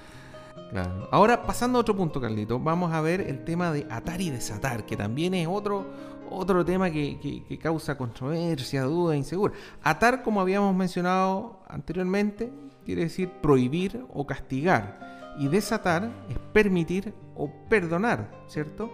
Claro. 0.71 1.09
Ahora, 1.13 1.43
pasando 1.43 1.79
a 1.79 1.83
otro 1.83 1.97
punto, 1.97 2.21
Carlito, 2.21 2.59
vamos 2.59 2.93
a 2.93 3.01
ver 3.01 3.21
el 3.21 3.45
tema 3.45 3.73
de 3.73 3.87
atar 3.91 4.21
y 4.21 4.31
desatar, 4.31 4.85
que 4.85 4.97
también 4.97 5.35
es 5.35 5.47
otro, 5.47 5.87
otro 6.31 6.65
tema 6.65 6.91
que, 6.91 7.45
que 7.47 7.59
causa 7.59 7.97
controversia, 7.97 8.83
duda, 8.83 9.17
insegura. 9.17 9.55
Atar, 9.83 10.23
como 10.23 10.41
habíamos 10.41 10.75
mencionado 10.75 11.61
anteriormente, 11.69 12.53
quiere 12.85 13.03
decir 13.03 13.31
prohibir 13.41 14.05
o 14.13 14.27
castigar. 14.27 15.35
Y 15.39 15.49
desatar 15.49 16.11
es 16.29 16.39
permitir 16.53 17.13
o 17.35 17.51
perdonar, 17.69 18.31
¿cierto? 18.47 18.91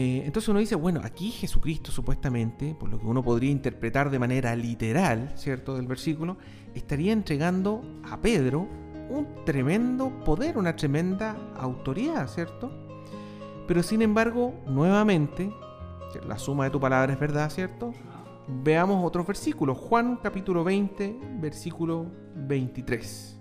Eh, 0.00 0.22
entonces 0.24 0.48
uno 0.48 0.60
dice, 0.60 0.76
bueno, 0.76 1.00
aquí 1.02 1.32
Jesucristo 1.32 1.90
supuestamente, 1.90 2.72
por 2.78 2.88
lo 2.88 3.00
que 3.00 3.06
uno 3.06 3.20
podría 3.20 3.50
interpretar 3.50 4.10
de 4.10 4.20
manera 4.20 4.54
literal, 4.54 5.32
¿cierto? 5.34 5.74
Del 5.74 5.88
versículo, 5.88 6.36
estaría 6.72 7.12
entregando 7.12 7.82
a 8.08 8.20
Pedro 8.20 8.68
un 9.10 9.44
tremendo 9.44 10.20
poder, 10.24 10.56
una 10.56 10.76
tremenda 10.76 11.36
autoridad, 11.56 12.28
¿cierto? 12.28 12.70
Pero 13.66 13.82
sin 13.82 14.00
embargo, 14.00 14.54
nuevamente, 14.68 15.52
la 16.28 16.38
suma 16.38 16.66
de 16.66 16.70
tu 16.70 16.78
palabra 16.78 17.12
es 17.12 17.18
verdad, 17.18 17.50
¿cierto? 17.50 17.92
Veamos 18.46 19.04
otros 19.04 19.26
versículos. 19.26 19.78
Juan 19.78 20.20
capítulo 20.22 20.62
20, 20.62 21.18
versículo 21.40 22.06
23. 22.36 23.36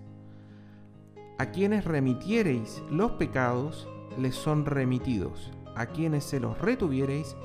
A 1.37 1.45
quienes 1.51 1.85
remitiereis 1.85 2.81
los 2.89 3.11
pecados, 3.11 3.87
les 4.17 4.33
son 4.33 4.65
remitidos 4.65 5.51
a 5.77 5.87
quienes 5.87 6.23
se 6.23 6.39
los 6.39 6.57
retuviereis, 6.59 7.35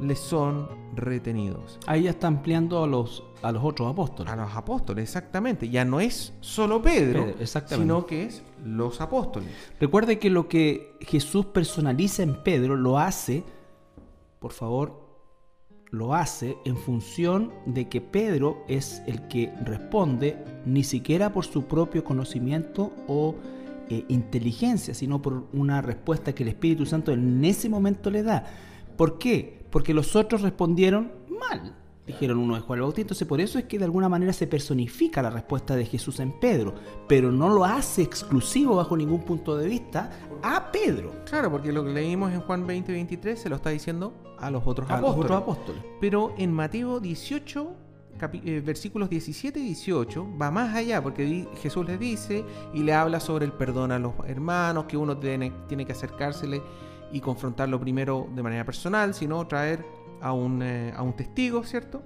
les 0.00 0.18
son 0.18 0.68
retenidos. 0.94 1.78
Ahí 1.86 2.04
ya 2.04 2.10
está 2.10 2.26
ampliando 2.26 2.82
a 2.82 2.86
los, 2.86 3.24
a 3.42 3.52
los 3.52 3.62
otros 3.64 3.90
apóstoles. 3.90 4.32
A 4.32 4.36
los 4.36 4.54
apóstoles, 4.54 5.04
exactamente. 5.04 5.68
Ya 5.68 5.84
no 5.84 6.00
es 6.00 6.34
solo 6.40 6.82
Pedro, 6.82 7.34
sino 7.66 8.06
que 8.06 8.24
es 8.24 8.42
los 8.64 9.00
apóstoles. 9.00 9.50
Recuerde 9.80 10.18
que 10.18 10.30
lo 10.30 10.48
que 10.48 10.96
Jesús 11.00 11.46
personaliza 11.46 12.22
en 12.22 12.42
Pedro 12.42 12.76
lo 12.76 12.98
hace, 12.98 13.44
por 14.38 14.52
favor, 14.52 15.02
lo 15.90 16.14
hace 16.14 16.56
en 16.64 16.76
función 16.76 17.52
de 17.66 17.88
que 17.88 18.00
Pedro 18.00 18.64
es 18.66 19.02
el 19.06 19.28
que 19.28 19.52
responde 19.62 20.42
ni 20.64 20.84
siquiera 20.84 21.32
por 21.32 21.44
su 21.44 21.66
propio 21.66 22.02
conocimiento 22.02 22.92
o 23.06 23.34
eh, 23.92 24.06
inteligencia, 24.08 24.94
sino 24.94 25.20
por 25.20 25.48
una 25.52 25.82
respuesta 25.82 26.34
que 26.34 26.44
el 26.44 26.48
Espíritu 26.48 26.86
Santo 26.86 27.12
en 27.12 27.44
ese 27.44 27.68
momento 27.68 28.10
le 28.10 28.22
da. 28.22 28.44
¿Por 28.96 29.18
qué? 29.18 29.66
Porque 29.68 29.92
los 29.92 30.16
otros 30.16 30.40
respondieron 30.40 31.12
mal. 31.28 31.76
Dijeron 32.06 32.38
uno 32.38 32.54
de 32.54 32.62
Juan 32.62 32.78
el 32.78 32.82
Bautista, 32.84 33.02
entonces 33.02 33.28
por 33.28 33.40
eso 33.42 33.58
es 33.58 33.66
que 33.66 33.78
de 33.78 33.84
alguna 33.84 34.08
manera 34.08 34.32
se 34.32 34.46
personifica 34.46 35.20
la 35.20 35.28
respuesta 35.28 35.76
de 35.76 35.84
Jesús 35.84 36.20
en 36.20 36.32
Pedro, 36.32 36.74
pero 37.06 37.30
no 37.30 37.50
lo 37.50 37.66
hace 37.66 38.00
exclusivo 38.00 38.76
bajo 38.76 38.96
ningún 38.96 39.20
punto 39.20 39.58
de 39.58 39.68
vista 39.68 40.10
a 40.42 40.72
Pedro. 40.72 41.12
Claro, 41.26 41.50
porque 41.50 41.70
lo 41.70 41.84
que 41.84 41.90
leímos 41.90 42.32
en 42.32 42.40
Juan 42.40 42.66
20, 42.66 42.92
23 42.92 43.38
se 43.38 43.50
lo 43.50 43.56
está 43.56 43.68
diciendo 43.68 44.14
a 44.38 44.50
los 44.50 44.66
otros, 44.66 44.88
a 44.90 44.94
apóstoles. 44.94 45.16
Los 45.16 45.24
otros 45.24 45.42
apóstoles. 45.42 45.82
Pero 46.00 46.34
en 46.38 46.50
Mateo 46.50 46.98
18, 46.98 47.60
eh, 47.62 47.91
versículos 48.64 49.10
17 49.10 49.58
y 49.58 49.64
18 49.64 50.38
va 50.40 50.50
más 50.50 50.74
allá, 50.74 51.02
porque 51.02 51.46
Jesús 51.60 51.86
le 51.86 51.98
dice 51.98 52.44
y 52.72 52.82
le 52.82 52.92
habla 52.92 53.20
sobre 53.20 53.44
el 53.44 53.52
perdón 53.52 53.92
a 53.92 53.98
los 53.98 54.14
hermanos, 54.26 54.84
que 54.84 54.96
uno 54.96 55.16
tiene, 55.18 55.52
tiene 55.68 55.84
que 55.84 55.92
acercársele 55.92 56.62
y 57.12 57.20
confrontarlo 57.20 57.80
primero 57.80 58.28
de 58.34 58.42
manera 58.42 58.64
personal, 58.64 59.14
sino 59.14 59.46
traer 59.46 59.84
a 60.20 60.32
un, 60.32 60.62
eh, 60.62 60.92
a 60.96 61.02
un 61.02 61.14
testigo, 61.14 61.64
¿cierto? 61.64 62.02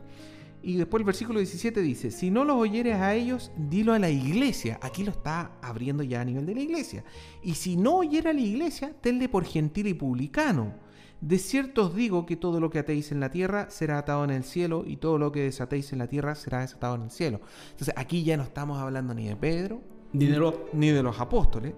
Y 0.63 0.77
después 0.77 1.01
el 1.01 1.05
versículo 1.05 1.39
17 1.39 1.81
dice, 1.81 2.11
si 2.11 2.31
no 2.31 2.45
los 2.45 2.57
oyeres 2.57 2.97
a 2.97 3.15
ellos, 3.15 3.53
dilo 3.57 3.93
a 3.93 4.01
la 4.01 4.11
iglesia. 4.11 4.81
Aquí 4.83 5.05
lo 5.05 5.13
está 5.13 5.53
abriendo 5.63 6.03
ya 6.03 6.23
a 6.23 6.25
nivel 6.25 6.45
de 6.45 6.55
la 6.57 6.61
iglesia. 6.61 7.05
Y 7.43 7.55
si 7.55 7.77
no 7.77 7.99
oyera 7.99 8.31
a 8.31 8.33
la 8.35 8.41
iglesia, 8.41 8.93
tenle 9.01 9.29
por 9.29 9.45
gentil 9.45 9.87
y 9.87 9.95
publicano 9.95 10.75
de 11.21 11.39
cierto 11.39 11.87
os 11.87 11.95
digo 11.95 12.27
que 12.27 12.37
todo 12.37 12.61
lo 12.61 12.71
que 12.71 12.79
atéis 12.79 13.11
en 13.11 13.21
la 13.21 13.31
tierra 13.31 13.71
será 13.71 13.99
atado 13.99 14.25
en 14.25 14.31
el 14.31 14.45
cielo 14.45 14.85
y 14.87 14.99
todo 14.99 15.19
lo 15.19 15.33
que 15.33 15.43
desatéis 15.43 15.93
en 15.93 15.99
la 15.99 16.09
tierra 16.09 16.35
será 16.35 16.61
desatado 16.61 16.95
en 16.97 17.03
el 17.03 17.11
cielo. 17.11 17.41
Entonces 17.71 17.95
aquí 17.97 18.23
ya 18.23 18.37
no 18.37 18.43
estamos 18.43 18.79
hablando 18.79 19.15
ni 19.15 19.27
de 19.29 19.37
Pedro 19.37 19.81
ni 20.13 20.27
de, 20.27 20.55
ni 20.73 20.91
de 20.91 21.03
los 21.03 21.19
apóstoles. 21.21 21.75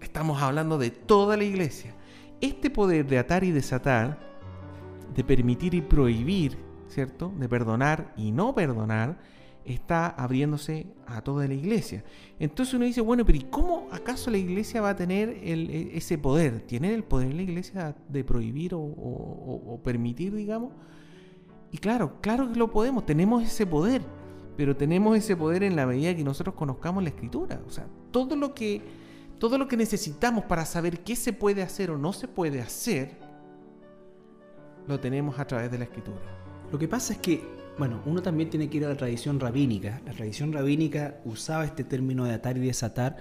Estamos 0.00 0.42
hablando 0.42 0.76
de 0.76 0.90
toda 0.90 1.36
la 1.36 1.44
iglesia. 1.44 1.94
Este 2.40 2.68
poder 2.68 3.06
de 3.06 3.18
atar 3.18 3.44
y 3.44 3.52
desatar 3.52 4.18
de 5.14 5.24
permitir 5.24 5.74
y 5.74 5.80
prohibir, 5.80 6.58
¿cierto? 6.88 7.32
De 7.38 7.48
perdonar 7.48 8.12
y 8.16 8.32
no 8.32 8.54
perdonar, 8.54 9.18
está 9.64 10.08
abriéndose 10.08 10.86
a 11.06 11.22
toda 11.22 11.46
la 11.48 11.54
iglesia. 11.54 12.04
Entonces 12.38 12.74
uno 12.74 12.84
dice, 12.84 13.00
bueno, 13.00 13.24
pero 13.24 13.38
¿y 13.38 13.42
cómo 13.42 13.88
acaso 13.90 14.30
la 14.30 14.38
iglesia 14.38 14.80
va 14.80 14.90
a 14.90 14.96
tener 14.96 15.30
e, 15.30 15.90
ese 15.96 16.18
poder? 16.18 16.60
¿Tiene 16.60 16.94
el 16.94 17.04
poder 17.04 17.34
la 17.34 17.42
iglesia 17.42 17.96
de 18.08 18.24
prohibir 18.24 18.72
o, 18.74 19.80
permitir, 19.82 20.34
digamos? 20.34 20.72
Y 21.70 21.78
claro, 21.78 22.20
claro 22.20 22.52
que 22.52 22.58
lo 22.58 22.70
podemos, 22.70 23.04
tenemos 23.06 23.42
ese 23.42 23.66
poder, 23.66 24.02
pero 24.56 24.76
tenemos 24.76 25.16
ese 25.16 25.36
poder 25.36 25.62
en 25.62 25.76
la 25.76 25.86
medida 25.86 26.14
que 26.14 26.24
nosotros 26.24 26.54
conozcamos 26.54 27.02
la 27.02 27.08
escritura. 27.08 27.60
O 27.66 27.70
sea, 27.70 27.86
todo 28.10 28.36
lo 28.36 28.54
que, 28.54 28.82
todo 29.38 29.58
lo 29.58 29.66
que 29.66 29.76
necesitamos 29.76 30.44
para 30.44 30.64
saber 30.66 31.00
qué 31.00 31.16
se 31.16 31.32
puede 31.32 31.62
hacer 31.62 31.90
o 31.90 31.98
no 31.98 32.12
se 32.12 32.28
puede 32.28 32.60
hacer, 32.60 33.18
lo 34.86 35.00
tenemos 35.00 35.38
a 35.38 35.46
través 35.46 35.70
de 35.70 35.78
la 35.78 35.84
escritura. 35.84 36.20
Lo 36.70 36.78
que 36.78 36.86
pasa 36.86 37.14
es 37.14 37.18
que 37.18 37.63
bueno, 37.78 38.02
uno 38.06 38.22
también 38.22 38.50
tiene 38.50 38.70
que 38.70 38.76
ir 38.76 38.84
a 38.84 38.90
la 38.90 38.96
tradición 38.96 39.40
rabínica. 39.40 40.00
La 40.06 40.12
tradición 40.12 40.52
rabínica 40.52 41.20
usaba 41.24 41.64
este 41.64 41.82
término 41.82 42.24
de 42.24 42.34
atar 42.34 42.56
y 42.56 42.60
desatar 42.60 43.16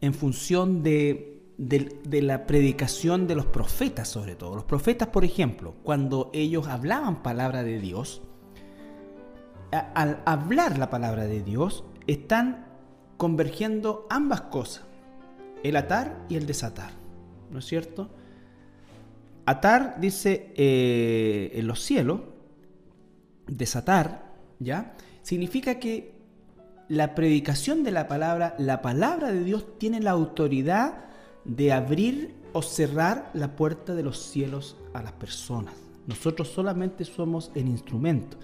en 0.00 0.12
función 0.12 0.82
de, 0.82 1.40
la 1.56 2.46
predicación 2.46 3.26
de 3.26 3.34
los 3.34 3.46
profetas, 3.46 4.08
sobre 4.08 4.36
todo. 4.36 4.56
Los 4.56 4.64
profetas, 4.64 5.08
por 5.08 5.24
ejemplo, 5.24 5.74
cuando 5.82 6.30
ellos 6.34 6.66
hablaban 6.66 7.22
palabra 7.22 7.62
de 7.62 7.80
Dios, 7.80 8.22
al 9.72 10.20
hablar 10.26 10.78
la 10.78 10.90
palabra 10.90 11.24
de 11.24 11.42
Dios, 11.42 11.84
están 12.06 12.66
convergiendo 13.16 14.06
ambas 14.10 14.42
cosas, 14.42 14.84
el 15.62 15.76
atar 15.76 16.26
y 16.28 16.36
el 16.36 16.46
desatar, 16.46 16.90
¿no 17.50 17.58
es 17.58 17.64
cierto? 17.64 18.10
Atar 19.46 19.96
dice 19.98 20.52
eh, 20.56 21.52
en 21.54 21.66
los 21.66 21.80
cielos, 21.80 22.20
desatar, 23.46 24.32
¿ya? 24.58 24.94
Significa 25.22 25.78
que 25.78 26.14
la 26.88 27.14
predicación 27.14 27.82
de 27.82 27.90
la 27.90 28.08
palabra, 28.08 28.54
la 28.58 28.82
palabra 28.82 29.32
de 29.32 29.42
Dios 29.42 29.78
tiene 29.78 30.00
la 30.00 30.10
autoridad 30.10 31.04
de 31.44 31.72
abrir 31.72 32.34
o 32.52 32.62
cerrar 32.62 33.30
la 33.34 33.56
puerta 33.56 33.94
de 33.94 34.02
los 34.02 34.18
cielos 34.18 34.76
a 34.92 35.02
las 35.02 35.12
personas. 35.12 35.74
Nosotros 36.06 36.48
solamente 36.48 37.04
somos 37.04 37.50
el 37.54 37.68
instrumento. 37.68 38.36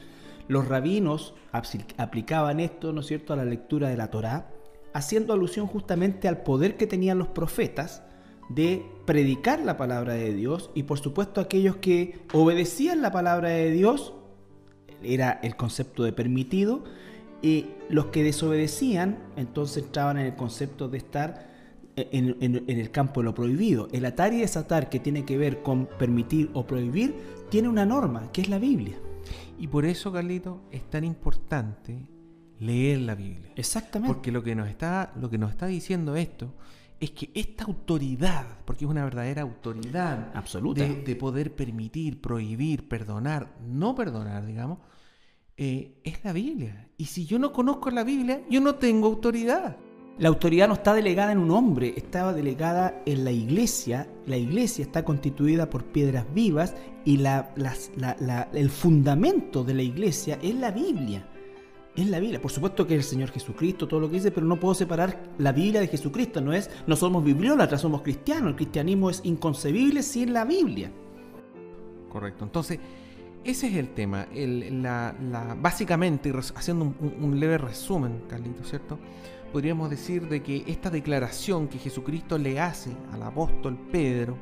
Los 0.48 0.66
rabinos 0.66 1.34
aplicaban 1.52 2.60
esto, 2.60 2.92
¿no 2.92 3.00
es 3.00 3.06
cierto?, 3.06 3.32
a 3.32 3.36
la 3.36 3.44
lectura 3.44 3.88
de 3.88 3.96
la 3.96 4.10
Torá, 4.10 4.50
haciendo 4.92 5.32
alusión 5.32 5.66
justamente 5.66 6.26
al 6.26 6.42
poder 6.42 6.76
que 6.76 6.86
tenían 6.86 7.18
los 7.18 7.28
profetas 7.28 8.02
de 8.48 8.84
predicar 9.06 9.60
la 9.60 9.76
palabra 9.76 10.14
de 10.14 10.34
Dios 10.34 10.70
y 10.74 10.82
por 10.82 10.98
supuesto 10.98 11.40
aquellos 11.40 11.76
que 11.76 12.18
obedecían 12.32 13.00
la 13.00 13.12
palabra 13.12 13.50
de 13.50 13.70
Dios 13.70 14.12
era 15.02 15.40
el 15.42 15.56
concepto 15.56 16.04
de 16.04 16.12
permitido, 16.12 16.84
y 17.42 17.66
los 17.88 18.06
que 18.06 18.22
desobedecían 18.22 19.18
entonces 19.36 19.84
entraban 19.84 20.18
en 20.18 20.26
el 20.26 20.36
concepto 20.36 20.88
de 20.88 20.98
estar 20.98 21.50
en, 21.96 22.64
el 22.68 22.90
campo 22.90 23.20
de 23.20 23.24
lo 23.24 23.34
prohibido. 23.34 23.88
El 23.92 24.04
atar 24.04 24.32
y 24.32 24.40
desatar 24.40 24.88
que 24.88 25.00
tiene 25.00 25.24
que 25.24 25.38
ver 25.38 25.62
con 25.62 25.86
permitir 25.98 26.50
o 26.54 26.66
prohibir 26.66 27.14
tiene 27.50 27.68
una 27.68 27.86
norma, 27.86 28.30
que 28.32 28.42
es 28.42 28.48
la 28.48 28.58
Biblia. 28.58 28.96
Y 29.58 29.68
por 29.68 29.84
eso, 29.84 30.12
Carlito, 30.12 30.62
es 30.70 30.88
tan 30.88 31.04
importante 31.04 32.06
leer 32.58 33.00
la 33.00 33.14
Biblia. 33.14 33.52
Exactamente. 33.56 34.12
Porque 34.12 34.32
lo 34.32 34.42
que 34.42 34.54
nos 34.54 34.68
está, 34.68 35.12
lo 35.20 35.28
que 35.30 35.38
nos 35.38 35.50
está 35.50 35.66
diciendo 35.66 36.16
esto 36.16 36.54
es 37.00 37.10
que 37.12 37.30
esta 37.34 37.64
autoridad, 37.64 38.46
porque 38.66 38.84
es 38.84 38.90
una 38.90 39.04
verdadera 39.04 39.40
autoridad 39.42 40.30
absoluta 40.34 40.86
de, 40.86 41.16
poder 41.16 41.54
permitir, 41.56 42.20
prohibir, 42.20 42.88
perdonar, 42.88 43.56
no 43.66 43.94
perdonar, 43.94 44.44
digamos, 44.44 44.78
eh, 45.56 45.98
es 46.04 46.22
la 46.22 46.34
Biblia. 46.34 46.90
Y 46.98 47.06
si 47.06 47.24
yo 47.24 47.38
no 47.38 47.52
conozco 47.52 47.90
la 47.90 48.04
Biblia, 48.04 48.42
yo 48.50 48.60
no 48.60 48.74
tengo 48.74 49.06
autoridad. 49.06 49.78
La 50.18 50.28
autoridad 50.28 50.68
no 50.68 50.74
está 50.74 50.92
delegada 50.92 51.32
en 51.32 51.38
un 51.38 51.50
hombre, 51.50 51.94
estaba 51.96 52.34
delegada 52.34 53.02
en 53.06 53.24
la 53.24 53.32
iglesia. 53.32 54.06
La 54.26 54.36
iglesia 54.36 54.82
está 54.82 55.02
constituida 55.02 55.70
por 55.70 55.84
piedras 55.84 56.26
vivas 56.34 56.74
y 57.06 57.16
la, 57.16 57.54
el 58.52 58.68
fundamento 58.68 59.64
de 59.64 59.72
la 59.72 59.82
iglesia 59.82 60.38
es 60.42 60.54
la 60.54 60.70
Biblia 60.70 61.26
es 62.02 62.08
la 62.08 62.20
Biblia. 62.20 62.40
Por 62.40 62.50
supuesto 62.50 62.86
que 62.86 62.94
es 62.94 63.04
el 63.04 63.10
Señor 63.10 63.30
Jesucristo, 63.30 63.88
todo 63.88 64.00
lo 64.00 64.08
que 64.08 64.16
dice, 64.16 64.30
pero 64.30 64.46
no 64.46 64.58
puedo 64.58 64.74
separar 64.74 65.30
la 65.38 65.52
Biblia 65.52 65.80
de 65.80 65.88
Jesucristo. 65.88 66.40
No 66.40 66.52
es, 66.52 66.70
no 66.86 66.96
somos 66.96 67.24
bibliólatras, 67.24 67.80
somos 67.80 68.02
cristianos. 68.02 68.50
El 68.50 68.56
cristianismo 68.56 69.10
es 69.10 69.20
inconcebible 69.24 70.02
sin 70.02 70.32
la 70.32 70.44
Biblia. 70.44 70.90
Correcto. 72.08 72.44
Entonces, 72.44 72.78
ese 73.44 73.68
es 73.68 73.76
el 73.76 73.90
tema. 73.90 74.26
la, 74.32 75.14
básicamente, 75.58 76.32
haciendo 76.54 76.84
un, 76.84 77.14
un, 77.20 77.40
leve 77.40 77.58
resumen, 77.58 78.22
Carlito, 78.28 78.64
¿cierto? 78.64 78.98
Podríamos 79.52 79.90
decir 79.90 80.28
de 80.28 80.42
que 80.42 80.64
esta 80.66 80.90
declaración 80.90 81.68
que 81.68 81.78
Jesucristo 81.78 82.38
le 82.38 82.60
hace 82.60 82.90
al 83.12 83.22
apóstol 83.22 83.78
Pedro, 83.90 84.36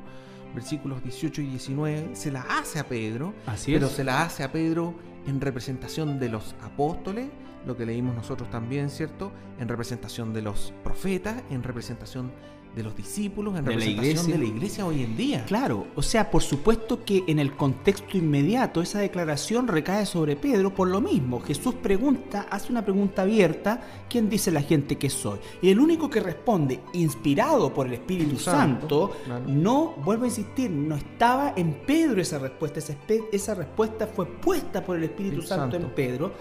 versículos 0.54 1.02
18 1.02 1.42
y 1.42 1.46
19, 1.46 2.10
se 2.14 2.30
la 2.30 2.42
hace 2.42 2.78
a 2.78 2.88
Pedro, 2.88 3.32
Así 3.46 3.72
pero 3.72 3.88
se 3.88 4.04
la 4.04 4.22
hace 4.22 4.42
a 4.42 4.52
Pedro 4.52 4.94
en 5.26 5.40
representación 5.40 6.18
de 6.18 6.28
los 6.28 6.54
apóstoles, 6.62 7.28
lo 7.66 7.76
que 7.76 7.86
leímos 7.86 8.14
nosotros 8.14 8.50
también, 8.50 8.90
¿cierto? 8.90 9.32
En 9.58 9.68
representación 9.68 10.32
de 10.32 10.42
los 10.42 10.72
profetas, 10.84 11.42
en 11.50 11.62
representación 11.62 12.32
de 12.78 12.84
los 12.84 12.96
discípulos, 12.96 13.58
en 13.58 13.64
de 13.64 13.72
representación 13.72 14.30
de 14.30 14.38
la 14.38 14.44
iglesia 14.44 14.86
hoy 14.86 15.02
en 15.02 15.16
día. 15.16 15.44
Claro, 15.46 15.88
o 15.96 16.02
sea, 16.02 16.30
por 16.30 16.42
supuesto 16.42 17.04
que 17.04 17.24
en 17.26 17.40
el 17.40 17.56
contexto 17.56 18.16
inmediato 18.16 18.80
esa 18.80 19.00
declaración 19.00 19.66
recae 19.66 20.06
sobre 20.06 20.36
Pedro 20.36 20.72
por 20.72 20.86
lo 20.86 21.00
mismo. 21.00 21.40
Jesús 21.40 21.74
pregunta, 21.74 22.46
hace 22.48 22.70
una 22.70 22.84
pregunta 22.84 23.22
abierta, 23.22 23.80
¿quién 24.08 24.30
dice 24.30 24.52
la 24.52 24.62
gente 24.62 24.96
que 24.96 25.10
soy? 25.10 25.40
Y 25.60 25.70
el 25.70 25.80
único 25.80 26.08
que 26.08 26.20
responde, 26.20 26.80
inspirado 26.92 27.74
por 27.74 27.88
el 27.88 27.94
Espíritu 27.94 28.38
Santo, 28.38 29.10
no, 29.48 29.94
vuelvo 30.04 30.24
a 30.24 30.28
insistir, 30.28 30.70
no 30.70 30.94
estaba 30.94 31.54
en 31.56 31.82
Pedro 31.84 32.20
esa 32.20 32.38
respuesta, 32.38 32.78
esa, 32.78 32.94
esa 33.32 33.54
respuesta 33.56 34.06
fue 34.06 34.26
puesta 34.26 34.84
por 34.84 34.96
el 34.96 35.04
Espíritu 35.04 35.42
Santo, 35.42 35.76
en 35.76 35.90
Pedro, 35.90 36.32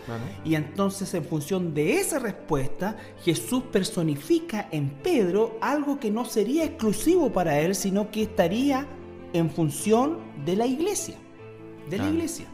y 0.46 0.54
entonces 0.54 1.12
en 1.16 1.26
función 1.26 1.74
de 1.74 2.00
esa 2.00 2.20
respuesta, 2.20 2.96
Jesús 3.24 3.64
personifica 3.72 4.70
en 4.72 4.90
Pedro 4.90 5.58
algo 5.62 6.00
que 6.00 6.12
no 6.12 6.27
sería 6.28 6.66
exclusivo 6.66 7.32
para 7.32 7.60
él, 7.60 7.76
sino 7.76 8.12
que 8.12 8.24
estaría 8.24 8.86
en 9.34 9.50
función 9.50 10.18
de 10.46 10.56
la 10.56 10.66
iglesia. 10.66 11.16
De 11.90 11.98
la 11.98 12.10
iglesia. 12.10 12.46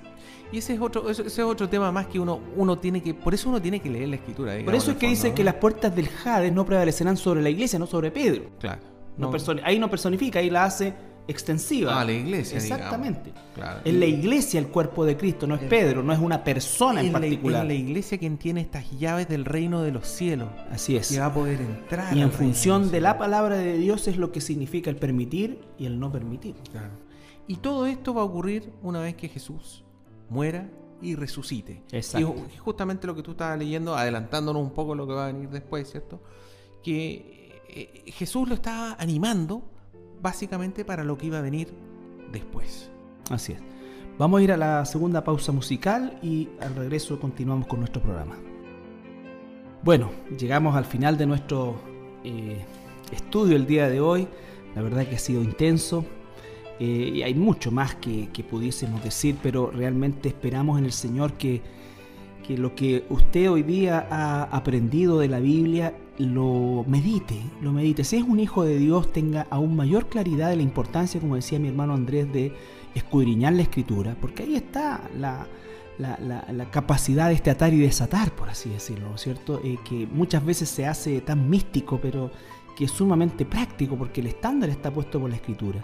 Y 0.51 0.59
ese 0.59 0.76
es 0.76 0.82
otro, 0.82 1.09
ese 1.09 1.24
es 1.26 1.39
otro 1.39 1.67
tema 1.67 1.91
más 1.91 2.05
que 2.07 2.19
uno, 2.19 2.39
uno 2.55 2.78
tiene 2.78 3.01
que, 3.01 3.15
por 3.15 3.34
eso 3.34 3.49
uno 3.49 3.59
tiene 3.59 3.80
que 3.80 3.89
leer 3.89 4.09
la 4.09 4.15
escritura. 4.17 4.53
por 4.63 4.76
eso 4.76 4.91
es 4.91 4.97
que 4.97 5.07
dice 5.07 5.34
que 5.34 5.43
las 5.43 5.55
puertas 5.55 5.95
del 5.95 6.07
Hades 6.24 6.53
no 6.53 6.63
prevalecerán 6.63 7.17
sobre 7.17 7.41
la 7.41 7.49
iglesia, 7.49 7.80
no 7.80 7.88
sobre 7.88 8.11
Pedro. 8.11 8.51
Claro. 8.59 8.82
ahí 9.63 9.80
no 9.80 9.89
personifica, 9.89 10.39
ahí 10.39 10.51
la 10.51 10.65
hace 10.65 10.93
extensiva. 11.28 11.99
Ah, 11.99 12.05
la 12.05 12.11
iglesia. 12.11 12.57
Exactamente. 12.57 13.34
Es 13.86 13.93
la 13.93 14.05
iglesia 14.05 14.59
el 14.59 14.67
cuerpo 14.67 15.05
de 15.05 15.15
Cristo, 15.15 15.47
no 15.47 15.55
es 15.55 15.61
Pedro, 15.61 16.03
no 16.03 16.11
es 16.11 16.19
una 16.19 16.43
persona 16.43 17.01
en 17.01 17.11
particular. 17.11 17.61
es 17.61 17.67
la 17.67 17.74
iglesia 17.74 18.17
quien 18.17 18.38
tiene 18.38 18.61
estas 18.61 18.89
llaves 18.91 19.28
del 19.28 19.45
reino 19.45 19.82
de 19.82 19.91
los 19.91 20.07
cielos. 20.07 20.49
Así 20.71 20.95
es. 20.95 21.09
Que 21.09 21.19
va 21.19 21.28
a 21.28 21.34
poder 21.34 21.61
entrar. 21.61 22.15
Y 22.15 22.21
en 22.21 22.32
función 22.32 22.91
de, 22.91 23.01
la 23.01 23.17
palabra 23.17 23.57
de 23.57 23.78
Dios 23.78 24.07
es 24.07 24.17
lo 24.17 24.32
que 24.32 24.41
significa 24.41 24.89
el 24.89 24.97
permitir 24.97 25.61
y 25.78 25.86
el 25.86 25.99
no 25.99 26.11
permitir. 26.11 26.55
Claro. 26.71 26.91
Y 27.47 27.57
todo 27.57 27.86
esto 27.86 28.13
va 28.13 28.21
a 28.21 28.26
ocurrir 28.26 28.71
una 28.82 29.01
vez 29.01 29.15
que 29.15 29.28
Jesús 29.28 29.84
muera 30.30 30.69
y 31.01 31.15
resucite. 31.15 31.84
Exacto. 31.91 32.36
Y 32.53 32.57
justamente 32.57 33.07
lo 33.07 33.15
que 33.15 33.21
tú 33.21 33.32
estabas 33.32 33.59
leyendo, 33.59 33.95
adelantándonos 33.95 34.61
un 34.61 34.71
poco 34.71 34.95
lo 34.95 35.05
que 35.05 35.13
va 35.13 35.26
a 35.26 35.28
venir 35.28 35.49
después, 35.49 35.89
¿cierto? 35.91 36.21
Que 36.82 37.61
eh, 37.67 38.03
Jesús 38.07 38.47
lo 38.47 38.55
estaba 38.55 38.95
animando 38.99 39.72
básicamente 40.24 40.86
para 40.86 41.03
lo 41.03 41.17
que 41.17 41.28
iba 41.28 41.38
a 41.38 41.41
venir 41.41 41.67
después. 42.32 42.89
Así 43.30 43.51
es. 43.51 43.59
Vamos 44.17 44.39
a 44.39 44.43
ir 44.43 44.51
a 44.51 44.57
la 44.57 44.86
segunda 44.86 45.24
pausa 45.24 45.51
musical 45.51 46.17
y 46.24 46.49
al 46.61 46.76
regreso 46.76 47.19
continuamos 47.19 47.67
con 47.67 47.80
nuestro 47.80 48.01
programa. 48.01 48.36
Bueno, 49.84 50.11
llegamos 50.38 50.76
al 50.76 50.86
final 50.86 51.17
de 51.17 51.26
nuestro 51.26 51.76
eh, 52.24 52.63
estudio 53.11 53.55
el 53.55 53.67
día 53.67 53.89
de 53.89 53.99
hoy. 53.99 54.28
La 54.76 54.82
verdad 54.82 55.05
que 55.05 55.15
ha 55.15 55.19
sido 55.19 55.43
intenso. 55.43 56.05
Eh, 56.80 57.11
y 57.15 57.24
hay 57.24 57.36
mucho 57.36 57.69
más 57.69 57.95
que, 57.95 58.30
que, 58.32 58.43
pudiésemos 58.43 59.03
decir, 59.03 59.38
pero 59.43 59.69
realmente 59.69 60.30
esperamos 60.30 60.80
en 60.80 60.86
el 60.86 60.91
Señor 60.91 61.34
que, 61.34 61.61
que 62.47 62.57
lo 62.57 62.74
que 62.74 63.05
usted 63.09 63.49
hoy 63.49 63.61
día 63.61 64.07
ha 64.09 64.43
aprendido 64.43 65.19
de 65.19 65.28
la 65.28 65.39
Biblia 65.39 65.93
lo 66.18 66.86
medite, 66.88 67.41
lo 67.61 67.72
medite. 67.72 68.03
Si 68.03 68.18
es 68.18 68.24
un 68.24 68.39
hijo 68.39 68.64
de 68.64 68.78
Dios, 68.78 69.11
tenga 69.11 69.47
aún 69.49 69.76
mayor 69.76 70.07
claridad 70.07 70.49
de 70.49 70.57
la 70.57 70.61
importancia, 70.61 71.20
como 71.20 71.36
decía 71.36 71.59
mi 71.59 71.68
hermano 71.68 71.93
Andrés, 71.93 72.32
de 72.32 72.53
escudriñar 72.93 73.53
la 73.53 73.64
escritura, 73.64 74.16
porque 74.20 74.43
ahí 74.43 74.55
está 74.55 75.09
la, 75.18 75.47
capacidad 76.72 77.30
de 77.30 77.36
este 77.36 77.49
atar 77.49 77.74
y 77.74 77.80
desatar, 77.80 78.32
por 78.36 78.49
así 78.49 78.70
decirlo, 78.70 79.09
¿no 79.09 79.16
es 79.16 79.22
cierto? 79.22 79.59
Eh, 79.64 79.78
que 79.84 80.07
muchas 80.07 80.45
veces 80.45 80.70
se 80.70 80.86
hace 80.86 81.22
tan 81.22 81.49
místico, 81.49 81.99
pero 82.01 82.32
que 82.76 82.86
es 82.86 82.91
sumamente 82.91 83.45
práctico, 83.45 83.95
porque 83.95 84.22
el 84.22 84.28
estándar 84.28 84.70
está 84.70 84.91
puesto 84.91 85.20
por 85.20 85.30
la 85.30 85.36
escritura. 85.36 85.82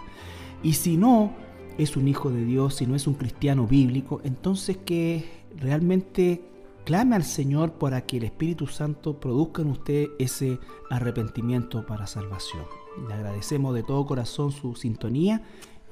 Y 0.62 0.74
si 0.74 0.96
no, 0.96 1.32
es 1.78 1.96
un 1.96 2.06
hijo 2.08 2.30
de 2.30 2.44
Dios, 2.44 2.76
si 2.76 2.86
no 2.86 2.94
es 2.94 3.06
un 3.06 3.14
cristiano 3.14 3.66
bíblico, 3.66 4.20
entonces 4.24 4.78
que 4.84 5.24
realmente 5.56 6.49
clame 6.90 7.14
al 7.14 7.22
Señor 7.22 7.74
para 7.74 8.00
que 8.00 8.16
el 8.16 8.24
Espíritu 8.24 8.66
Santo 8.66 9.20
produzca 9.20 9.62
en 9.62 9.68
usted 9.68 10.08
ese 10.18 10.58
arrepentimiento 10.90 11.86
para 11.86 12.08
salvación. 12.08 12.64
Le 13.06 13.14
agradecemos 13.14 13.76
de 13.76 13.84
todo 13.84 14.04
corazón 14.04 14.50
su 14.50 14.74
sintonía 14.74 15.40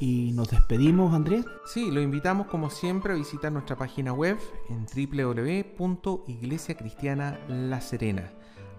y 0.01 0.32
nos 0.32 0.51
despedimos, 0.51 1.14
Andrés. 1.14 1.44
Sí, 1.66 1.92
lo 1.92 2.01
invitamos 2.01 2.49
como 2.49 2.68
siempre 2.68 3.12
a 3.12 3.16
visitar 3.16 3.53
nuestra 3.53 3.76
página 3.76 4.12
web 4.12 4.38
en 4.70 4.88
Iglesia 6.26 6.76
Cristiana 6.76 7.38
La 7.46 7.80
Serena. 7.80 8.32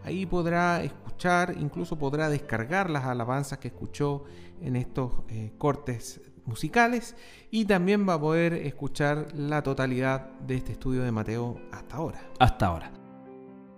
Ahí 0.03 0.25
podrá 0.25 0.83
escuchar, 0.83 1.55
incluso 1.57 1.97
podrá 1.97 2.27
descargar 2.27 2.89
las 2.89 3.05
alabanzas 3.05 3.59
que 3.59 3.69
escuchó 3.69 4.25
en 4.61 4.75
estos 4.75 5.13
eh, 5.29 5.53
cortes 5.57 6.19
musicales 6.49 7.15
y 7.51 7.65
también 7.65 8.07
va 8.07 8.15
a 8.15 8.19
poder 8.19 8.53
escuchar 8.53 9.27
la 9.35 9.63
totalidad 9.63 10.31
de 10.47 10.55
este 10.55 10.73
estudio 10.73 11.03
de 11.03 11.11
Mateo 11.11 11.61
hasta 11.71 11.95
ahora. 11.95 12.21
Hasta 12.39 12.65
ahora. 12.65 12.91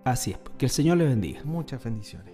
Así 0.03 0.31
es, 0.31 0.39
que 0.57 0.65
el 0.65 0.71
Señor 0.71 0.97
le 0.97 1.05
bendiga. 1.05 1.41
Muchas 1.43 1.83
bendiciones. 1.83 2.30